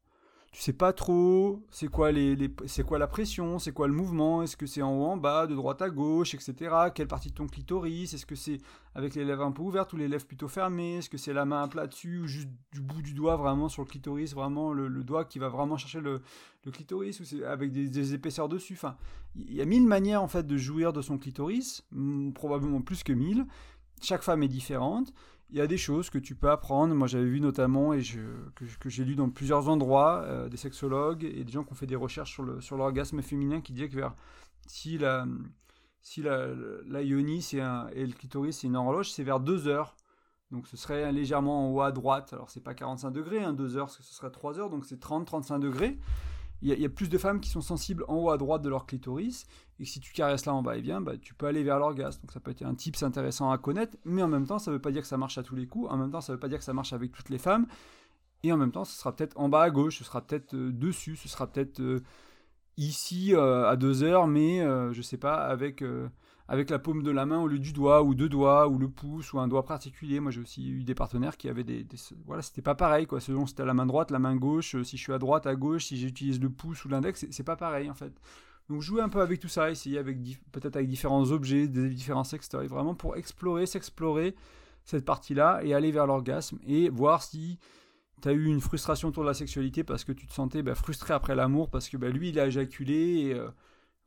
Tu 0.52 0.60
sais 0.60 0.74
pas 0.74 0.92
trop 0.92 1.64
c'est 1.70 1.88
quoi, 1.88 2.12
les, 2.12 2.36
c'est 2.66 2.84
quoi 2.84 2.98
la 2.98 3.06
pression, 3.06 3.58
c'est 3.58 3.72
quoi 3.72 3.88
le 3.88 3.94
mouvement, 3.94 4.42
est-ce 4.42 4.54
que 4.54 4.66
c'est 4.66 4.82
en 4.82 4.92
haut, 4.92 5.06
en 5.06 5.16
bas, 5.16 5.46
de 5.46 5.54
droite 5.54 5.80
à 5.80 5.88
gauche, 5.88 6.34
etc. 6.34 6.74
Quelle 6.94 7.08
partie 7.08 7.30
de 7.30 7.34
ton 7.34 7.46
clitoris, 7.46 8.12
est-ce 8.12 8.26
que 8.26 8.34
c'est 8.34 8.58
avec 8.94 9.14
les 9.14 9.24
lèvres 9.24 9.44
un 9.44 9.52
peu 9.52 9.62
ouvertes 9.62 9.94
ou 9.94 9.96
les 9.96 10.08
lèvres 10.08 10.26
plutôt 10.26 10.48
fermées, 10.48 10.98
est-ce 10.98 11.08
que 11.08 11.16
c'est 11.16 11.32
la 11.32 11.46
main 11.46 11.62
à 11.62 11.68
plat 11.68 11.86
dessus 11.86 12.18
ou 12.18 12.26
juste 12.26 12.50
du 12.70 12.82
bout 12.82 13.00
du 13.00 13.14
doigt 13.14 13.36
vraiment 13.36 13.70
sur 13.70 13.82
le 13.82 13.88
clitoris, 13.88 14.34
vraiment 14.34 14.74
le, 14.74 14.90
doigt 15.02 15.24
qui 15.24 15.38
va 15.38 15.48
vraiment 15.48 15.78
chercher 15.78 16.02
le, 16.02 16.20
clitoris 16.70 17.18
ou 17.20 17.24
c'est 17.24 17.42
avec 17.44 17.72
des, 17.72 18.12
épaisseurs 18.12 18.50
dessus. 18.50 18.74
Enfin, 18.74 18.98
il 19.34 19.54
y 19.54 19.62
a 19.62 19.64
mille 19.64 19.86
manières 19.86 20.22
en 20.22 20.28
fait 20.28 20.46
de 20.46 20.58
jouir 20.58 20.92
de 20.92 21.00
son 21.00 21.16
clitoris, 21.16 21.82
probablement 22.34 22.82
plus 22.82 23.02
que 23.02 23.14
mille. 23.14 23.46
Chaque 24.02 24.22
femme 24.22 24.42
est 24.42 24.48
différente 24.48 25.14
il 25.52 25.58
y 25.58 25.60
a 25.60 25.66
des 25.66 25.76
choses 25.76 26.08
que 26.08 26.18
tu 26.18 26.34
peux 26.34 26.50
apprendre. 26.50 26.94
Moi, 26.94 27.06
j'avais 27.06 27.26
vu 27.26 27.40
notamment, 27.40 27.92
et 27.92 28.02
que, 28.54 28.88
j'ai 28.88 29.04
lu 29.04 29.14
dans 29.14 29.28
plusieurs 29.28 29.68
endroits, 29.68 30.22
euh, 30.24 30.48
des 30.48 30.56
sexologues 30.56 31.24
et 31.24 31.44
des 31.44 31.52
gens 31.52 31.62
qui 31.62 31.72
ont 31.72 31.76
fait 31.76 31.86
des 31.86 31.96
recherches 31.96 32.32
sur, 32.32 32.42
le, 32.42 32.60
sur 32.62 32.78
l'orgasme 32.78 33.20
féminin 33.20 33.60
qui 33.60 33.74
disaient 33.74 33.90
que 33.90 33.96
vers, 33.96 34.14
si 34.66 34.96
la, 34.96 35.26
si 36.00 36.22
la, 36.22 36.48
ionie 37.02 37.46
et 37.92 38.06
le 38.06 38.12
clitoris 38.14 38.58
c'est 38.58 38.66
une 38.66 38.76
horloge, 38.76 39.10
c'est 39.12 39.24
vers 39.24 39.40
2 39.40 39.68
heures. 39.68 39.94
Donc 40.50 40.66
ce 40.68 40.76
serait 40.76 41.12
légèrement 41.12 41.68
en 41.68 41.72
haut 41.72 41.82
à 41.82 41.92
droite. 41.92 42.32
Alors 42.32 42.48
c'est 42.48 42.62
pas 42.62 42.74
45 42.74 43.10
degrés, 43.10 43.42
hein, 43.42 43.52
2 43.52 43.76
heures, 43.76 43.90
ce 43.90 44.02
serait 44.02 44.30
3 44.30 44.58
heures, 44.58 44.70
donc 44.70 44.86
c'est 44.86 45.00
30-35 45.00 45.60
degrés 45.60 45.98
il 46.62 46.80
y, 46.80 46.84
a 46.84 46.88
plus 46.88 47.08
de 47.08 47.18
femmes 47.18 47.40
qui 47.40 47.50
sont 47.50 47.60
sensibles 47.60 48.04
en 48.06 48.14
haut 48.14 48.30
à 48.30 48.38
droite 48.38 48.62
de 48.62 48.68
leur 48.68 48.86
clitoris, 48.86 49.46
et 49.82 49.84
si 49.84 49.98
tu 49.98 50.12
caresses 50.12 50.46
là 50.46 50.54
en 50.54 50.62
bas 50.62 50.76
et 50.76 50.80
bien, 50.80 51.00
bah, 51.00 51.18
tu 51.20 51.34
peux 51.34 51.46
aller 51.46 51.64
vers 51.64 51.80
l'orgasme. 51.80 52.20
Donc 52.20 52.30
ça 52.30 52.38
peut 52.38 52.52
être 52.52 52.62
un 52.62 52.74
tips 52.76 53.02
intéressant 53.02 53.50
à 53.50 53.58
connaître, 53.58 53.96
mais 54.04 54.22
en 54.22 54.28
même 54.28 54.46
temps, 54.46 54.60
ça 54.60 54.70
ne 54.70 54.76
veut 54.76 54.80
pas 54.80 54.92
dire 54.92 55.02
que 55.02 55.08
ça 55.08 55.16
marche 55.16 55.38
à 55.38 55.42
tous 55.42 55.56
les 55.56 55.66
coups, 55.66 55.90
en 55.90 55.96
même 55.96 56.12
temps, 56.12 56.20
ça 56.20 56.32
ne 56.32 56.36
veut 56.36 56.40
pas 56.40 56.48
dire 56.48 56.58
que 56.58 56.64
ça 56.64 56.72
marche 56.72 56.92
avec 56.92 57.10
toutes 57.10 57.30
les 57.30 57.38
femmes, 57.38 57.66
et 58.44 58.52
en 58.52 58.56
même 58.56 58.70
temps, 58.70 58.84
ce 58.84 58.96
sera 58.96 59.14
peut-être 59.14 59.38
en 59.38 59.48
bas 59.48 59.62
à 59.62 59.70
gauche, 59.70 59.98
ce 59.98 60.04
sera 60.04 60.20
peut-être 60.20 60.54
euh, 60.54 60.70
dessus, 60.70 61.16
ce 61.16 61.28
sera 61.28 61.48
peut-être 61.48 61.80
euh, 61.80 62.00
ici 62.76 63.34
euh, 63.34 63.68
à 63.68 63.74
deux 63.74 64.04
heures, 64.04 64.28
mais 64.28 64.60
je 64.92 65.02
sais 65.02 65.18
pas, 65.18 65.34
avec 65.34 65.82
avec 66.48 66.70
la 66.70 66.78
paume 66.78 67.02
de 67.02 67.10
la 67.10 67.26
main 67.26 67.40
au 67.40 67.48
lieu 67.48 67.58
du 67.58 67.72
doigt, 67.72 68.02
ou 68.04 68.14
deux 68.14 68.28
doigts, 68.28 68.68
ou 68.68 68.78
le 68.78 68.88
pouce, 68.88 69.32
ou 69.32 69.40
un 69.40 69.48
doigt 69.48 69.64
particulier. 69.64 70.20
Moi, 70.20 70.30
j'ai 70.30 70.40
aussi 70.40 70.70
eu 70.70 70.84
des 70.84 70.94
partenaires 70.94 71.36
qui 71.36 71.48
avaient 71.48 71.64
des. 71.64 71.86
voilà, 72.26 72.42
c'était 72.42 72.62
pas 72.62 72.74
pareil, 72.74 73.06
quoi. 73.06 73.20
Selon 73.20 73.46
c'était 73.46 73.64
la 73.64 73.74
main 73.74 73.86
droite, 73.86 74.12
la 74.12 74.18
main 74.20 74.36
gauche, 74.36 74.76
si 74.82 74.96
je 74.96 75.02
suis 75.02 75.12
à 75.12 75.18
droite, 75.18 75.46
à 75.46 75.56
gauche, 75.56 75.86
si 75.86 75.96
j'utilise 75.96 76.40
le 76.40 76.50
pouce 76.50 76.84
ou 76.84 76.88
l'index, 76.88 77.26
c'est 77.30 77.42
pas 77.42 77.56
pareil, 77.56 77.90
en 77.90 77.94
fait. 77.94 78.12
Donc, 78.72 78.80
jouer 78.80 79.02
un 79.02 79.10
peu 79.10 79.20
avec 79.20 79.38
tout 79.38 79.48
ça, 79.48 79.70
essayer 79.70 79.98
avec 79.98 80.16
peut-être 80.50 80.76
avec 80.76 80.88
différents 80.88 81.30
objets, 81.30 81.68
des 81.68 81.90
différents 81.90 82.24
sextoys, 82.24 82.66
vraiment 82.68 82.94
pour 82.94 83.16
explorer, 83.16 83.66
s'explorer 83.66 84.34
cette 84.84 85.04
partie-là 85.04 85.60
et 85.62 85.74
aller 85.74 85.92
vers 85.92 86.06
l'orgasme 86.06 86.58
et 86.66 86.88
voir 86.88 87.22
si 87.22 87.58
tu 88.22 88.28
as 88.28 88.32
eu 88.32 88.46
une 88.46 88.62
frustration 88.62 89.08
autour 89.08 89.24
de 89.24 89.28
la 89.28 89.34
sexualité 89.34 89.84
parce 89.84 90.04
que 90.04 90.12
tu 90.12 90.26
te 90.26 90.32
sentais 90.32 90.62
bah, 90.62 90.74
frustré 90.74 91.12
après 91.12 91.34
l'amour, 91.34 91.68
parce 91.68 91.90
que 91.90 91.98
bah, 91.98 92.08
lui, 92.08 92.30
il 92.30 92.40
a 92.40 92.46
éjaculé 92.46 92.94
et. 92.94 93.34
Euh, 93.34 93.48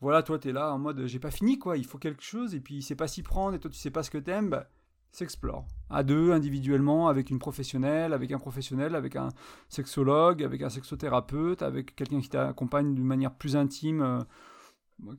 voilà, 0.02 0.24
toi, 0.24 0.38
tu 0.38 0.50
es 0.50 0.52
là 0.52 0.74
en 0.74 0.78
mode 0.78 1.06
j'ai 1.06 1.20
pas 1.20 1.32
fini, 1.32 1.58
quoi, 1.58 1.78
il 1.78 1.86
faut 1.86 1.98
quelque 1.98 2.22
chose, 2.22 2.54
et 2.54 2.60
puis 2.60 2.76
il 2.76 2.82
sait 2.82 2.96
pas 2.96 3.08
s'y 3.08 3.24
prendre, 3.24 3.56
et 3.56 3.60
toi, 3.60 3.72
tu 3.72 3.78
sais 3.78 3.92
pas 3.92 4.04
ce 4.04 4.12
que 4.12 4.18
t'aimes, 4.18 4.50
bah, 4.50 4.68
s'explore. 5.12 5.66
À 5.90 6.04
deux, 6.04 6.32
individuellement, 6.32 7.08
avec 7.08 7.30
une 7.30 7.40
professionnelle, 7.40 8.14
avec 8.14 8.32
un 8.32 8.40
professionnel, 8.40 8.96
avec 8.96 9.16
un 9.16 9.30
sexologue, 9.70 10.44
avec 10.44 10.62
un 10.62 10.70
sexothérapeute, 10.70 11.62
avec 11.62 11.96
quelqu'un 11.96 12.20
qui 12.20 12.30
t'accompagne 12.30 12.94
d'une 12.94 13.06
manière 13.06 13.34
plus 13.34 13.56
intime, 13.56 14.02
euh, 14.02 14.20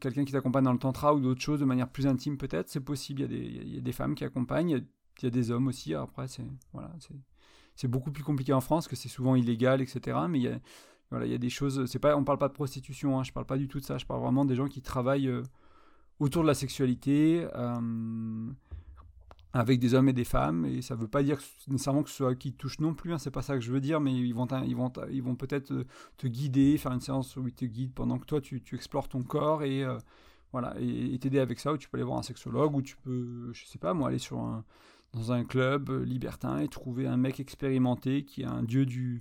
quelqu'un 0.00 0.24
qui 0.24 0.32
t'accompagne 0.32 0.64
dans 0.64 0.72
le 0.72 0.78
tantra 0.78 1.14
ou 1.14 1.20
d'autres 1.20 1.40
choses 1.40 1.60
de 1.60 1.64
manière 1.64 1.88
plus 1.88 2.06
intime 2.06 2.38
peut-être, 2.38 2.68
c'est 2.68 2.80
possible, 2.80 3.20
il 3.20 3.22
y, 3.22 3.24
a 3.24 3.28
des, 3.28 3.46
il 3.66 3.74
y, 3.74 3.78
a 3.78 3.80
des 3.82 3.92
femmes 3.92 4.14
qui 4.14 4.24
accompagnent, 4.24 4.70
il 4.70 5.24
y 5.24 5.26
a, 5.26 5.30
des 5.30 5.50
hommes 5.50 5.68
aussi, 5.68 5.94
après 5.94 6.28
c'est 6.28 6.44
voilà, 6.72 6.90
beaucoup 7.84 8.10
plus 8.10 8.24
compliqué 8.24 8.52
en 8.52 8.60
France, 8.60 8.88
que 8.88 8.96
c'est 8.96 9.08
souvent 9.08 9.36
illégal, 9.36 9.80
etc. 9.82 10.18
Mais 10.28 10.38
il 10.38 10.42
y 10.42 10.48
a 10.48 10.58
voilà, 11.10 11.26
il 11.26 11.32
y 11.32 11.34
a 11.34 11.38
des 11.38 11.50
choses. 11.50 11.86
C'est 11.86 11.98
pas, 11.98 12.16
on 12.16 12.24
parle 12.24 12.38
pas 12.38 12.48
de 12.48 12.52
prostitution. 12.52 13.18
Hein, 13.18 13.22
je 13.22 13.32
parle 13.32 13.46
pas 13.46 13.56
du 13.56 13.68
tout 13.68 13.78
de 13.78 13.84
ça. 13.84 13.98
Je 13.98 14.06
parle 14.06 14.20
vraiment 14.20 14.44
des 14.44 14.56
gens 14.56 14.66
qui 14.66 14.82
travaillent 14.82 15.28
euh, 15.28 15.42
autour 16.18 16.42
de 16.42 16.48
la 16.48 16.54
sexualité 16.54 17.46
euh, 17.54 18.50
avec 19.58 19.78
des 19.78 19.94
hommes 19.94 20.08
et 20.08 20.12
des 20.12 20.24
femmes. 20.24 20.64
Et 20.64 20.82
ça 20.82 20.94
veut 20.94 21.08
pas 21.08 21.22
dire 21.22 21.38
nécessairement 21.68 22.02
que 22.02 22.10
ce 22.10 22.16
soit 22.16 22.34
qui 22.34 22.52
touche 22.52 22.78
non 22.80 22.94
plus. 22.94 23.12
Hein, 23.12 23.18
c'est 23.18 23.30
pas 23.30 23.42
ça 23.42 23.54
que 23.54 23.60
je 23.60 23.72
veux 23.72 23.80
dire. 23.80 24.00
Mais 24.00 24.12
ils 24.12 24.32
vont, 24.32 24.46
ils 24.64 24.76
vont, 24.76 24.92
ils 25.10 25.22
vont 25.22 25.34
peut-être 25.34 25.72
euh, 25.72 25.84
te 26.16 26.26
guider, 26.26 26.78
faire 26.78 26.92
une 26.92 27.00
séance 27.00 27.36
où 27.36 27.46
ils 27.46 27.54
te 27.54 27.64
guident 27.64 27.94
pendant 27.94 28.18
que 28.18 28.26
toi 28.26 28.40
tu, 28.40 28.62
tu 28.62 28.74
explores 28.74 29.08
ton 29.08 29.22
corps 29.22 29.62
et 29.62 29.84
voilà 30.52 30.74
et 30.80 31.18
t'aider 31.18 31.38
avec 31.38 31.60
ça. 31.60 31.72
Ou 31.72 31.78
tu 31.78 31.88
peux 31.88 31.96
aller 31.96 32.04
voir 32.04 32.18
un 32.18 32.22
sexologue 32.22 32.74
ou 32.74 32.82
tu 32.82 32.96
peux, 32.96 33.52
je 33.52 33.64
sais 33.66 33.78
pas 33.78 33.94
moi, 33.94 34.08
aller 34.08 34.18
sur 34.18 34.38
un 34.38 34.64
dans 35.12 35.32
un 35.32 35.44
club 35.44 35.90
libertin 36.04 36.58
et 36.58 36.68
trouver 36.68 37.06
un 37.06 37.16
mec 37.16 37.40
expérimenté 37.40 38.24
qui 38.24 38.42
est 38.42 38.46
un 38.46 38.62
dieu 38.62 38.86
du 38.86 39.20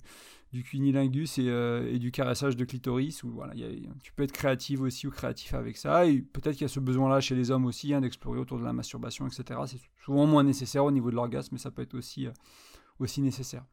du 0.55 0.63
cunilingus 0.63 1.37
et, 1.37 1.49
euh, 1.49 1.91
et, 1.91 1.99
du 1.99 2.11
caressage 2.11 2.55
de 2.55 2.63
clitoris. 2.63 3.23
Où, 3.23 3.29
voilà, 3.29 3.53
tu 4.01 4.13
peux 4.13 4.23
être 4.23 4.31
créative 4.31 4.81
aussi 4.81 5.05
ou 5.05 5.11
créatif 5.11 5.53
avec 5.53 5.75
ça. 5.75 6.03
Peut-être 6.31 6.53
qu'il 6.53 6.61
y 6.61 6.65
a 6.65 6.69
ce 6.69 6.79
besoin-là 6.79 7.19
chez 7.19 7.35
les 7.35 7.51
hommes 7.51 7.65
aussi, 7.65 7.93
hein, 7.93 7.99
d'explorer 7.99 8.39
autour 8.39 8.57
de 8.57 8.63
la 8.63 8.71
masturbation, 8.71 9.27
etc. 9.27 9.59
C'est 9.65 9.81
souvent 10.03 10.25
moins 10.25 10.43
nécessaire 10.43 10.85
au 10.85 10.91
niveau 10.91 11.11
de 11.11 11.15
l'orgasme, 11.15 11.49
mais 11.51 11.59
ça 11.59 11.71
peut 11.71 11.81
être 11.81 11.93
aussi, 11.93 12.25
euh, 12.25 12.31
aussi 12.99 13.21
nécessaire. 13.21 13.65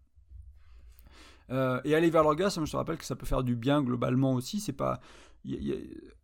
Euh, 1.51 1.81
et 1.85 1.95
aller 1.95 2.11
vers 2.11 2.25
l'orgasme, 2.25 2.67
je 2.67 2.73
te 2.73 2.77
rappelle 2.77 2.99
que 2.99 3.05
ça 3.05 3.15
peut 3.15 3.27
faire 3.27 3.45
du 3.45 3.55
bien 3.55 3.81
globalement 3.83 4.33
aussi. 4.33 4.59
C'est 4.59 4.73
pas 4.73 5.01
y 5.45 5.73
a 5.73 5.77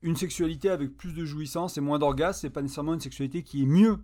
une 0.03 0.15
sexualité 0.17 0.71
avec 0.71 0.97
plus 0.97 1.13
de 1.13 1.25
jouissance 1.25 1.77
et 1.77 1.81
moins 1.81 1.99
d'orgasme, 1.99 2.41
c'est 2.43 2.51
pas 2.51 2.63
nécessairement 2.63 2.95
une 2.95 3.01
sexualité 3.01 3.43
qui 3.43 3.63
est 3.63 3.67
mieux 3.67 3.99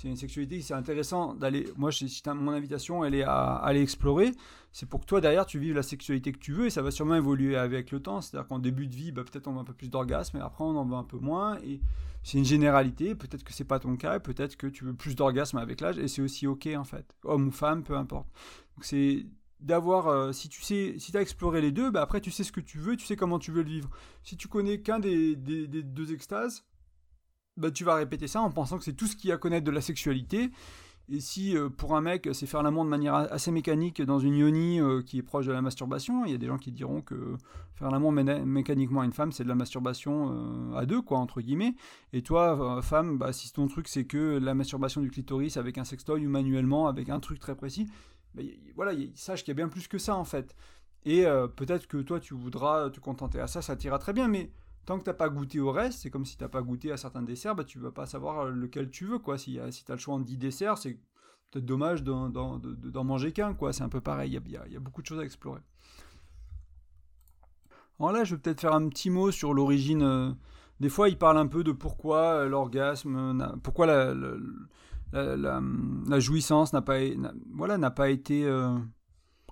c'est 0.00 0.06
une 0.06 0.14
sexualité, 0.14 0.62
c'est 0.62 0.74
intéressant 0.74 1.34
d'aller. 1.34 1.66
Moi, 1.76 1.90
mon 2.36 2.52
invitation, 2.52 3.04
elle 3.04 3.16
est 3.16 3.24
à, 3.24 3.56
aller 3.56 3.82
explorer. 3.82 4.30
C'est 4.70 4.88
pour 4.88 5.00
que 5.00 5.06
toi, 5.06 5.20
derrière, 5.20 5.44
tu 5.44 5.58
vives 5.58 5.74
la 5.74 5.82
sexualité 5.82 6.30
que 6.30 6.38
tu 6.38 6.52
veux 6.52 6.66
et 6.66 6.70
ça 6.70 6.82
va 6.82 6.92
sûrement 6.92 7.16
évoluer 7.16 7.56
avec 7.56 7.90
le 7.90 7.98
temps. 7.98 8.20
C'est-à-dire 8.20 8.46
qu'en 8.46 8.60
début 8.60 8.86
de 8.86 8.94
vie, 8.94 9.10
bah, 9.10 9.24
peut-être 9.24 9.48
on 9.48 9.54
veut 9.54 9.58
un 9.58 9.64
peu 9.64 9.72
plus 9.72 9.90
d'orgasme, 9.90 10.36
et 10.36 10.40
après 10.40 10.62
on 10.62 10.76
en 10.76 10.84
veut 10.84 10.94
un 10.94 11.02
peu 11.02 11.18
moins. 11.18 11.58
Et 11.64 11.80
c'est 12.22 12.38
une 12.38 12.44
généralité. 12.44 13.16
Peut-être 13.16 13.42
que 13.42 13.52
c'est 13.52 13.64
pas 13.64 13.80
ton 13.80 13.96
cas, 13.96 14.20
peut-être 14.20 14.56
que 14.56 14.68
tu 14.68 14.84
veux 14.84 14.94
plus 14.94 15.16
d'orgasme 15.16 15.58
avec 15.58 15.80
l'âge 15.80 15.98
et 15.98 16.06
c'est 16.06 16.22
aussi 16.22 16.46
ok 16.46 16.68
en 16.76 16.84
fait, 16.84 17.16
homme 17.24 17.48
ou 17.48 17.50
femme, 17.50 17.82
peu 17.82 17.96
importe. 17.96 18.28
C'est 18.80 19.26
d'avoir, 19.58 20.06
euh, 20.06 20.30
si 20.30 20.48
tu 20.48 20.62
sais, 20.62 20.94
si 20.98 21.16
as 21.16 21.20
exploré 21.20 21.60
les 21.60 21.72
deux, 21.72 21.90
bah 21.90 22.02
après 22.02 22.20
tu 22.20 22.30
sais 22.30 22.44
ce 22.44 22.52
que 22.52 22.60
tu 22.60 22.78
veux, 22.78 22.96
tu 22.96 23.04
sais 23.04 23.16
comment 23.16 23.40
tu 23.40 23.50
veux 23.50 23.62
le 23.62 23.68
vivre. 23.68 23.90
Si 24.22 24.36
tu 24.36 24.46
connais 24.46 24.80
qu'un 24.80 25.00
des, 25.00 25.34
deux 25.34 26.12
extases, 26.12 26.64
bah, 27.58 27.70
tu 27.70 27.84
vas 27.84 27.94
répéter 27.94 28.28
ça 28.28 28.40
en 28.40 28.50
pensant 28.50 28.78
que 28.78 28.84
c'est 28.84 28.94
tout 28.94 29.06
ce 29.06 29.16
qu'il 29.16 29.28
y 29.28 29.32
a 29.32 29.34
à 29.34 29.38
connaître 29.38 29.64
de 29.64 29.70
la 29.70 29.80
sexualité. 29.80 30.50
Et 31.10 31.20
si 31.20 31.56
euh, 31.56 31.70
pour 31.70 31.96
un 31.96 32.02
mec 32.02 32.28
c'est 32.32 32.46
faire 32.46 32.62
l'amour 32.62 32.84
de 32.84 32.90
manière 32.90 33.14
assez 33.14 33.50
mécanique 33.50 34.02
dans 34.02 34.18
une 34.18 34.36
yoni 34.36 34.78
euh, 34.78 35.00
qui 35.00 35.18
est 35.18 35.22
proche 35.22 35.46
de 35.46 35.52
la 35.52 35.62
masturbation, 35.62 36.26
il 36.26 36.32
y 36.32 36.34
a 36.34 36.38
des 36.38 36.46
gens 36.46 36.58
qui 36.58 36.70
diront 36.70 37.00
que 37.00 37.36
faire 37.76 37.90
l'amour 37.90 38.12
mécaniquement 38.12 39.00
à 39.00 39.06
une 39.06 39.12
femme 39.12 39.32
c'est 39.32 39.42
de 39.42 39.48
la 39.48 39.54
masturbation 39.54 40.32
euh, 40.32 40.76
à 40.76 40.84
deux 40.84 41.00
quoi 41.00 41.18
entre 41.18 41.40
guillemets. 41.40 41.74
Et 42.12 42.20
toi 42.20 42.82
femme, 42.82 43.16
bah, 43.16 43.32
si 43.32 43.50
ton 43.52 43.68
truc 43.68 43.88
c'est 43.88 44.04
que 44.04 44.38
la 44.38 44.52
masturbation 44.52 45.00
du 45.00 45.10
clitoris 45.10 45.56
avec 45.56 45.78
un 45.78 45.84
sextoy 45.84 46.26
ou 46.26 46.28
manuellement 46.28 46.88
avec 46.88 47.08
un 47.08 47.20
truc 47.20 47.40
très 47.40 47.54
précis, 47.54 47.86
bah, 48.34 48.42
voilà, 48.76 48.92
sache 49.14 49.44
qu'il 49.44 49.52
y 49.52 49.52
a 49.52 49.54
bien 49.54 49.68
plus 49.68 49.88
que 49.88 49.96
ça 49.98 50.14
en 50.14 50.24
fait. 50.24 50.54
Et 51.06 51.24
peut-être 51.56 51.86
que 51.86 51.98
toi 51.98 52.20
tu 52.20 52.34
voudras 52.34 52.90
te 52.90 53.00
contenter 53.00 53.40
à 53.40 53.46
ça, 53.46 53.62
ça 53.62 53.76
t'ira 53.76 53.98
très 53.98 54.12
bien, 54.12 54.28
mais 54.28 54.50
tant 54.88 54.98
que 54.98 55.04
t'as 55.04 55.12
pas 55.12 55.28
goûté 55.28 55.60
au 55.60 55.70
reste, 55.70 56.00
c'est 56.00 56.10
comme 56.10 56.24
si 56.24 56.38
t'as 56.38 56.48
pas 56.48 56.62
goûté 56.62 56.90
à 56.90 56.96
certains 56.96 57.20
desserts, 57.20 57.54
bah 57.54 57.64
tu 57.64 57.78
vas 57.78 57.90
pas 57.90 58.06
savoir 58.06 58.46
euh, 58.46 58.50
lequel 58.50 58.88
tu 58.88 59.04
veux, 59.04 59.18
quoi. 59.18 59.36
Si, 59.36 59.58
si 59.70 59.84
t'as 59.84 59.92
le 59.92 59.98
choix 59.98 60.14
en 60.14 60.20
10 60.20 60.38
desserts, 60.38 60.78
c'est 60.78 60.98
peut-être 61.50 61.66
dommage 61.66 62.02
d'en 62.02 63.04
manger 63.04 63.32
qu'un, 63.32 63.52
quoi. 63.52 63.74
C'est 63.74 63.82
un 63.82 63.90
peu 63.90 64.00
pareil, 64.00 64.40
il 64.42 64.50
y 64.50 64.76
a, 64.76 64.80
beaucoup 64.80 65.02
de 65.02 65.06
choses 65.06 65.20
à 65.20 65.24
explorer. 65.24 65.60
Alors 68.00 68.12
là, 68.12 68.24
je 68.24 68.34
vais 68.34 68.40
peut-être 68.40 68.62
faire 68.62 68.72
un 68.72 68.88
petit 68.88 69.10
mot 69.10 69.30
sur 69.30 69.52
l'origine. 69.52 70.02
Euh, 70.02 70.30
des 70.80 70.88
fois, 70.88 71.10
il 71.10 71.18
parle 71.18 71.36
un 71.36 71.48
peu 71.48 71.64
de 71.64 71.72
pourquoi 71.72 72.20
euh, 72.20 72.48
l'orgasme, 72.48 73.58
pourquoi 73.62 73.84
la, 73.84 74.14
la, 75.12 76.18
jouissance 76.18 76.72
n'a 76.72 76.80
pas, 76.80 76.98
voilà, 77.52 77.76
n'a 77.76 77.90
pas 77.90 78.08
été 78.08 78.42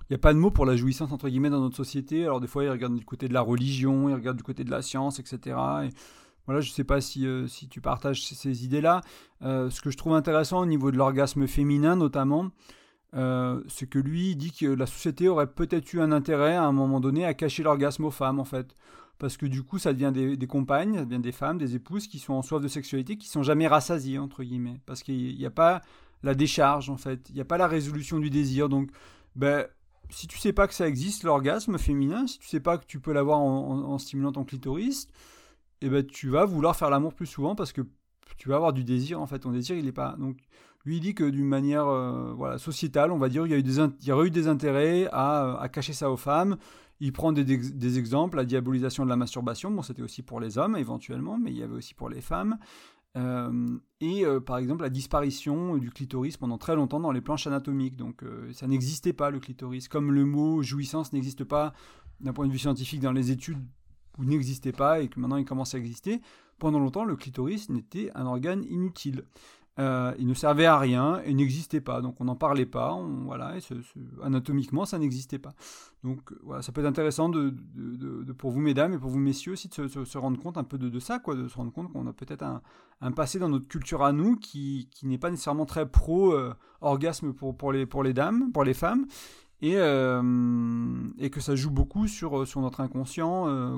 il 0.09 0.13
n'y 0.13 0.15
a 0.15 0.19
pas 0.19 0.33
de 0.33 0.39
mot 0.39 0.51
pour 0.51 0.65
la 0.65 0.77
jouissance 0.77 1.11
entre 1.11 1.27
guillemets 1.27 1.49
dans 1.49 1.59
notre 1.59 1.75
société. 1.75 2.23
Alors 2.23 2.39
des 2.39 2.47
fois, 2.47 2.63
ils 2.63 2.69
regardent 2.69 2.95
du 2.95 3.03
côté 3.03 3.27
de 3.27 3.33
la 3.33 3.41
religion, 3.41 4.07
ils 4.07 4.13
regardent 4.13 4.37
du 4.37 4.43
côté 4.43 4.63
de 4.63 4.71
la 4.71 4.81
science, 4.81 5.19
etc. 5.19 5.57
Et 5.85 5.89
voilà, 6.45 6.61
je 6.61 6.69
ne 6.69 6.73
sais 6.73 6.85
pas 6.85 7.01
si, 7.01 7.27
euh, 7.27 7.45
si 7.47 7.67
tu 7.67 7.81
partages 7.81 8.25
ces, 8.25 8.63
idées-là. 8.63 9.01
Euh, 9.41 9.69
ce 9.69 9.81
que 9.81 9.91
je 9.91 9.97
trouve 9.97 10.13
intéressant 10.13 10.61
au 10.61 10.65
niveau 10.65 10.91
de 10.91 10.97
l'orgasme 10.97 11.45
féminin, 11.45 11.97
notamment, 11.97 12.51
euh, 13.15 13.61
c'est 13.67 13.89
que 13.89 13.99
lui 13.99 14.37
dit 14.37 14.53
que 14.53 14.65
la 14.65 14.85
société 14.85 15.27
aurait 15.27 15.51
peut-être 15.51 15.91
eu 15.93 15.99
un 15.99 16.13
intérêt 16.13 16.55
à 16.55 16.63
un 16.63 16.71
moment 16.71 17.01
donné 17.01 17.25
à 17.25 17.33
cacher 17.33 17.63
l'orgasme 17.63 18.05
aux 18.05 18.11
femmes, 18.11 18.39
en 18.39 18.45
fait. 18.45 18.75
Parce 19.19 19.35
que 19.35 19.45
du 19.45 19.63
coup, 19.63 19.77
ça 19.77 19.91
devient 19.91 20.11
des, 20.13 20.37
des, 20.37 20.47
compagnes, 20.47 20.95
ça 20.95 21.03
devient 21.03 21.21
des 21.21 21.33
femmes, 21.33 21.57
des 21.57 21.75
épouses 21.75 22.07
qui 22.07 22.19
sont 22.19 22.33
en 22.33 22.41
soif 22.41 22.61
de 22.61 22.69
sexualité, 22.69 23.17
qui 23.17 23.27
sont 23.27 23.43
jamais 23.43 23.67
rassasiées, 23.67 24.19
entre 24.19 24.43
guillemets. 24.43 24.79
Parce 24.85 25.03
qu'il 25.03 25.37
n'y 25.37 25.45
a 25.45 25.51
pas 25.51 25.81
la 26.23 26.33
décharge, 26.33 26.89
en 26.89 26.97
fait. 26.97 27.27
Il 27.29 27.35
n'y 27.35 27.41
a 27.41 27.45
pas 27.45 27.57
la 27.57 27.67
résolution 27.67 28.19
du 28.19 28.29
désir. 28.29 28.69
Donc, 28.69 28.89
ben, 29.35 29.65
si 30.09 30.27
tu 30.27 30.37
sais 30.37 30.53
pas 30.53 30.67
que 30.67 30.73
ça 30.73 30.87
existe, 30.87 31.23
l'orgasme 31.23 31.77
féminin, 31.77 32.27
si 32.27 32.39
tu 32.39 32.47
sais 32.47 32.59
pas 32.59 32.77
que 32.77 32.85
tu 32.85 32.99
peux 32.99 33.13
l'avoir 33.13 33.39
en, 33.39 33.97
stimulant 33.97 34.31
ton 34.31 34.43
clitoris, 34.43 35.07
eh 35.81 35.89
ben, 35.89 36.05
tu 36.05 36.29
vas 36.29 36.45
vouloir 36.45 36.75
faire 36.75 36.89
l'amour 36.89 37.13
plus 37.13 37.27
souvent 37.27 37.55
parce 37.55 37.73
que 37.73 37.81
tu 38.37 38.49
vas 38.49 38.55
avoir 38.55 38.73
du 38.73 38.83
désir, 38.83 39.21
en 39.21 39.27
fait. 39.27 39.39
Ton 39.39 39.51
désir, 39.51 39.75
il 39.75 39.85
n'est 39.85 39.91
pas. 39.91 40.15
Donc, 40.17 40.37
lui, 40.85 40.97
il 40.97 41.01
dit 41.01 41.15
que 41.15 41.23
d'une 41.23 41.47
manière 41.47 41.87
euh, 41.87 42.33
voilà, 42.35 42.57
sociétale, 42.57 43.11
on 43.11 43.17
va 43.17 43.29
dire, 43.29 43.45
il 43.45 43.51
y, 43.51 43.55
a 43.55 43.57
eu 43.57 43.63
des 43.63 43.79
il 43.79 44.07
y 44.07 44.11
aurait 44.11 44.27
eu 44.27 44.31
des 44.31 44.47
intérêts 44.47 45.07
à, 45.11 45.59
à, 45.59 45.69
cacher 45.69 45.93
ça 45.93 46.11
aux 46.11 46.17
femmes. 46.17 46.57
Il 46.99 47.13
prend 47.13 47.31
des, 47.31 47.43
des, 47.43 47.99
exemples, 47.99 48.37
la 48.37 48.45
diabolisation 48.45 49.03
de 49.03 49.09
la 49.09 49.15
masturbation. 49.15 49.69
Bon, 49.69 49.81
c'était 49.81 50.01
aussi 50.01 50.23
pour 50.23 50.39
les 50.39 50.57
hommes, 50.57 50.75
éventuellement, 50.75 51.37
mais 51.37 51.51
il 51.51 51.57
y 51.57 51.63
avait 51.63 51.75
aussi 51.75 51.93
pour 51.93 52.09
les 52.09 52.21
femmes. 52.21 52.57
Euh, 53.17 53.79
et 53.99 54.25
euh, 54.25 54.39
par 54.39 54.59
exemple 54.59 54.83
la 54.83 54.89
disparition 54.89 55.77
du 55.77 55.89
clitoris 55.89 56.37
pendant 56.37 56.59
très 56.59 56.75
longtemps 56.75 56.99
dans 56.99 57.11
les 57.11 57.21
planches 57.21 57.47
anatomiques. 57.47 57.95
Donc 57.95 58.23
euh, 58.23 58.51
ça 58.53 58.67
n'existait 58.67 59.13
pas 59.13 59.31
le 59.31 59.39
clitoris, 59.39 59.87
comme 59.87 60.11
le 60.11 60.25
mot 60.25 60.61
jouissance 60.61 61.13
n'existe 61.13 61.43
pas 61.43 61.73
d'un 62.19 62.33
point 62.33 62.47
de 62.47 62.51
vue 62.51 62.59
scientifique 62.59 63.01
dans 63.01 63.11
les 63.11 63.31
études 63.31 63.59
ou 64.17 64.23
n'existait 64.23 64.71
pas 64.71 65.01
et 65.01 65.07
que 65.07 65.19
maintenant 65.19 65.37
il 65.37 65.45
commence 65.45 65.73
à 65.73 65.79
exister. 65.79 66.21
Pendant 66.59 66.79
longtemps 66.79 67.05
le 67.05 67.15
clitoris 67.15 67.69
n'était 67.69 68.11
un 68.13 68.25
organe 68.25 68.63
inutile. 68.63 69.23
Euh, 69.79 70.13
il 70.17 70.27
ne 70.27 70.33
servait 70.33 70.65
à 70.65 70.77
rien 70.77 71.21
et 71.25 71.33
n'existait 71.33 71.81
pas. 71.81 72.01
Donc 72.01 72.19
on 72.19 72.25
n'en 72.25 72.35
parlait 72.35 72.65
pas. 72.65 72.99
Voilà, 73.25 73.53
anatomiquement, 74.23 74.85
ça 74.85 74.97
n'existait 74.97 75.39
pas. 75.39 75.53
Donc 76.03 76.33
voilà, 76.43 76.61
ça 76.61 76.71
peut 76.71 76.81
être 76.81 76.87
intéressant 76.87 77.31
pour 78.37 78.51
vous, 78.51 78.59
mesdames, 78.59 78.93
et 78.93 78.97
pour 78.97 79.09
vous, 79.09 79.19
messieurs, 79.19 79.53
aussi 79.53 79.69
de 79.69 79.87
se, 79.87 80.17
rendre 80.17 80.39
compte 80.39 80.57
un 80.57 80.63
peu 80.63 80.77
de, 80.77 80.99
ça, 80.99 81.19
de 81.19 81.47
se 81.47 81.57
rendre 81.57 81.71
compte 81.71 81.91
qu'on 81.91 82.07
a 82.07 82.13
peut-être 82.13 82.43
un, 82.43 83.11
passé 83.11 83.39
dans 83.39 83.49
notre 83.49 83.67
culture 83.67 84.03
à 84.03 84.11
nous 84.11 84.37
qui, 84.37 84.89
n'est 85.03 85.17
pas 85.17 85.29
nécessairement 85.29 85.65
très 85.65 85.89
pro-orgasme 85.89 87.33
pour, 87.33 87.57
pour, 87.57 87.71
les, 87.71 88.13
dames, 88.13 88.51
pour 88.51 88.63
les 88.63 88.73
femmes, 88.73 89.05
et, 89.61 89.75
euh, 89.75 90.21
que 91.31 91.41
ça 91.41 91.55
joue 91.55 91.71
beaucoup 91.71 92.07
sur, 92.07 92.45
notre 92.61 92.81
inconscient 92.81 93.47
euh, 93.47 93.77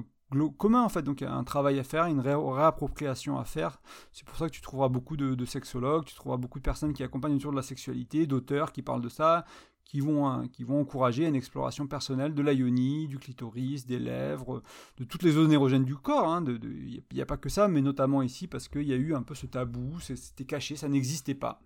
commun 0.57 0.84
en 0.84 0.89
fait, 0.89 1.01
donc 1.01 1.21
il 1.21 1.23
y 1.23 1.27
a 1.27 1.34
un 1.34 1.43
travail 1.43 1.80
à 1.80 1.84
faire, 1.84 2.05
une 2.05 2.19
réappropriation 2.19 3.38
à 3.39 3.45
faire. 3.45 3.82
C'est 4.11 4.25
pour 4.25 4.38
ça 4.38 4.47
que 4.47 4.53
tu 4.53 4.61
trouveras 4.61 4.89
beaucoup 4.89 5.17
de, 5.17 5.45
sexologues, 5.45 6.05
tu 6.05 6.15
trouveras 6.15 6.38
beaucoup 6.38 6.59
de 6.59 6.63
personnes 6.63 6.93
qui 6.93 7.03
accompagnent 7.03 7.36
autour 7.36 7.51
de 7.51 7.57
la 7.57 7.63
sexualité, 7.63 8.27
d'auteurs 8.27 8.71
qui 8.71 8.82
parlent 8.82 9.01
de 9.01 9.09
ça, 9.09 9.45
qui 9.86 10.01
vont, 10.01 10.27
hein, 10.27 10.47
qui 10.47 10.63
vont 10.63 10.82
encourager 10.82 11.25
une 11.25 11.36
exploration 11.36 11.88
personnelle 11.88 12.36
de 12.36 12.43
l'ionie, 12.43 13.07
du 13.07 13.17
clitoris, 13.17 13.88
des 13.88 13.97
lèvres, 13.97 14.61
de 14.97 15.03
toutes 15.03 15.23
les 15.23 15.32
zones 15.32 15.51
érogènes 15.51 15.86
du 15.86 15.95
corps. 15.95 16.25
Il 16.45 16.51
hein, 16.51 17.03
n'y 17.11 17.21
a, 17.21 17.25
pas 17.25 17.38
que 17.38 17.49
ça, 17.49 17.67
mais 17.67 17.82
notamment 17.82 18.21
ici 18.21 18.47
parce 18.47 18.67
qu'il 18.67 18.84
y 18.84 18.93
a 18.93 18.97
eu 18.97 19.15
un 19.15 19.23
peu 19.23 19.34
ce 19.34 19.47
tabou, 19.47 19.99
c'était 19.99 20.45
caché, 20.45 20.75
ça 20.75 20.88
n'existait 20.89 21.34
pas. 21.34 21.61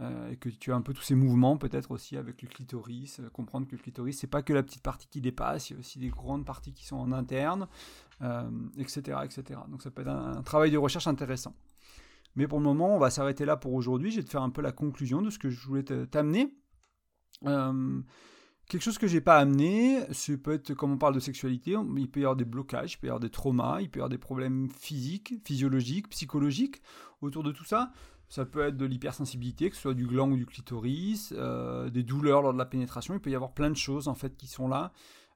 Euh, 0.00 0.30
et 0.30 0.36
que 0.36 0.48
tu 0.48 0.72
as 0.72 0.76
un 0.76 0.80
peu 0.80 0.94
tous 0.94 1.02
ces 1.02 1.16
mouvements 1.16 1.56
peut-être 1.56 1.90
aussi 1.90 2.16
avec 2.16 2.40
le 2.40 2.46
clitoris, 2.46 3.18
euh, 3.18 3.28
comprendre 3.30 3.66
que 3.66 3.74
le 3.74 3.82
clitoris 3.82 4.16
c'est 4.16 4.28
pas 4.28 4.42
que 4.42 4.52
la 4.52 4.62
petite 4.62 4.82
partie 4.82 5.08
qui 5.08 5.20
dépasse, 5.20 5.70
il 5.70 5.72
y 5.72 5.76
a 5.76 5.80
aussi 5.80 5.98
des 5.98 6.08
grandes 6.08 6.44
parties 6.44 6.72
qui 6.72 6.86
sont 6.86 6.96
en 6.96 7.10
interne, 7.10 7.66
etc., 8.78 9.02
euh, 9.08 9.22
etc. 9.24 9.60
Donc 9.68 9.82
ça 9.82 9.90
peut 9.90 10.02
être 10.02 10.08
un, 10.08 10.40
travail 10.42 10.70
de 10.70 10.78
recherche 10.78 11.08
intéressant. 11.08 11.52
Mais 12.36 12.46
pour 12.46 12.60
le 12.60 12.64
moment, 12.64 12.94
on 12.94 13.00
va 13.00 13.10
s'arrêter 13.10 13.44
là 13.44 13.56
pour 13.56 13.72
aujourd'hui. 13.72 14.12
Je 14.12 14.18
vais 14.18 14.22
te 14.22 14.30
faire 14.30 14.42
un 14.42 14.50
peu 14.50 14.62
la 14.62 14.70
conclusion 14.70 15.20
de 15.20 15.30
ce 15.30 15.38
que 15.38 15.50
je 15.50 15.66
voulais 15.66 15.82
t'amener. 15.82 16.54
quelque 17.42 18.82
chose 18.82 18.98
que 18.98 19.08
j'ai 19.08 19.20
pas 19.20 19.38
amené, 19.38 20.00
c'est 20.12 20.36
peut 20.36 20.52
être, 20.52 20.74
comme 20.74 20.92
on 20.92 20.98
parle 20.98 21.16
de 21.16 21.20
sexualité, 21.20 21.74
il 21.96 22.08
peut 22.08 22.20
y 22.20 22.22
avoir 22.22 22.36
des 22.36 22.44
blocages, 22.44 22.92
il 22.92 22.98
peut 22.98 23.08
y 23.08 23.10
avoir 23.10 23.18
des 23.18 23.30
traumas, 23.30 23.80
il 23.80 23.90
peut 23.90 23.98
y 23.98 24.00
avoir 24.00 24.10
des 24.10 24.18
problèmes 24.18 24.68
physiques, 24.70 25.34
physiologiques, 25.44 26.08
psychologiques 26.10 26.80
autour 27.20 27.42
de 27.42 27.50
tout 27.50 27.64
ça. 27.64 27.90
Ça 28.28 28.44
peut 28.44 28.60
être 28.60 28.76
de 28.76 28.84
l'hypersensibilité, 28.84 29.70
que 29.70 29.76
ce 29.76 29.82
soit 29.82 29.94
du 29.94 30.06
gland 30.06 30.30
ou 30.30 30.36
du 30.36 30.44
clitoris, 30.44 31.32
euh, 31.36 31.88
des 31.88 32.02
douleurs 32.02 32.42
lors 32.42 32.52
de 32.52 32.58
la 32.58 32.66
pénétration. 32.66 33.14
Il 33.14 33.20
peut 33.20 33.30
y 33.30 33.34
avoir 33.34 33.52
plein 33.52 33.70
de 33.70 33.76
choses 33.76 34.06
en 34.06 34.14
fait 34.14 34.36
qui 34.36 34.46
sont 34.46 34.68
là. 34.68 34.92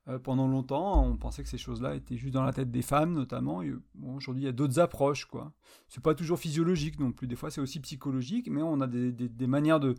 Euh, 0.08 0.18
pendant 0.18 0.48
longtemps, 0.48 1.04
on 1.06 1.16
pensait 1.16 1.42
que 1.42 1.48
ces 1.48 1.58
choses-là 1.58 1.94
étaient 1.94 2.16
juste 2.16 2.34
dans 2.34 2.42
la 2.42 2.52
tête 2.52 2.70
des 2.70 2.82
femmes, 2.82 3.14
notamment. 3.14 3.62
Aujourd'hui, 4.04 4.42
il 4.42 4.46
y 4.46 4.48
a 4.48 4.52
d'autres 4.52 4.78
approches, 4.78 5.24
quoi. 5.26 5.52
C'est 5.88 6.02
pas 6.02 6.14
toujours 6.14 6.38
physiologique 6.38 6.98
non 6.98 7.12
plus. 7.12 7.26
Des 7.26 7.36
fois, 7.36 7.50
c'est 7.50 7.60
aussi 7.60 7.80
psychologique, 7.80 8.48
mais 8.50 8.62
on 8.62 8.80
a 8.80 8.86
des, 8.86 9.46
manières 9.46 9.80
de 9.80 9.94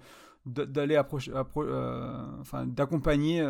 d'aller 0.46 0.98
approcher, 0.98 1.32
euh, 1.34 2.40
enfin, 2.42 2.68
d'accompagner 2.68 3.42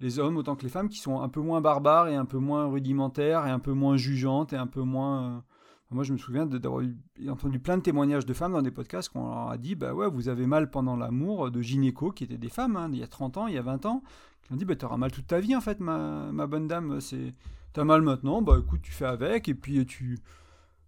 les 0.00 0.18
hommes 0.18 0.36
autant 0.36 0.54
que 0.54 0.62
les 0.62 0.68
femmes 0.68 0.90
qui 0.90 0.98
sont 0.98 1.20
un 1.22 1.30
peu 1.30 1.40
moins 1.40 1.62
barbares 1.62 2.08
et 2.08 2.14
un 2.14 2.26
peu 2.26 2.38
moins 2.38 2.66
rudimentaires 2.66 3.46
et 3.46 3.50
un 3.50 3.58
peu 3.58 3.72
moins 3.72 3.96
jugeantes 3.96 4.52
et 4.52 4.56
un 4.56 4.66
peu 4.66 4.82
moins 4.82 5.44
moi, 5.90 6.04
je 6.04 6.12
me 6.12 6.18
souviens 6.18 6.46
d'avoir 6.46 6.84
entendu 7.28 7.58
plein 7.58 7.76
de 7.76 7.82
témoignages 7.82 8.24
de 8.24 8.32
femmes 8.32 8.52
dans 8.52 8.62
des 8.62 8.70
podcasts 8.70 9.08
qu'on 9.08 9.28
leur 9.28 9.50
a 9.50 9.58
dit 9.58 9.74
Bah 9.74 9.92
ouais, 9.92 10.08
vous 10.08 10.28
avez 10.28 10.46
mal 10.46 10.70
pendant 10.70 10.96
l'amour, 10.96 11.50
de 11.50 11.60
gynéco, 11.60 12.12
qui 12.12 12.24
étaient 12.24 12.38
des 12.38 12.48
femmes, 12.48 12.76
hein, 12.76 12.88
il 12.92 12.98
y 12.98 13.02
a 13.02 13.08
30 13.08 13.38
ans, 13.38 13.46
il 13.48 13.54
y 13.54 13.58
a 13.58 13.62
20 13.62 13.86
ans, 13.86 14.02
qui 14.42 14.52
ont 14.52 14.56
dit 14.56 14.64
Bah 14.64 14.76
t'auras 14.76 14.96
mal 14.96 15.10
toute 15.10 15.26
ta 15.26 15.40
vie, 15.40 15.56
en 15.56 15.60
fait, 15.60 15.80
ma, 15.80 16.30
bonne 16.46 16.68
dame. 16.68 17.00
c'est 17.00 17.34
T'as 17.72 17.84
mal 17.84 18.02
maintenant, 18.02 18.42
bah 18.42 18.56
écoute, 18.60 18.82
tu 18.82 18.92
fais 18.92 19.04
avec, 19.04 19.48
et 19.48 19.54
puis 19.54 19.84
tu, 19.86 20.18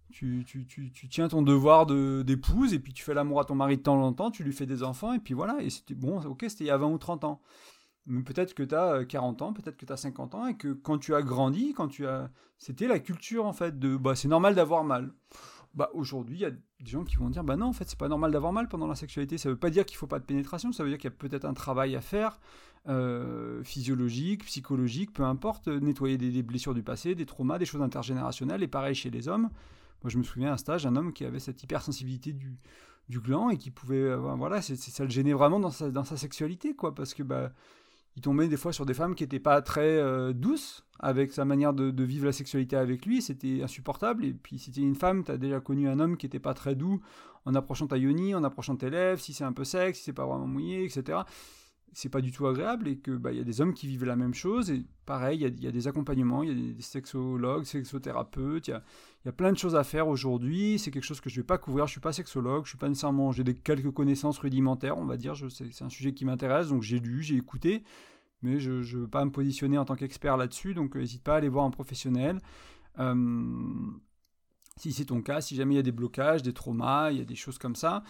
tu, 0.09 0.43
tu, 0.45 0.65
tu, 0.65 0.91
tu 0.91 1.07
tiens 1.07 1.27
ton 1.27 1.41
devoir 1.41 1.85
d'épouse, 1.85 2.73
et 2.73 2.79
puis 2.79 2.93
tu 2.93 3.03
fais 3.03 3.13
l'amour 3.13 3.39
à 3.39 3.45
ton 3.45 3.55
mari 3.55 3.77
de 3.77 3.81
temps 3.83 4.01
en 4.01 4.13
temps, 4.13 4.31
tu 4.31 4.43
lui 4.43 4.53
fais 4.53 4.65
des 4.65 4.83
enfants, 4.83 5.13
et 5.13 5.19
puis 5.19 5.33
voilà. 5.33 5.61
Et 5.61 5.69
c'était 5.69 5.95
bon, 5.95 6.21
ok, 6.21 6.45
c'était 6.47 6.65
il 6.65 6.67
y 6.67 6.71
a 6.71 6.77
20 6.77 6.87
ou 6.87 6.97
30 6.97 7.23
ans. 7.25 7.41
Mais 8.05 8.21
peut-être 8.23 8.53
que 8.53 8.63
tu 8.63 8.75
as 8.75 9.05
40 9.05 9.41
ans, 9.41 9.53
peut-être 9.53 9.77
que 9.77 9.85
tu 9.85 9.93
as 9.93 9.97
50 9.97 10.35
ans, 10.35 10.47
et 10.47 10.57
que 10.57 10.73
quand 10.73 10.97
tu 10.97 11.15
as 11.15 11.21
grandi, 11.21 11.73
quand 11.73 11.87
tu 11.87 12.05
as. 12.05 12.29
C'était 12.57 12.87
la 12.87 12.99
culture, 12.99 13.45
en 13.45 13.53
fait, 13.53 13.79
de. 13.79 13.95
Bah, 13.95 14.15
c'est 14.15 14.27
normal 14.27 14.55
d'avoir 14.55 14.83
mal. 14.83 15.13
Bah, 15.73 15.89
aujourd'hui, 15.93 16.37
il 16.37 16.41
y 16.41 16.45
a 16.45 16.51
des 16.51 16.59
gens 16.91 17.03
qui 17.03 17.15
vont 17.15 17.29
dire 17.29 17.43
Bah 17.43 17.55
non, 17.55 17.67
en 17.67 17.73
fait, 17.73 17.85
c'est 17.89 17.97
pas 17.97 18.07
normal 18.07 18.31
d'avoir 18.31 18.53
mal 18.53 18.67
pendant 18.67 18.87
la 18.87 18.95
sexualité. 18.95 19.37
Ça 19.37 19.49
veut 19.49 19.55
pas 19.55 19.71
dire 19.71 19.85
qu'il 19.85 19.97
faut 19.97 20.07
pas 20.07 20.19
de 20.19 20.25
pénétration, 20.25 20.71
ça 20.71 20.83
veut 20.83 20.89
dire 20.89 20.99
qu'il 20.99 21.09
y 21.09 21.13
a 21.13 21.15
peut-être 21.15 21.45
un 21.45 21.53
travail 21.53 21.95
à 21.95 22.01
faire, 22.01 22.39
euh, 22.87 23.63
physiologique, 23.63 24.45
psychologique, 24.45 25.13
peu 25.13 25.23
importe, 25.23 25.67
nettoyer 25.67 26.17
des, 26.17 26.43
blessures 26.43 26.75
du 26.75 26.83
passé, 26.83 27.15
des 27.15 27.25
traumas, 27.25 27.57
des 27.57 27.65
choses 27.65 27.81
intergénérationnelles, 27.81 28.61
et 28.61 28.67
pareil 28.67 28.93
chez 28.93 29.09
les 29.09 29.27
hommes. 29.27 29.49
Moi, 30.03 30.09
je 30.09 30.17
me 30.17 30.23
souviens 30.23 30.51
un 30.53 30.57
stage, 30.57 30.85
un 30.85 30.95
homme 30.95 31.13
qui 31.13 31.25
avait 31.25 31.39
cette 31.39 31.63
hypersensibilité 31.63 32.33
du, 32.33 32.59
du 33.09 33.19
gland 33.19 33.49
et 33.49 33.57
qui 33.57 33.71
pouvait, 33.71 34.15
voilà, 34.15 34.61
ça 34.61 35.03
le 35.03 35.09
gênait 35.09 35.33
vraiment 35.33 35.59
dans 35.59 35.71
sa, 35.71 35.89
dans 35.89 36.03
sa 36.03 36.17
sexualité, 36.17 36.75
quoi, 36.75 36.93
parce 36.93 37.13
que 37.13 37.23
bah, 37.23 37.51
il 38.15 38.21
tombait 38.21 38.47
des 38.47 38.57
fois 38.57 38.73
sur 38.73 38.85
des 38.85 38.93
femmes 38.93 39.15
qui 39.15 39.23
n'étaient 39.23 39.39
pas 39.39 39.61
très 39.61 40.33
douces 40.33 40.83
avec 40.99 41.31
sa 41.33 41.45
manière 41.45 41.73
de, 41.73 42.03
vivre 42.03 42.25
la 42.25 42.31
sexualité 42.31 42.75
avec 42.75 43.05
lui, 43.05 43.21
c'était 43.21 43.61
insupportable. 43.63 44.23
Et 44.23 44.33
puis 44.33 44.59
si 44.59 44.71
tu 44.71 44.81
une 44.81 44.95
femme, 44.95 45.23
tu 45.23 45.31
as 45.31 45.37
déjà 45.37 45.59
connu 45.59 45.89
un 45.89 45.99
homme 45.99 46.15
qui 46.17 46.27
n'était 46.27 46.39
pas 46.39 46.53
très 46.53 46.75
doux 46.75 47.01
en 47.45 47.55
approchant 47.55 47.87
ta 47.87 47.97
yoni, 47.97 48.35
en 48.35 48.43
approchant 48.43 48.75
tes 48.75 48.89
lèvres, 48.89 49.19
si 49.19 49.33
c'est 49.33 49.43
un 49.43 49.51
peu 49.51 49.63
sec, 49.63 49.95
si 49.95 50.03
c'est 50.03 50.13
pas 50.13 50.25
vraiment 50.25 50.47
mouillé, 50.47 50.85
etc 50.85 51.23
c'est 51.93 52.09
pas 52.09 52.21
du 52.21 52.31
tout 52.31 52.47
agréable 52.47 52.87
et 52.87 52.97
que 52.97 53.11
bah 53.11 53.31
il 53.31 53.37
y 53.37 53.41
a 53.41 53.43
des 53.43 53.61
hommes 53.61 53.73
qui 53.73 53.87
vivent 53.87 54.05
la 54.05 54.15
même 54.15 54.33
chose 54.33 54.71
et 54.71 54.83
pareil 55.05 55.39
il 55.39 55.63
y, 55.63 55.67
a, 55.67 55.71
des 55.71 55.87
accompagnements 55.87 56.43
il 56.43 56.49
y 56.49 56.51
a 56.51 56.73
des 56.73 56.81
sexologues 56.81 57.63
sexothérapeutes 57.63 58.67
il 58.67 58.71
y 58.71 58.73
a, 58.73 58.83
y 59.25 59.29
a 59.29 59.31
plein 59.31 59.51
de 59.51 59.57
choses 59.57 59.75
à 59.75 59.83
faire 59.83 60.07
aujourd'hui. 60.07 60.79
C'est 60.79 60.91
quelque 60.91 61.05
chose 61.05 61.21
que 61.21 61.29
je 61.29 61.37
vais 61.39 61.45
pas 61.45 61.57
couvrir. 61.57 61.85
Je 61.87 61.91
suis 61.91 62.01
pas 62.01 62.13
sexologue 62.13 62.65
je 62.65 62.69
suis 62.69 62.77
pas 62.77 62.89
nécessairement 62.89 63.31
j'ai 63.31 63.43
des 63.43 63.55
quelques 63.55 63.91
connaissances 63.91 64.39
rudimentaires 64.39 64.97
on 64.97 65.05
va 65.05 65.17
dire. 65.17 65.35
C'est 65.49 65.81
un 65.81 65.89
sujet 65.89 66.13
qui 66.13 66.25
m'intéresse 66.25 66.69
donc 66.69 66.81
j'ai 66.81 66.99
lu 66.99 67.21
j'ai 67.21 67.35
écouté 67.35 67.83
mais 68.41 68.59
je 68.59 68.71
ne 68.71 69.01
veux 69.01 69.07
pas 69.07 69.23
me 69.23 69.31
positionner 69.31 69.77
en 69.77 69.85
tant 69.85 69.95
qu'expert 69.95 70.35
là-dessus 70.35 70.73
donc 70.73 70.95
n'hésite 70.95 71.23
pas 71.23 71.35
à 71.35 71.37
aller 71.37 71.49
voir 71.49 71.65
un 71.65 71.71
professionnel. 71.71 72.39
Euh, 72.99 73.43
si 74.77 74.91
c'est 74.91 75.05
ton 75.05 75.21
cas, 75.21 75.41
si 75.41 75.55
jamais 75.55 75.75
il 75.75 75.77
y 75.77 75.79
a 75.79 75.83
des 75.83 75.91
blocages, 75.91 76.41
des 76.41 76.53
traumas, 76.53 77.11
il 77.11 77.19
y 77.19 77.21
a 77.21 77.25
des 77.25 77.35
choses 77.35 77.57
comme 77.57 77.75
ça, 77.75 78.03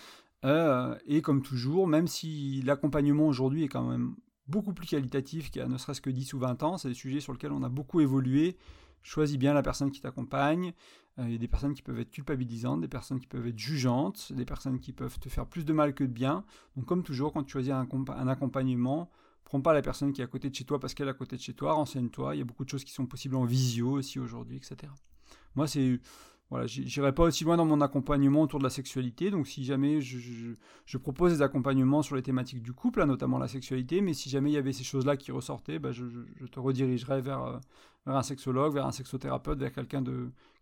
euh, 0.44 0.96
et 1.06 1.22
comme 1.22 1.42
toujours, 1.42 1.88
même 1.88 2.08
si 2.08 2.62
l'accompagnement 2.64 3.28
aujourd'hui 3.28 3.64
est 3.64 3.70
quand 3.70 3.88
même 3.88 4.16
beaucoup 4.48 4.74
plus 4.74 4.88
qualitatif 4.88 5.50
qu'il 5.52 5.62
y 5.62 5.66
a 5.66 5.68
ne 5.68 5.78
serait-ce 5.78 6.02
que 6.02 6.10
10 6.10 6.34
ou 6.34 6.40
20 6.40 6.64
ans, 6.64 6.78
c'est 6.78 6.90
des 6.90 6.94
sujets 6.94 7.20
sur 7.20 7.32
lesquels 7.32 7.52
on 7.52 7.64
a 7.64 7.70
beaucoup 7.70 8.02
évolué. 8.02 8.58
Choisis 9.02 9.38
bien 9.38 9.54
la 9.54 9.64
personne 9.64 9.92
qui 9.92 10.02
t'accompagne. 10.02 10.74
Euh, 11.20 11.24
il 11.28 11.34
y 11.34 11.36
a 11.36 11.38
des 11.38 11.48
personnes 11.48 11.74
qui 11.74 11.82
peuvent 11.82 12.00
être 12.00 12.12
culpabilisantes, 12.12 12.82
des 12.82 12.88
personnes 12.88 13.20
qui 13.20 13.28
peuvent 13.28 13.48
être 13.48 13.60
jugeantes, 13.60 14.32
des 14.34 14.46
personnes 14.46 14.80
qui 14.80 14.94
peuvent 14.94 15.20
te 15.20 15.30
faire 15.30 15.46
plus 15.46 15.66
de 15.66 15.74
mal 15.74 15.94
que 15.94 16.04
de 16.04 16.12
bien. 16.12 16.44
Donc 16.76 16.86
comme 16.86 17.04
toujours, 17.04 17.34
quand 17.34 17.44
tu 17.44 17.52
choisis 17.52 17.72
un, 17.72 17.88
un 18.08 18.28
accompagnement, 18.28 19.12
prends 19.44 19.62
pas 19.62 19.74
la 19.74 19.82
personne 19.82 20.14
qui 20.14 20.22
est 20.22 20.24
à 20.24 20.28
côté 20.28 20.50
de 20.50 20.56
chez 20.56 20.64
toi 20.64 20.80
parce 20.80 20.94
qu'elle 20.94 21.08
est 21.08 21.12
à 21.12 21.16
côté 21.16 21.36
de 21.36 21.42
chez 21.42 21.54
toi, 21.54 21.74
renseigne-toi. 21.74 22.36
Il 22.36 22.40
y 22.40 22.42
a 22.42 22.46
beaucoup 22.46 22.66
de 22.66 22.70
choses 22.70 22.84
qui 22.84 22.94
sont 22.94 23.06
possibles 23.06 23.36
en 23.36 23.46
visio 23.46 23.92
aussi 23.92 24.20
aujourd'hui, 24.20 24.58
etc. 24.58 24.92
Moi, 25.56 25.68
c'est 25.68 26.00
voilà, 26.50 26.68
j'irai 26.68 27.14
pas 27.14 27.24
aussi 27.24 27.44
loin 27.44 27.58
dans 27.58 27.66
mon 27.66 27.82
accompagnement 27.82 28.42
autour 28.42 28.60
de 28.60 28.64
la 28.64 28.70
sexualité. 28.70 29.32
Donc, 29.32 29.48
si 29.48 29.64
jamais 29.64 30.02
je, 30.02 30.98
propose 30.98 31.34
des 31.34 31.42
accompagnements 31.42 32.04
sur 32.04 32.16
les 32.16 32.22
thématiques 32.22 32.62
du 32.62 32.74
couple, 32.74 33.04
notamment 33.06 33.40
la 33.40 33.48
sexualité, 33.48 34.02
mais 34.02 34.14
si 34.14 34.30
jamais 34.30 34.52
il 34.52 34.54
y 34.54 34.58
avait 34.58 34.74
ces 34.74 34.84
choses-là 34.84 35.18
qui 35.18 35.32
ressortaient, 35.32 35.80
bah, 35.80 35.92
je, 35.92 36.06
te 36.52 36.60
redirigerai 36.60 37.22
vers, 37.22 37.44
euh, 37.44 37.58
vers, 38.06 38.16
un 38.16 38.24
sexologue, 38.24 38.74
vers 38.74 38.86
un 38.86 38.92
sexothérapeute, 38.92 39.58
vers 39.58 39.72
quelqu'un 39.72 40.04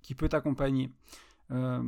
qui 0.02 0.16
peut 0.16 0.30
t'accompagner. 0.30 0.92
Euh, 1.52 1.82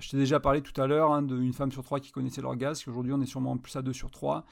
je 0.00 0.10
t'ai 0.10 0.16
déjà 0.16 0.40
parlé 0.40 0.60
tout 0.60 0.78
à 0.80 0.86
l'heure 0.86 1.12
hein, 1.12 1.22
d'une 1.22 1.52
femme 1.52 1.70
sur 1.70 1.84
trois 1.84 2.00
qui 2.00 2.10
connaissait 2.10 2.42
l'orgasme. 2.42 2.90
Aujourd'hui, 2.90 3.12
on 3.12 3.20
est 3.20 3.26
sûrement 3.26 3.56
plus 3.56 3.76
à 3.76 3.82
deux 3.82 3.92
sur 3.92 4.10
trois 4.10 4.44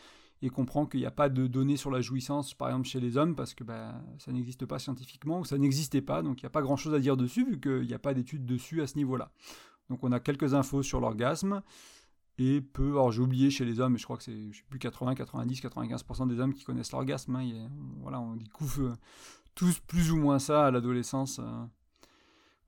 et 0.44 0.50
comprend 0.50 0.84
qu'il 0.84 1.00
n'y 1.00 1.06
a 1.06 1.10
pas 1.10 1.30
de 1.30 1.46
données 1.46 1.78
sur 1.78 1.90
la 1.90 2.02
jouissance, 2.02 2.52
par 2.52 2.68
exemple 2.68 2.86
chez 2.86 3.00
les 3.00 3.16
hommes, 3.16 3.34
parce 3.34 3.54
que 3.54 3.64
bah, 3.64 3.94
ça 4.18 4.30
n'existe 4.30 4.66
pas 4.66 4.78
scientifiquement, 4.78 5.40
ou 5.40 5.46
ça 5.46 5.56
n'existait 5.56 6.02
pas, 6.02 6.20
donc 6.20 6.42
il 6.42 6.44
n'y 6.44 6.48
a 6.48 6.50
pas 6.50 6.60
grand-chose 6.60 6.92
à 6.92 6.98
dire 7.00 7.16
dessus, 7.16 7.46
vu 7.46 7.58
qu'il 7.58 7.86
n'y 7.86 7.94
a 7.94 7.98
pas 7.98 8.12
d'études 8.12 8.44
dessus 8.44 8.82
à 8.82 8.86
ce 8.86 8.96
niveau-là. 8.96 9.32
Donc 9.88 10.04
on 10.04 10.12
a 10.12 10.20
quelques 10.20 10.52
infos 10.52 10.82
sur 10.82 11.00
l'orgasme, 11.00 11.62
et 12.36 12.60
peu, 12.60 12.90
alors 12.90 13.10
j'ai 13.10 13.22
oublié 13.22 13.48
chez 13.48 13.64
les 13.64 13.80
hommes, 13.80 13.94
mais 13.94 13.98
je 13.98 14.04
crois 14.04 14.18
que 14.18 14.22
c'est, 14.22 14.50
plus, 14.68 14.78
80, 14.78 15.14
90, 15.14 15.62
95% 15.62 16.28
des 16.28 16.38
hommes 16.38 16.52
qui 16.52 16.64
connaissent 16.64 16.92
l'orgasme, 16.92 17.36
hein, 17.36 17.70
voilà, 18.02 18.20
on 18.20 18.36
découvre 18.36 18.82
euh, 18.82 18.94
tous 19.54 19.78
plus 19.80 20.12
ou 20.12 20.18
moins 20.18 20.38
ça 20.38 20.66
à 20.66 20.70
l'adolescence. 20.70 21.38
Euh. 21.38 21.64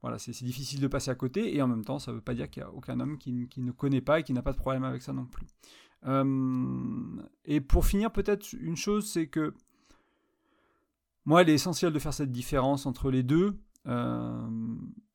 voilà, 0.01 0.17
c'est, 0.17 0.31
difficile 0.43 0.79
de 0.79 0.87
passer 0.87 1.11
à 1.11 1.15
côté, 1.15 1.55
et 1.55 1.61
en 1.61 1.67
même 1.67 1.85
temps, 1.85 1.99
ça 1.99 2.09
ne 2.09 2.15
veut 2.15 2.23
pas 2.23 2.33
dire 2.33 2.49
qu'il 2.49 2.63
n'y 2.63 2.69
a 2.69 2.73
aucun 2.73 2.99
homme 2.99 3.19
qui 3.19 3.31
ne 3.31 3.71
connaît 3.71 4.01
pas 4.01 4.21
et 4.21 4.23
qui 4.23 4.33
n'a 4.33 4.41
pas 4.41 4.53
de 4.53 4.57
problème 4.57 4.83
avec 4.83 5.03
ça 5.03 5.13
non 5.13 5.25
plus. 5.25 5.45
Euh, 6.05 6.23
et 7.45 7.61
pour 7.61 7.85
finir, 7.85 8.11
peut-être 8.11 8.53
une 8.53 8.75
chose, 8.75 9.09
c'est 9.09 9.27
que 9.27 9.53
moi, 11.25 11.43
il 11.43 11.49
est 11.49 11.55
essentiel 11.55 11.91
de 11.91 11.99
faire 11.99 12.13
cette 12.13 12.31
différence 12.31 12.85
entre 12.85 13.11
les 13.11 13.23
deux. 13.23 13.57
Euh, 13.85 14.47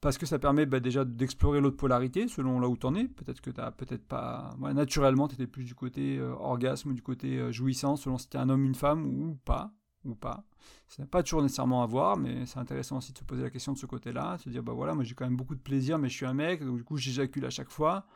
parce 0.00 0.16
que 0.16 0.24
ça 0.24 0.38
permet 0.38 0.64
bah, 0.64 0.80
déjà 0.80 1.04
d'explorer 1.04 1.60
l'autre 1.60 1.76
polarité 1.76 2.26
selon 2.26 2.58
là 2.58 2.68
où 2.68 2.76
tu 2.76 2.86
en 2.86 2.94
es. 2.94 3.06
Peut-être 3.06 3.42
que 3.42 3.50
tu 3.50 3.60
peut-être 3.76 4.06
pas. 4.06 4.54
naturellement, 4.58 5.28
tu 5.28 5.34
étais 5.34 5.46
plus 5.46 5.64
du 5.64 5.74
côté 5.74 6.18
euh, 6.18 6.34
orgasme 6.34 6.90
ou 6.90 6.92
du 6.94 7.02
côté 7.02 7.52
jouissance, 7.52 8.02
selon 8.02 8.16
si 8.16 8.30
tu 8.30 8.36
un 8.38 8.48
homme, 8.48 8.64
une 8.64 8.74
femme 8.74 9.04
ou 9.06 9.38
pas. 9.44 9.72
Ou 10.04 10.14
pas. 10.14 10.44
Ça 10.88 11.02
n'a 11.02 11.06
pas 11.06 11.22
toujours 11.22 11.42
nécessairement 11.42 11.82
à 11.82 11.86
voir, 11.86 12.16
mais 12.16 12.44
c'est 12.46 12.58
intéressant 12.58 12.96
aussi 12.96 13.12
de 13.12 13.18
se 13.18 13.24
poser 13.24 13.42
la 13.42 13.50
question 13.50 13.72
de 13.72 13.78
ce 13.78 13.86
côté-là. 13.86 14.36
Se 14.38 14.48
dire, 14.48 14.62
bah 14.62 14.72
voilà, 14.72 14.94
moi 14.94 15.04
j'ai 15.04 15.14
quand 15.14 15.24
même 15.24 15.36
beaucoup 15.36 15.54
de 15.54 15.60
plaisir, 15.60 15.98
mais 15.98 16.08
je 16.08 16.14
suis 16.14 16.26
un 16.26 16.34
mec, 16.34 16.64
donc 16.64 16.76
du 16.76 16.84
coup 16.84 16.96
j'éjacule 16.96 17.44
à 17.44 17.50
chaque 17.50 17.70
fois 17.70 18.06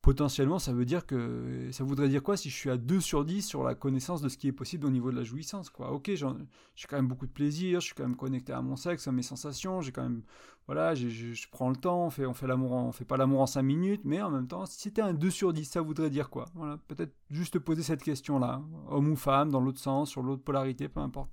potentiellement, 0.00 0.58
ça 0.58 0.72
veut 0.72 0.84
dire 0.84 1.06
que 1.06 1.68
ça 1.72 1.82
voudrait 1.84 2.08
dire 2.08 2.22
quoi 2.22 2.36
si 2.36 2.50
je 2.50 2.54
suis 2.54 2.70
à 2.70 2.76
2 2.76 3.00
sur 3.00 3.24
10 3.24 3.42
sur 3.42 3.64
la 3.64 3.74
connaissance 3.74 4.22
de 4.22 4.28
ce 4.28 4.38
qui 4.38 4.46
est 4.46 4.52
possible 4.52 4.86
au 4.86 4.90
niveau 4.90 5.10
de 5.10 5.16
la 5.16 5.24
jouissance 5.24 5.70
quoi. 5.70 5.90
OK, 5.92 6.10
j'ai 6.14 6.86
quand 6.88 6.96
même 6.96 7.08
beaucoup 7.08 7.26
de 7.26 7.32
plaisir, 7.32 7.80
je 7.80 7.86
suis 7.86 7.94
quand 7.94 8.04
même 8.04 8.16
connecté 8.16 8.52
à 8.52 8.62
mon 8.62 8.76
sexe, 8.76 9.08
à 9.08 9.12
mes 9.12 9.22
sensations, 9.22 9.80
j'ai 9.80 9.92
quand 9.92 10.04
même 10.04 10.22
voilà, 10.66 10.94
je 10.94 11.48
prends 11.50 11.68
le 11.70 11.76
temps, 11.76 12.06
on 12.06 12.10
fait 12.10 12.26
on 12.26 12.34
fait 12.34 12.46
l'amour 12.46 12.72
on 12.72 12.92
fait 12.92 13.04
pas 13.04 13.16
l'amour 13.16 13.40
en 13.40 13.46
5 13.46 13.62
minutes, 13.62 14.02
mais 14.04 14.22
en 14.22 14.30
même 14.30 14.46
temps, 14.46 14.66
si 14.66 14.80
c'était 14.80 15.02
un 15.02 15.14
2 15.14 15.30
sur 15.30 15.52
10, 15.52 15.64
ça 15.64 15.80
voudrait 15.80 16.10
dire 16.10 16.30
quoi? 16.30 16.44
Voilà, 16.54 16.78
peut-être 16.88 17.14
juste 17.30 17.58
poser 17.58 17.82
cette 17.82 18.02
question 18.02 18.38
là, 18.38 18.62
homme 18.88 19.08
ou 19.08 19.16
femme 19.16 19.50
dans 19.50 19.60
l'autre 19.60 19.80
sens, 19.80 20.10
sur 20.10 20.22
l'autre 20.22 20.44
polarité, 20.44 20.88
peu 20.88 21.00
importe. 21.00 21.32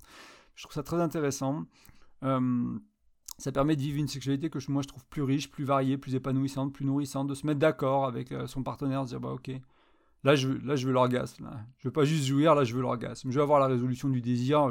Je 0.55 0.63
trouve 0.63 0.73
ça 0.73 0.83
très 0.83 1.01
intéressant. 1.01 1.65
Ça 3.37 3.51
permet 3.51 3.75
de 3.75 3.81
vivre 3.81 3.99
une 3.99 4.07
sexualité 4.07 4.49
que 4.49 4.59
moi 4.71 4.81
je 4.81 4.87
trouve 4.87 5.05
plus 5.05 5.23
riche, 5.23 5.49
plus 5.49 5.63
variée, 5.63 5.97
plus 5.97 6.15
épanouissante, 6.15 6.73
plus 6.73 6.85
nourrissante, 6.85 7.27
de 7.27 7.35
se 7.35 7.45
mettre 7.45 7.59
d'accord 7.59 8.05
avec 8.05 8.31
euh, 8.31 8.47
son 8.47 8.63
partenaire, 8.63 9.03
de 9.03 9.09
dire 9.09 9.19
bah 9.19 9.31
ok, 9.33 9.51
là 10.23 10.35
je 10.35 10.47
veux, 10.47 10.59
là 10.65 10.75
je 10.75 10.87
veux 10.87 10.93
l'orgasme, 10.93 11.49
je 11.77 11.87
veux 11.87 11.93
pas 11.93 12.05
juste 12.05 12.25
jouir, 12.25 12.55
là 12.55 12.63
je 12.63 12.73
veux 12.73 12.81
l'orgasme, 12.81 13.31
je 13.31 13.35
veux 13.35 13.43
avoir 13.43 13.59
la 13.59 13.67
résolution 13.67 14.09
du 14.09 14.21
désir, 14.21 14.69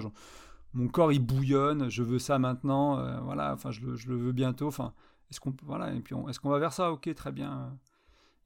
mon 0.72 0.88
corps 0.88 1.12
il 1.12 1.20
bouillonne, 1.20 1.90
je 1.90 2.02
veux 2.02 2.18
ça 2.18 2.38
maintenant, 2.38 2.98
euh, 2.98 3.20
voilà, 3.20 3.52
enfin 3.52 3.70
je 3.70 3.80
le, 3.82 4.16
veux 4.16 4.32
bientôt, 4.32 4.66
enfin 4.66 4.94
est-ce 5.30 5.40
qu'on 5.40 5.54
voilà 5.62 5.92
est-ce 5.92 6.40
qu'on 6.40 6.50
va 6.50 6.58
vers 6.58 6.72
ça, 6.72 6.90
ok 6.90 7.14
très 7.14 7.32
bien, 7.32 7.76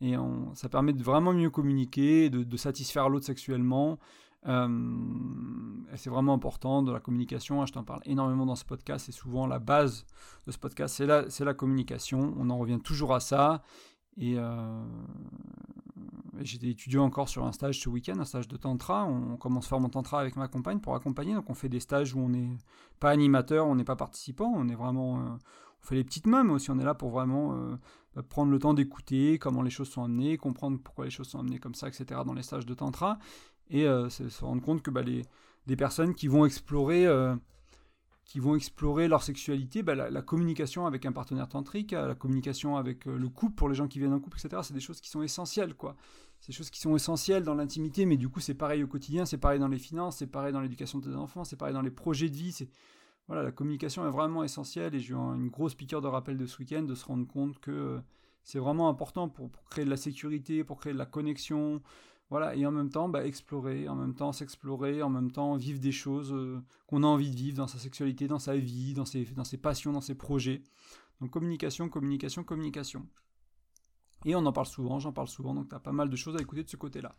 et 0.00 0.14
ça 0.54 0.68
permet 0.68 0.92
de 0.92 1.02
vraiment 1.02 1.32
mieux 1.32 1.50
communiquer, 1.50 2.30
de, 2.30 2.56
satisfaire 2.56 3.08
l'autre 3.08 3.26
sexuellement, 3.26 3.98
c'est 4.44 6.10
vraiment 6.10 6.34
important 6.34 6.82
de 6.82 6.92
la 6.92 7.00
communication. 7.00 7.62
Hein, 7.62 7.66
je 7.66 7.72
t'en 7.72 7.84
parle 7.84 8.00
énormément 8.04 8.46
dans 8.46 8.56
ce 8.56 8.64
podcast. 8.64 9.06
C'est 9.06 9.12
souvent 9.12 9.46
la 9.46 9.58
base 9.58 10.06
de 10.46 10.52
ce 10.52 10.58
podcast, 10.58 11.02
c'est 11.28 11.44
la, 11.44 11.54
communication. 11.54 12.34
On 12.38 12.50
en 12.50 12.58
revient 12.58 12.78
toujours 12.78 13.14
à 13.14 13.20
ça. 13.20 13.62
Et 14.16 14.34
euh, 14.36 14.84
j'étais 16.40 16.68
étudiant 16.68 17.04
encore 17.04 17.28
sur 17.28 17.44
un 17.44 17.52
stage 17.52 17.80
ce 17.80 17.88
week-end, 17.88 18.18
un 18.18 18.24
stage 18.24 18.48
de 18.48 18.56
tantra. 18.56 19.04
On 19.04 19.36
commence 19.36 19.66
à 19.66 19.68
faire 19.70 19.80
mon 19.80 19.88
tantra 19.88 20.20
avec 20.20 20.36
ma 20.36 20.48
compagne 20.48 20.80
pour 20.80 20.94
accompagner. 20.94 21.34
Donc 21.34 21.50
on 21.50 21.54
fait 21.54 21.68
des 21.68 21.80
stages 21.80 22.14
où 22.14 22.20
on 22.20 22.28
n'est 22.28 22.56
pas 23.00 23.10
animateur, 23.10 23.66
on 23.66 23.74
n'est 23.74 23.84
pas 23.84 23.96
participant, 23.96 24.52
on 24.54 24.68
est 24.68 24.74
vraiment, 24.74 25.20
euh, 25.20 25.22
on 25.82 25.86
fait 25.86 25.94
les 25.94 26.04
petites 26.04 26.26
mains, 26.26 26.42
mais 26.42 26.52
aussi 26.52 26.70
on 26.70 26.78
est 26.78 26.84
là 26.84 26.94
pour 26.94 27.10
vraiment 27.10 27.56
bah, 28.16 28.22
prendre 28.28 28.50
le 28.50 28.58
temps 28.58 28.74
d'écouter 28.74 29.38
comment 29.38 29.62
les 29.62 29.70
choses 29.70 29.88
sont 29.88 30.02
amenées, 30.02 30.36
comprendre 30.36 30.78
pourquoi 30.82 31.04
les 31.04 31.10
choses 31.12 31.28
sont 31.28 31.38
amenées 31.38 31.60
comme 31.60 31.74
ça, 31.74 31.86
etc. 31.86 32.22
dans 32.26 32.34
les 32.34 32.42
stages 32.42 32.66
de 32.66 32.74
tantra 32.74 33.18
et 33.70 33.86
euh, 33.86 34.08
se 34.08 34.44
rendre 34.44 34.62
compte 34.62 34.82
que 34.82 34.90
bah, 34.90 35.02
les, 35.02 35.24
des 35.66 35.76
personnes 35.76 36.14
qui 36.14 36.28
vont 36.28 36.44
explorer 36.46 37.06
euh, 37.06 37.36
qui 38.28 38.40
vont 38.40 38.54
explorer 38.54 39.08
leur 39.08 39.22
sexualité, 39.22 39.82
bah, 39.82 39.94
la, 39.94 40.22
communication 40.22 40.86
avec 40.86 41.06
un 41.06 41.12
partenaire 41.12 41.48
tantrique, 41.48 41.92
la 41.92 42.14
communication 42.14 42.76
avec 42.76 43.08
euh, 43.08 43.16
le 43.16 43.28
couple 43.30 43.54
pour 43.54 43.70
les 43.70 43.74
gens 43.74 43.88
qui 43.88 43.98
viennent 43.98 44.12
en 44.12 44.20
couple, 44.20 44.38
etc. 44.38 44.60
C'est 44.62 44.74
des 44.74 44.80
choses 44.80 45.00
qui 45.00 45.08
sont 45.08 45.22
essentielles, 45.22 45.74
quoi. 45.74 45.96
C'est 46.40 46.48
des 46.48 46.52
choses 46.52 46.68
qui 46.68 46.78
sont 46.78 46.94
essentielles 46.94 47.42
dans 47.42 47.54
l'intimité, 47.54 48.04
mais 48.04 48.18
du 48.18 48.28
coup 48.28 48.40
c'est 48.40 48.54
pareil 48.54 48.82
au 48.84 48.86
quotidien, 48.86 49.24
c'est 49.24 49.38
pareil 49.38 49.58
dans 49.58 49.66
les 49.66 49.78
finances, 49.78 50.18
c'est 50.18 50.26
pareil 50.26 50.52
dans 50.52 50.60
l'éducation 50.60 50.98
de 50.98 51.10
tes 51.10 51.16
enfants, 51.16 51.42
c'est 51.42 51.56
pareil 51.56 51.74
dans 51.74 51.82
les 51.82 51.90
projets 51.90 52.28
de 52.28 52.36
vie. 52.36 52.68
Voilà, 53.28 53.42
la 53.42 53.50
communication 53.50 54.06
est 54.06 54.10
vraiment 54.10 54.44
essentielle 54.44 54.94
et 54.94 55.00
j'ai 55.00 55.14
eu 55.14 55.16
une 55.16 55.48
grosse 55.48 55.74
piqûre 55.74 56.00
de 56.00 56.06
rappel 56.06 56.36
de 56.36 56.46
ce 56.46 56.58
week-end 56.58 56.82
de 56.82 56.94
se 56.94 57.04
rendre 57.06 57.26
compte 57.26 57.58
que 57.58 57.98
c'est 58.44 58.58
vraiment 58.58 58.88
important 58.88 59.28
pour, 59.28 59.50
pour, 59.50 59.64
créer 59.64 59.84
de 59.84 59.90
la 59.90 59.96
sécurité, 59.96 60.64
pour 60.64 60.78
créer 60.78 60.92
de 60.92 60.98
la 60.98 61.06
connexion, 61.06 61.82
voilà, 62.30 62.54
et 62.54 62.66
en 62.66 62.70
même 62.70 62.90
temps, 62.90 63.08
bah, 63.08 63.24
explorer, 63.24 63.88
en 63.88 63.94
même 63.94 64.14
temps 64.14 64.32
s'explorer, 64.32 65.02
en 65.02 65.08
même 65.08 65.30
temps 65.30 65.56
vivre 65.56 65.80
des 65.80 65.92
choses 65.92 66.32
euh, 66.32 66.62
qu'on 66.86 67.02
a 67.02 67.06
envie 67.06 67.30
de 67.30 67.36
vivre 67.36 67.56
dans 67.56 67.66
sa 67.66 67.78
sexualité, 67.78 68.28
dans 68.28 68.38
sa 68.38 68.56
vie, 68.56 68.92
dans 68.92 69.06
ses, 69.06 69.24
passions, 69.56 69.92
dans 69.92 70.02
ses 70.02 70.14
projets. 70.14 70.62
Donc 71.20 71.30
communication, 71.30 71.88
communication, 71.88 72.44
communication. 72.44 73.06
Et 74.26 74.34
on 74.34 74.44
en 74.44 74.52
parle 74.52 74.66
souvent, 74.66 74.98
j'en 74.98 75.12
parle 75.12 75.28
souvent, 75.28 75.54
donc 75.54 75.70
tu 75.70 75.74
as 75.74 75.80
pas 75.80 75.92
mal 75.92 76.10
de 76.10 76.16
choses 76.16 76.36
à 76.36 76.40
écouter 76.40 76.64
de 76.64 76.68
ce 76.68 76.76
côté-là. 76.76 77.12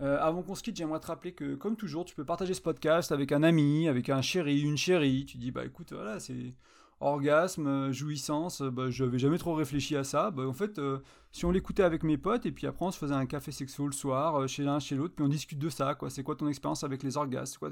Euh, 0.00 0.18
avant 0.20 0.42
qu'on 0.42 0.56
se 0.56 0.64
quitte, 0.64 0.76
j'aimerais 0.76 0.98
te 0.98 1.06
rappeler 1.06 1.32
que, 1.32 1.54
comme 1.54 1.76
toujours, 1.76 2.04
tu 2.04 2.16
peux 2.16 2.24
partager 2.24 2.54
ce 2.54 2.60
podcast 2.60 3.12
avec 3.12 3.30
un 3.30 3.44
ami, 3.44 3.86
avec 3.86 4.08
un 4.08 4.20
chéri, 4.20 4.60
une 4.60 4.76
chérie. 4.76 5.26
Tu 5.26 5.36
dis, 5.36 5.52
bah 5.52 5.64
écoute, 5.64 5.92
voilà, 5.92 6.18
c'est 6.18 6.56
orgasme, 7.04 7.66
euh, 7.66 7.92
jouissance, 7.92 8.62
euh, 8.62 8.70
bah, 8.70 8.90
je 8.90 9.04
n'avais 9.04 9.18
jamais 9.18 9.38
trop 9.38 9.54
réfléchi 9.54 9.96
à 9.96 10.04
ça. 10.04 10.30
Bah, 10.30 10.46
en 10.46 10.52
fait, 10.52 10.78
euh, 10.78 10.98
si 11.32 11.44
on 11.44 11.50
l'écoutait 11.50 11.82
avec 11.82 12.02
mes 12.02 12.16
potes, 12.16 12.46
et 12.46 12.52
puis 12.52 12.66
après 12.66 12.86
on 12.86 12.90
se 12.90 12.98
faisait 12.98 13.14
un 13.14 13.26
café 13.26 13.52
sexuel 13.52 13.86
le 13.86 13.92
soir, 13.92 14.48
chez 14.48 14.64
l'un, 14.64 14.78
chez 14.78 14.96
l'autre, 14.96 15.14
puis 15.14 15.24
on 15.24 15.28
discute 15.28 15.58
de 15.58 15.68
ça, 15.68 15.94
quoi. 15.94 16.10
C'est 16.10 16.22
quoi 16.22 16.34
ton 16.34 16.48
expérience 16.48 16.84
avec 16.84 17.02
les 17.02 17.16
orgasmes 17.16 17.58
quoi, 17.58 17.70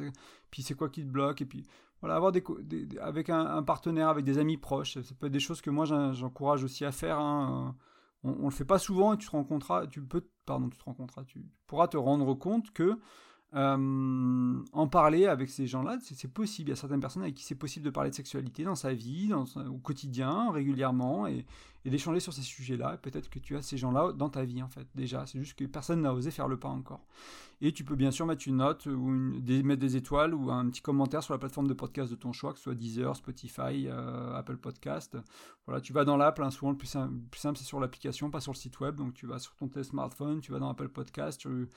Puis 0.51 0.62
c'est 0.62 0.74
quoi 0.74 0.89
qui 0.89 1.03
te 1.03 1.09
bloque 1.09 1.41
Et 1.41 1.47
puis 1.47 1.64
voilà, 2.01 2.16
avoir 2.16 2.33
des, 2.33 2.43
avec 3.01 3.30
un, 3.30 3.62
partenaire, 3.62 4.09
avec 4.09 4.24
des 4.24 4.39
amis 4.39 4.57
proches, 4.57 5.01
ça 5.01 5.14
peut 5.18 5.26
être 5.26 5.33
des 5.33 5.41
choses 5.41 5.61
que 5.61 5.70
moi 5.70 5.85
j'encourage 5.85 6.64
aussi 6.64 6.85
à 6.85 6.93
faire. 6.93 7.18
Hein, 7.18 7.74
on, 8.24 8.33
ne 8.33 8.45
le 8.45 8.51
fait 8.51 8.64
pas 8.64 8.78
souvent 8.78 9.14
et 9.14 9.18
tu 9.18 9.26
te 9.26 9.33
rends 9.33 9.87
tu 9.87 10.03
peux, 10.03 10.24
pardon, 10.45 10.68
tu 10.68 10.78
te 10.78 10.85
rends 10.85 10.97
tu 11.26 11.45
pourras 11.66 11.89
te 11.89 11.97
rendre 11.97 12.35
compte 12.35 12.72
que 12.72 12.99
euh, 13.55 14.63
en 14.73 14.87
parler 14.87 15.27
avec 15.27 15.51
ces 15.51 15.67
gens-là, 15.67 15.99
c'est 16.01 16.33
possible. 16.33 16.71
Il 16.71 16.73
y 16.73 16.75
a 16.75 16.77
certaines 16.77 17.01
personnes 17.01 17.23
avec 17.23 17.35
qui 17.35 17.45
c'est 17.45 17.55
possible 17.55 17.85
de 17.85 17.91
parler 17.91 18.11
de 18.11 18.15
sexualité 18.15 18.65
dans 18.65 18.75
sa 18.75 18.95
vie, 18.95 19.29
dans, 19.29 19.45
au 19.69 19.79
quotidien, 19.79 20.51
régulièrement, 20.51 21.27
et, 21.27 21.45
et 21.85 21.91
d'échanger 21.91 22.20
sur 22.20 22.33
ces 22.33 22.43
sujets-là. 22.43 22.97
Peut-être 22.99 23.28
que 23.28 23.39
tu 23.39 23.57
as 23.57 23.62
ces 23.62 23.76
gens-là 23.76 24.12
dans 24.12 24.28
ta 24.28 24.45
vie, 24.45 24.62
en 24.62 24.68
fait, 24.68 24.87
déjà. 24.95 25.26
C'est 25.26 25.39
juste 25.39 25.59
que 25.59 25.64
personne 25.64 26.03
n'a 26.03 26.14
osé 26.14 26.30
faire 26.30 26.49
le 26.49 26.59
pas 26.59 26.68
encore. 26.68 27.05
Et 27.61 27.72
tu 27.72 27.85
peux 27.85 27.95
bien 27.95 28.11
sûr 28.11 28.26
mettre 28.26 28.49
une 28.49 28.57
note, 28.57 28.87
ou 28.87 29.07
mettre 29.07 29.80
des 29.80 29.97
étoiles, 29.97 30.35
ou 30.35 30.51
un 30.51 30.68
petit 30.68 30.83
commentaire 30.83 31.22
sur 31.22 31.33
la 31.33 31.39
plateforme 31.39 31.68
de 31.68 31.74
podcast 31.74 32.11
de 32.11 32.16
ton 32.16 32.33
choix, 32.33 32.53
que 32.53 32.59
ce 32.59 32.64
soit 32.64 32.74
Deezer, 32.74 33.14
Spotify, 33.14 33.87
euh, 33.87 34.35
Apple 34.35 34.57
Podcast. 34.57 35.16
Voilà, 35.66 35.80
tu 35.80 35.93
vas 35.93 36.05
dans 36.05 36.16
l'app, 36.16 36.41
souvent 36.51 36.72
le 36.72 36.76
plus 36.76 36.89
simple, 36.89 37.12
c'est 37.33 37.64
sur 37.64 37.78
l'application, 37.78 38.30
pas 38.30 38.41
sur 38.41 38.53
le 38.53 38.57
site 38.57 38.80
web. 38.80 38.97
Donc 38.97 39.14
tu 39.14 39.26
vas 39.26 39.39
sur 39.39 39.55
ton 39.55 39.70
smartphone, 39.83 40.41
tu 40.41 40.51
vas 40.51 40.59
dans 40.59 40.70
Apple 40.70 40.89
Podcast, 40.89 41.41
tu, 41.41 41.68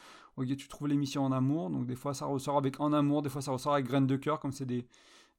tu 0.58 0.68
trouves 0.68 0.88
l'émission 0.88 1.24
En 1.24 1.32
Amour. 1.32 1.70
Donc 1.70 1.86
des 1.86 1.96
fois 1.96 2.14
ça 2.16 2.26
ressort 2.26 2.58
avec 2.58 2.80
En 2.80 2.94
Amour, 2.94 3.22
des 3.22 3.30
fois 3.30 3.42
ça 3.42 3.52
ressort 3.52 3.74
avec 3.74 3.86
Graines 3.86 4.08
de 4.08 4.16
cœur, 4.16 4.40
comme 4.40 4.52
c'est 4.52 4.66
des 4.66 4.88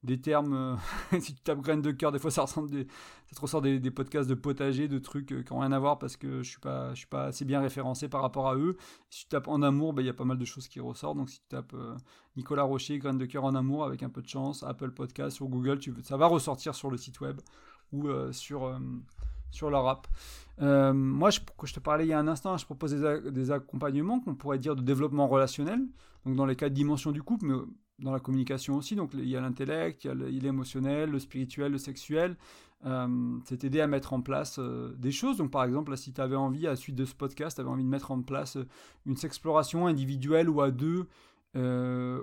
des 0.03 0.19
termes. 0.19 0.53
Euh, 0.53 0.75
si 1.19 1.35
tu 1.35 1.41
tapes 1.41 1.61
graines 1.61 1.81
de 1.81 1.91
cœur, 1.91 2.11
des 2.11 2.19
fois 2.19 2.31
ça 2.31 2.43
ressemble 2.43 2.69
des, 2.69 2.85
te 2.85 3.41
ressort 3.41 3.61
des, 3.61 3.79
podcasts 3.91 4.29
de 4.29 4.35
potager, 4.35 4.87
de 4.87 4.99
trucs 4.99 5.31
euh, 5.31 5.43
qui 5.43 5.53
n'ont 5.53 5.59
rien 5.59 5.71
à 5.71 5.79
voir 5.79 5.99
parce 5.99 6.17
que 6.17 6.43
je 6.43 6.49
suis 6.49 6.59
pas, 6.59 6.95
suis 6.95 7.07
pas 7.07 7.25
assez 7.25 7.45
bien 7.45 7.61
référencé 7.61 8.07
par 8.07 8.21
rapport 8.21 8.47
à 8.47 8.55
eux. 8.55 8.77
Si 9.09 9.23
tu 9.23 9.27
tapes 9.27 9.47
en 9.47 9.61
amour, 9.61 9.93
bah, 9.93 10.01
il 10.01 10.05
y 10.05 10.09
a 10.09 10.13
pas 10.13 10.25
mal 10.25 10.37
de 10.37 10.45
choses 10.45 10.67
qui 10.67 10.79
ressortent. 10.79 11.17
Donc 11.17 11.29
si 11.29 11.39
tu 11.39 11.47
tapes 11.49 11.73
euh, 11.73 11.95
Nicolas 12.35 12.63
Rocher, 12.63 12.97
graines 12.99 13.17
de 13.17 13.25
cœur 13.25 13.43
en 13.45 13.55
amour, 13.55 13.85
avec 13.85 14.03
un 14.03 14.09
peu 14.09 14.21
de 14.21 14.27
chance, 14.27 14.63
Apple 14.63 14.91
Podcast 14.91 15.37
sur 15.37 15.47
Google, 15.47 15.79
ça 16.03 16.17
va 16.17 16.27
ressortir 16.27 16.75
sur 16.75 16.89
le 16.89 16.97
site 16.97 17.19
web 17.21 17.39
ou 17.93 18.09
sur 18.31 18.77
sur 19.49 19.69
leur 19.69 19.87
app. 19.87 20.07
moi, 20.59 21.29
je, 21.29 21.39
je 21.63 21.73
te 21.73 21.79
parlais 21.79 22.05
il 22.05 22.09
y 22.09 22.13
a 22.13 22.19
un 22.19 22.27
instant, 22.27 22.57
je 22.57 22.65
propose 22.65 22.93
des, 22.93 23.51
accompagnements 23.51 24.19
qu'on 24.19 24.35
pourrait 24.35 24.59
dire 24.59 24.75
de 24.75 24.81
développement 24.81 25.27
relationnel, 25.27 25.79
donc 26.25 26.35
dans 26.35 26.45
les 26.45 26.57
quatre 26.57 26.73
dimensions 26.73 27.11
du 27.11 27.23
couple, 27.23 27.45
mais 27.45 27.55
dans 27.99 28.11
la 28.11 28.19
communication 28.19 28.75
aussi. 28.75 28.95
Donc 28.95 29.11
il 29.13 29.27
y 29.27 29.35
a 29.35 29.41
l'intellect, 29.41 30.03
il 30.03 30.07
y 30.07 30.11
a 30.11 30.41
l'émotionnel, 30.41 31.09
le 31.09 31.19
spirituel, 31.19 31.71
le 31.71 31.77
sexuel. 31.77 32.35
Euh, 32.85 33.39
c'est 33.45 33.63
aider 33.63 33.81
à 33.81 33.87
mettre 33.87 34.13
en 34.13 34.21
place 34.21 34.59
euh, 34.59 34.93
des 34.97 35.11
choses. 35.11 35.37
Donc 35.37 35.51
par 35.51 35.63
exemple, 35.63 35.95
si 35.97 36.13
tu 36.13 36.21
avais 36.21 36.35
envie, 36.35 36.67
à 36.67 36.71
la 36.71 36.75
suite 36.75 36.95
de 36.95 37.05
ce 37.05 37.15
podcast, 37.15 37.57
tu 37.57 37.61
avais 37.61 37.69
envie 37.69 37.83
de 37.83 37.89
mettre 37.89 38.11
en 38.11 38.21
place 38.21 38.57
euh, 38.57 38.67
une 39.05 39.15
exploration 39.23 39.87
individuelle 39.87 40.49
ou 40.49 40.61
à 40.61 40.71
deux 40.71 41.07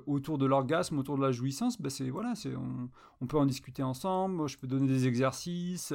autour 0.06 0.38
de 0.38 0.46
l'orgasme, 0.46 0.96
autour 0.96 1.16
de 1.16 1.22
la 1.22 1.32
jouissance, 1.32 1.82
ben 1.82 1.90
c'est 1.90 2.08
voilà, 2.08 2.36
c'est 2.36 2.52
on, 2.54 3.26
peut 3.26 3.36
en 3.36 3.46
discuter 3.46 3.82
ensemble. 3.82 4.48
je 4.48 4.56
peux 4.56 4.68
donner 4.68 4.86
des 4.86 5.08
exercices. 5.08 5.92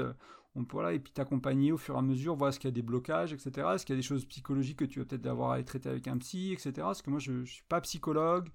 Voilà, 0.55 0.91
et 0.91 0.99
puis 0.99 1.13
t'accompagner 1.13 1.71
au 1.71 1.77
fur 1.77 1.95
et 1.95 1.99
à 1.99 2.01
mesure, 2.01 2.35
voir 2.35 2.49
est-ce 2.49 2.59
qu'il 2.59 2.67
y 2.67 2.73
a 2.73 2.75
des 2.75 2.81
blocages, 2.81 3.31
etc. 3.31 3.67
Est-ce 3.73 3.85
qu'il 3.85 3.95
y 3.95 3.97
a 3.97 4.01
des 4.01 4.05
choses 4.05 4.25
psychologiques 4.25 4.79
que 4.79 4.85
tu 4.85 4.99
vas 4.99 5.05
peut-être 5.05 5.25
avoir 5.27 5.51
à 5.51 5.63
traiter 5.63 5.87
avec 5.87 6.07
un 6.09 6.17
psy, 6.17 6.51
etc. 6.51 6.73
Parce 6.77 7.01
que 7.01 7.09
moi, 7.09 7.19
je 7.19 7.31
ne 7.31 7.45
suis 7.45 7.63
pas 7.69 7.79
psychologue, 7.81 8.49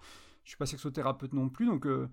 je 0.45 0.51
suis 0.51 0.57
pas 0.57 0.67
sexothérapeute 0.67 1.33
non 1.33 1.49
plus, 1.49 1.67
donc 1.67 1.87
euh, 1.87 2.09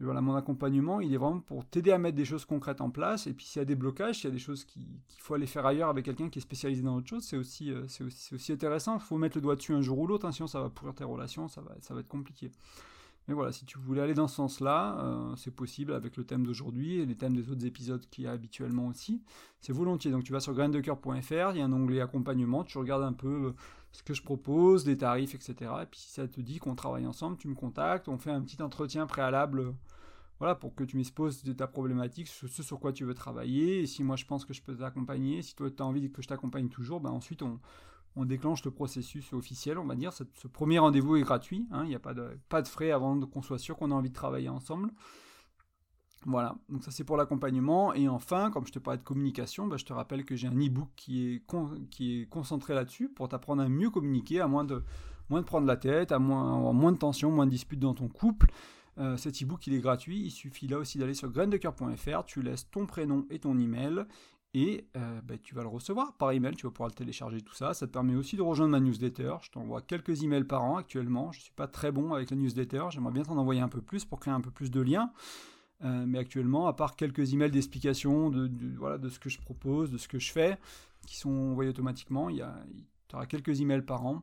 voilà, 0.00 0.20
mon 0.20 0.34
accompagnement, 0.34 1.00
il 1.00 1.14
est 1.14 1.16
vraiment 1.16 1.40
pour 1.40 1.64
t'aider 1.64 1.92
à 1.92 1.98
mettre 1.98 2.16
des 2.16 2.24
choses 2.24 2.44
concrètes 2.44 2.80
en 2.80 2.90
place. 2.90 3.26
Et 3.26 3.32
puis 3.32 3.46
s'il 3.46 3.60
y 3.60 3.62
a 3.62 3.64
des 3.64 3.76
blocages, 3.76 4.16
s'il 4.16 4.24
y 4.24 4.32
a 4.32 4.32
des 4.32 4.38
choses 4.38 4.64
qu'il 4.64 4.86
faut 5.18 5.34
aller 5.34 5.46
faire 5.46 5.64
ailleurs 5.66 5.88
avec 5.88 6.04
quelqu'un 6.04 6.28
qui 6.28 6.40
est 6.40 6.42
spécialisé 6.42 6.82
dans 6.82 6.96
autre 6.96 7.08
chose, 7.08 7.24
c'est 7.24 7.36
aussi, 7.36 7.70
euh, 7.70 7.86
aussi, 8.32 8.52
intéressant. 8.52 8.96
Il 8.96 9.00
faut 9.00 9.18
mettre 9.18 9.36
le 9.36 9.42
doigt 9.42 9.56
dessus 9.56 9.72
un 9.72 9.82
jour 9.82 9.98
ou 9.98 10.06
l'autre, 10.06 10.26
hein, 10.26 10.32
sinon 10.32 10.48
ça 10.48 10.60
va 10.60 10.68
pourrir 10.68 10.94
tes 10.94 11.04
relations, 11.04 11.48
ça 11.48 11.60
va, 11.60 11.74
ça 11.80 11.94
va 11.94 12.00
être 12.00 12.08
compliqué. 12.08 12.50
Mais 13.26 13.34
voilà, 13.34 13.52
si 13.52 13.64
tu 13.64 13.78
voulais 13.78 14.02
aller 14.02 14.14
dans 14.14 14.28
ce 14.28 14.36
sens-là, 14.36 14.98
euh, 15.00 15.36
c'est 15.36 15.50
possible 15.50 15.92
avec 15.92 16.16
le 16.16 16.24
thème 16.24 16.44
d'aujourd'hui 16.44 17.00
et 17.00 17.06
les 17.06 17.16
thèmes 17.16 17.34
des 17.34 17.50
autres 17.50 17.64
épisodes 17.64 18.04
qu'il 18.10 18.24
y 18.24 18.26
a 18.26 18.32
habituellement 18.32 18.88
aussi. 18.88 19.22
C'est 19.60 19.72
volontiers. 19.72 20.10
Donc 20.10 20.24
tu 20.24 20.32
vas 20.32 20.40
sur 20.40 20.52
graindecoeur.fr, 20.52 21.52
il 21.52 21.58
y 21.58 21.60
a 21.60 21.64
un 21.64 21.72
onglet 21.72 22.00
accompagnement, 22.00 22.64
tu 22.64 22.76
regardes 22.78 23.02
un 23.02 23.14
peu 23.14 23.54
ce 23.92 24.02
que 24.02 24.12
je 24.12 24.22
propose, 24.22 24.86
les 24.86 24.98
tarifs, 24.98 25.34
etc. 25.34 25.54
Et 25.82 25.86
puis 25.86 26.00
si 26.00 26.10
ça 26.10 26.28
te 26.28 26.40
dit 26.40 26.58
qu'on 26.58 26.74
travaille 26.74 27.06
ensemble, 27.06 27.36
tu 27.38 27.48
me 27.48 27.54
contactes, 27.54 28.08
on 28.08 28.18
fait 28.18 28.30
un 28.30 28.42
petit 28.42 28.60
entretien 28.60 29.06
préalable 29.06 29.74
voilà, 30.40 30.54
pour 30.54 30.74
que 30.74 30.84
tu 30.84 30.96
m'exposes 30.96 31.44
de 31.44 31.52
ta 31.52 31.66
problématique, 31.66 32.28
ce, 32.28 32.62
sur 32.62 32.80
quoi 32.80 32.92
tu 32.92 33.04
veux 33.04 33.14
travailler, 33.14 33.80
et 33.80 33.86
si 33.86 34.02
moi 34.02 34.16
je 34.16 34.24
pense 34.24 34.44
que 34.44 34.52
je 34.52 34.62
peux 34.62 34.74
t'accompagner, 34.74 35.42
si 35.42 35.54
toi 35.54 35.70
tu 35.70 35.82
as 35.82 35.86
envie 35.86 36.10
que 36.10 36.22
je 36.22 36.28
t'accompagne 36.28 36.68
toujours, 36.68 37.00
ben 37.00 37.10
ensuite 37.10 37.42
on, 37.42 37.60
déclenche 38.16 38.64
le 38.64 38.70
processus 38.70 39.32
officiel, 39.32 39.78
on 39.78 39.84
va 39.84 39.96
dire. 39.96 40.12
Ce, 40.12 40.46
premier 40.46 40.78
rendez-vous 40.78 41.16
est 41.16 41.22
gratuit, 41.22 41.66
hein, 41.72 41.82
il 41.84 41.88
n'y 41.88 41.94
a 41.94 42.00
pas 42.00 42.14
de, 42.14 42.68
frais 42.68 42.92
avant 42.92 43.18
qu'on 43.20 43.42
soit 43.42 43.58
sûr 43.58 43.76
qu'on 43.76 43.90
a 43.90 43.94
envie 43.94 44.10
de 44.10 44.14
travailler 44.14 44.48
ensemble. 44.48 44.90
Voilà, 46.26 46.56
donc 46.70 46.82
ça 46.82 46.90
c'est 46.90 47.04
pour 47.04 47.16
l'accompagnement. 47.16 47.92
Et 47.92 48.08
enfin, 48.08 48.50
comme 48.50 48.66
je 48.66 48.72
te 48.72 48.78
parlais 48.78 48.98
de 48.98 49.04
communication, 49.04 49.66
bah, 49.66 49.76
je 49.76 49.84
te 49.84 49.92
rappelle 49.92 50.24
que 50.24 50.36
j'ai 50.36 50.48
un 50.48 50.56
e-book 50.56 50.88
qui 50.96 51.42
est, 51.48 52.28
concentré 52.28 52.74
là-dessus 52.74 53.08
pour 53.08 53.28
t'apprendre 53.28 53.62
à 53.62 53.68
mieux 53.68 53.90
communiquer, 53.90 54.40
à 54.40 54.46
moins 54.46 54.64
de, 54.64 54.82
moins 55.28 55.40
de 55.40 55.46
prendre 55.46 55.66
la 55.66 55.76
tête, 55.76 56.12
à 56.12 56.18
moins, 56.18 56.72
moins 56.72 56.92
de 56.92 56.98
tension, 56.98 57.30
moins 57.30 57.46
de 57.46 57.50
disputes 57.50 57.80
dans 57.80 57.94
ton 57.94 58.08
couple. 58.08 58.50
Euh, 58.98 59.16
cet 59.16 59.42
e-book 59.42 59.66
il 59.66 59.74
est 59.74 59.80
gratuit, 59.80 60.20
il 60.20 60.30
suffit 60.30 60.68
là 60.68 60.78
aussi 60.78 60.98
d'aller 60.98 61.14
sur 61.14 61.28
graindecoeur.fr, 61.28 62.24
tu 62.26 62.42
laisses 62.42 62.70
ton 62.70 62.86
prénom 62.86 63.26
et 63.28 63.40
ton 63.40 63.58
email 63.58 64.04
et 64.54 64.86
euh, 64.96 65.20
bah, 65.22 65.34
tu 65.42 65.54
vas 65.54 65.62
le 65.62 65.68
recevoir 65.68 66.12
par 66.14 66.30
email, 66.30 66.54
tu 66.54 66.66
vas 66.66 66.70
pouvoir 66.70 66.88
le 66.88 66.94
télécharger 66.94 67.40
tout 67.40 67.54
ça. 67.54 67.74
Ça 67.74 67.88
te 67.88 67.92
permet 67.92 68.14
aussi 68.14 68.36
de 68.36 68.42
rejoindre 68.42 68.70
ma 68.70 68.80
newsletter. 68.80 69.34
Je 69.42 69.50
t'envoie 69.50 69.82
quelques 69.82 70.22
emails 70.22 70.44
par 70.44 70.62
an 70.62 70.76
actuellement. 70.76 71.32
Je 71.32 71.40
ne 71.40 71.42
suis 71.42 71.52
pas 71.52 71.66
très 71.66 71.90
bon 71.90 72.14
avec 72.14 72.30
la 72.30 72.36
newsletter, 72.36 72.84
j'aimerais 72.90 73.12
bien 73.12 73.24
t'en 73.24 73.36
envoyer 73.36 73.60
un 73.60 73.68
peu 73.68 73.80
plus 73.80 74.04
pour 74.04 74.20
créer 74.20 74.32
un 74.32 74.40
peu 74.40 74.52
plus 74.52 74.70
de 74.70 74.80
liens. 74.80 75.10
Euh, 75.82 76.04
mais 76.06 76.18
actuellement, 76.18 76.68
à 76.68 76.72
part 76.72 76.94
quelques 76.94 77.34
emails 77.34 77.50
d'explication 77.50 78.30
de, 78.30 78.48
voilà, 78.78 78.96
de 78.96 79.08
ce 79.08 79.18
que 79.18 79.28
je 79.28 79.40
propose, 79.40 79.90
de 79.90 79.98
ce 79.98 80.06
que 80.06 80.20
je 80.20 80.30
fais, 80.30 80.56
qui 81.04 81.16
sont 81.16 81.30
envoyés 81.30 81.70
automatiquement, 81.70 82.30
il 82.30 82.36
y, 82.36 82.42
aura 83.12 83.26
quelques 83.26 83.60
emails 83.60 83.82
par 83.82 84.06
an. 84.06 84.22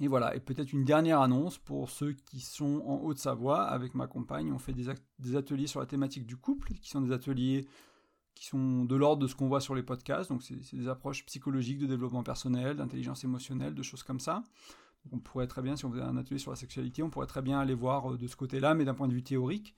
Et 0.00 0.06
voilà, 0.06 0.36
et 0.36 0.40
peut-être 0.40 0.72
une 0.72 0.84
dernière 0.84 1.20
annonce 1.20 1.58
pour 1.58 1.90
ceux 1.90 2.12
qui 2.12 2.40
sont 2.40 2.84
en 2.86 3.00
Haute-Savoie 3.02 3.62
avec 3.62 3.94
ma 3.94 4.06
compagne. 4.06 4.52
On 4.52 4.58
fait 4.58 4.72
des, 4.72 4.86
des, 5.18 5.34
ateliers 5.34 5.66
sur 5.66 5.80
la 5.80 5.86
thématique 5.86 6.24
du 6.24 6.36
couple, 6.36 6.74
qui 6.74 6.88
sont 6.88 7.00
des 7.00 7.10
ateliers 7.10 7.66
qui 8.38 8.46
sont 8.46 8.84
de 8.84 8.94
l'ordre 8.94 9.22
de 9.22 9.26
ce 9.26 9.34
qu'on 9.34 9.48
voit 9.48 9.60
sur 9.60 9.74
les 9.74 9.82
podcasts. 9.82 10.30
Donc 10.30 10.42
c'est 10.42 10.76
des 10.76 10.88
approches 10.88 11.26
psychologiques 11.26 11.78
de 11.78 11.86
développement 11.86 12.22
personnel, 12.22 12.76
d'intelligence 12.76 13.24
émotionnelle, 13.24 13.74
de 13.74 13.82
choses 13.82 14.04
comme 14.04 14.20
ça. 14.20 14.44
on 15.10 15.18
pourrait 15.18 15.48
très 15.48 15.60
bien, 15.60 15.74
si 15.74 15.84
on 15.84 15.90
faisait 15.90 16.02
un 16.02 16.16
atelier 16.16 16.38
sur 16.38 16.52
la 16.52 16.56
sexualité, 16.56 17.02
on 17.02 17.10
pourrait 17.10 17.26
très 17.26 17.42
bien 17.42 17.58
aller 17.58 17.74
voir 17.74 18.12
euh, 18.12 18.16
de 18.16 18.26
ce 18.28 18.36
côté-là, 18.36 18.74
mais 18.74 18.84
d'un 18.84 18.94
point 18.94 19.08
de 19.08 19.12
vue 19.12 19.24
théorique. 19.24 19.74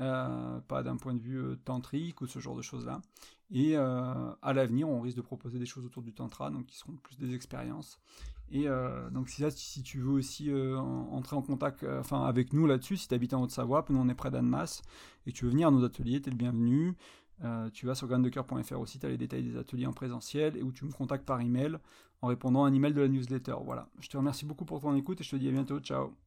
Euh, 0.00 0.58
pas 0.60 0.82
d'un 0.82 0.96
point 0.96 1.12
de 1.14 1.20
vue 1.20 1.38
euh, 1.38 1.56
tantrique 1.64 2.22
ou 2.22 2.26
ce 2.26 2.38
genre 2.38 2.56
de 2.56 2.62
choses-là. 2.62 3.00
Et 3.50 3.76
à 3.76 4.52
l'avenir, 4.54 4.88
on 4.88 5.02
risque 5.02 5.18
de 5.18 5.22
proposer 5.22 5.58
des 5.58 5.66
choses 5.66 5.84
autour 5.84 6.02
du 6.02 6.14
tantra, 6.14 6.50
donc 6.50 6.64
qui 6.64 6.78
seront 6.78 6.94
plus 6.94 7.18
des 7.18 7.34
expériences. 7.34 7.98
Et 8.50 8.66
donc 9.10 9.28
si, 9.28 9.44
si 9.50 9.82
tu 9.82 10.00
veux 10.00 10.12
aussi 10.12 10.50
entrer 10.50 11.36
en 11.36 11.42
contact 11.42 11.84
enfin, 12.00 12.24
avec 12.24 12.54
nous 12.54 12.66
là-dessus, 12.66 12.96
si 12.96 13.08
tu 13.08 13.14
habites 13.14 13.34
en 13.34 13.42
Haute-Savoie, 13.42 13.84
nous 13.90 13.98
on 13.98 14.08
est 14.08 14.14
près 14.14 14.30
d'Annemasse, 14.30 14.80
et 15.26 15.32
tu 15.32 15.44
veux 15.44 15.50
venir 15.50 15.68
à 15.68 15.70
nos 15.70 15.84
ateliers, 15.84 16.22
tu 16.22 16.28
es 16.28 16.32
le 16.32 16.38
bienvenu. 16.38 16.96
Tu 17.72 17.86
vas 17.86 17.94
sur 17.94 18.06
graindecoeur.fr 18.08 18.78
aussi, 18.78 18.98
tu 18.98 19.06
as 19.06 19.08
les 19.08 19.18
détails 19.18 19.42
des 19.42 19.56
ateliers 19.56 19.86
en 19.86 19.92
présentiel, 19.92 20.56
et 20.56 20.62
où 20.62 20.72
tu 20.72 20.84
me 20.84 20.92
contactes 20.92 21.24
par 21.24 21.40
email 21.40 21.78
en 22.20 22.28
répondant 22.28 22.64
à 22.64 22.68
un 22.68 22.72
email 22.72 22.94
de 22.94 23.00
la 23.00 23.08
newsletter. 23.08 23.56
Voilà, 23.64 23.88
je 24.00 24.08
te 24.08 24.16
remercie 24.16 24.44
beaucoup 24.44 24.64
pour 24.64 24.80
ton 24.80 24.94
écoute 24.94 25.20
et 25.20 25.24
je 25.24 25.30
te 25.30 25.36
dis 25.36 25.48
à 25.48 25.52
bientôt, 25.52 25.80
ciao 25.80 26.22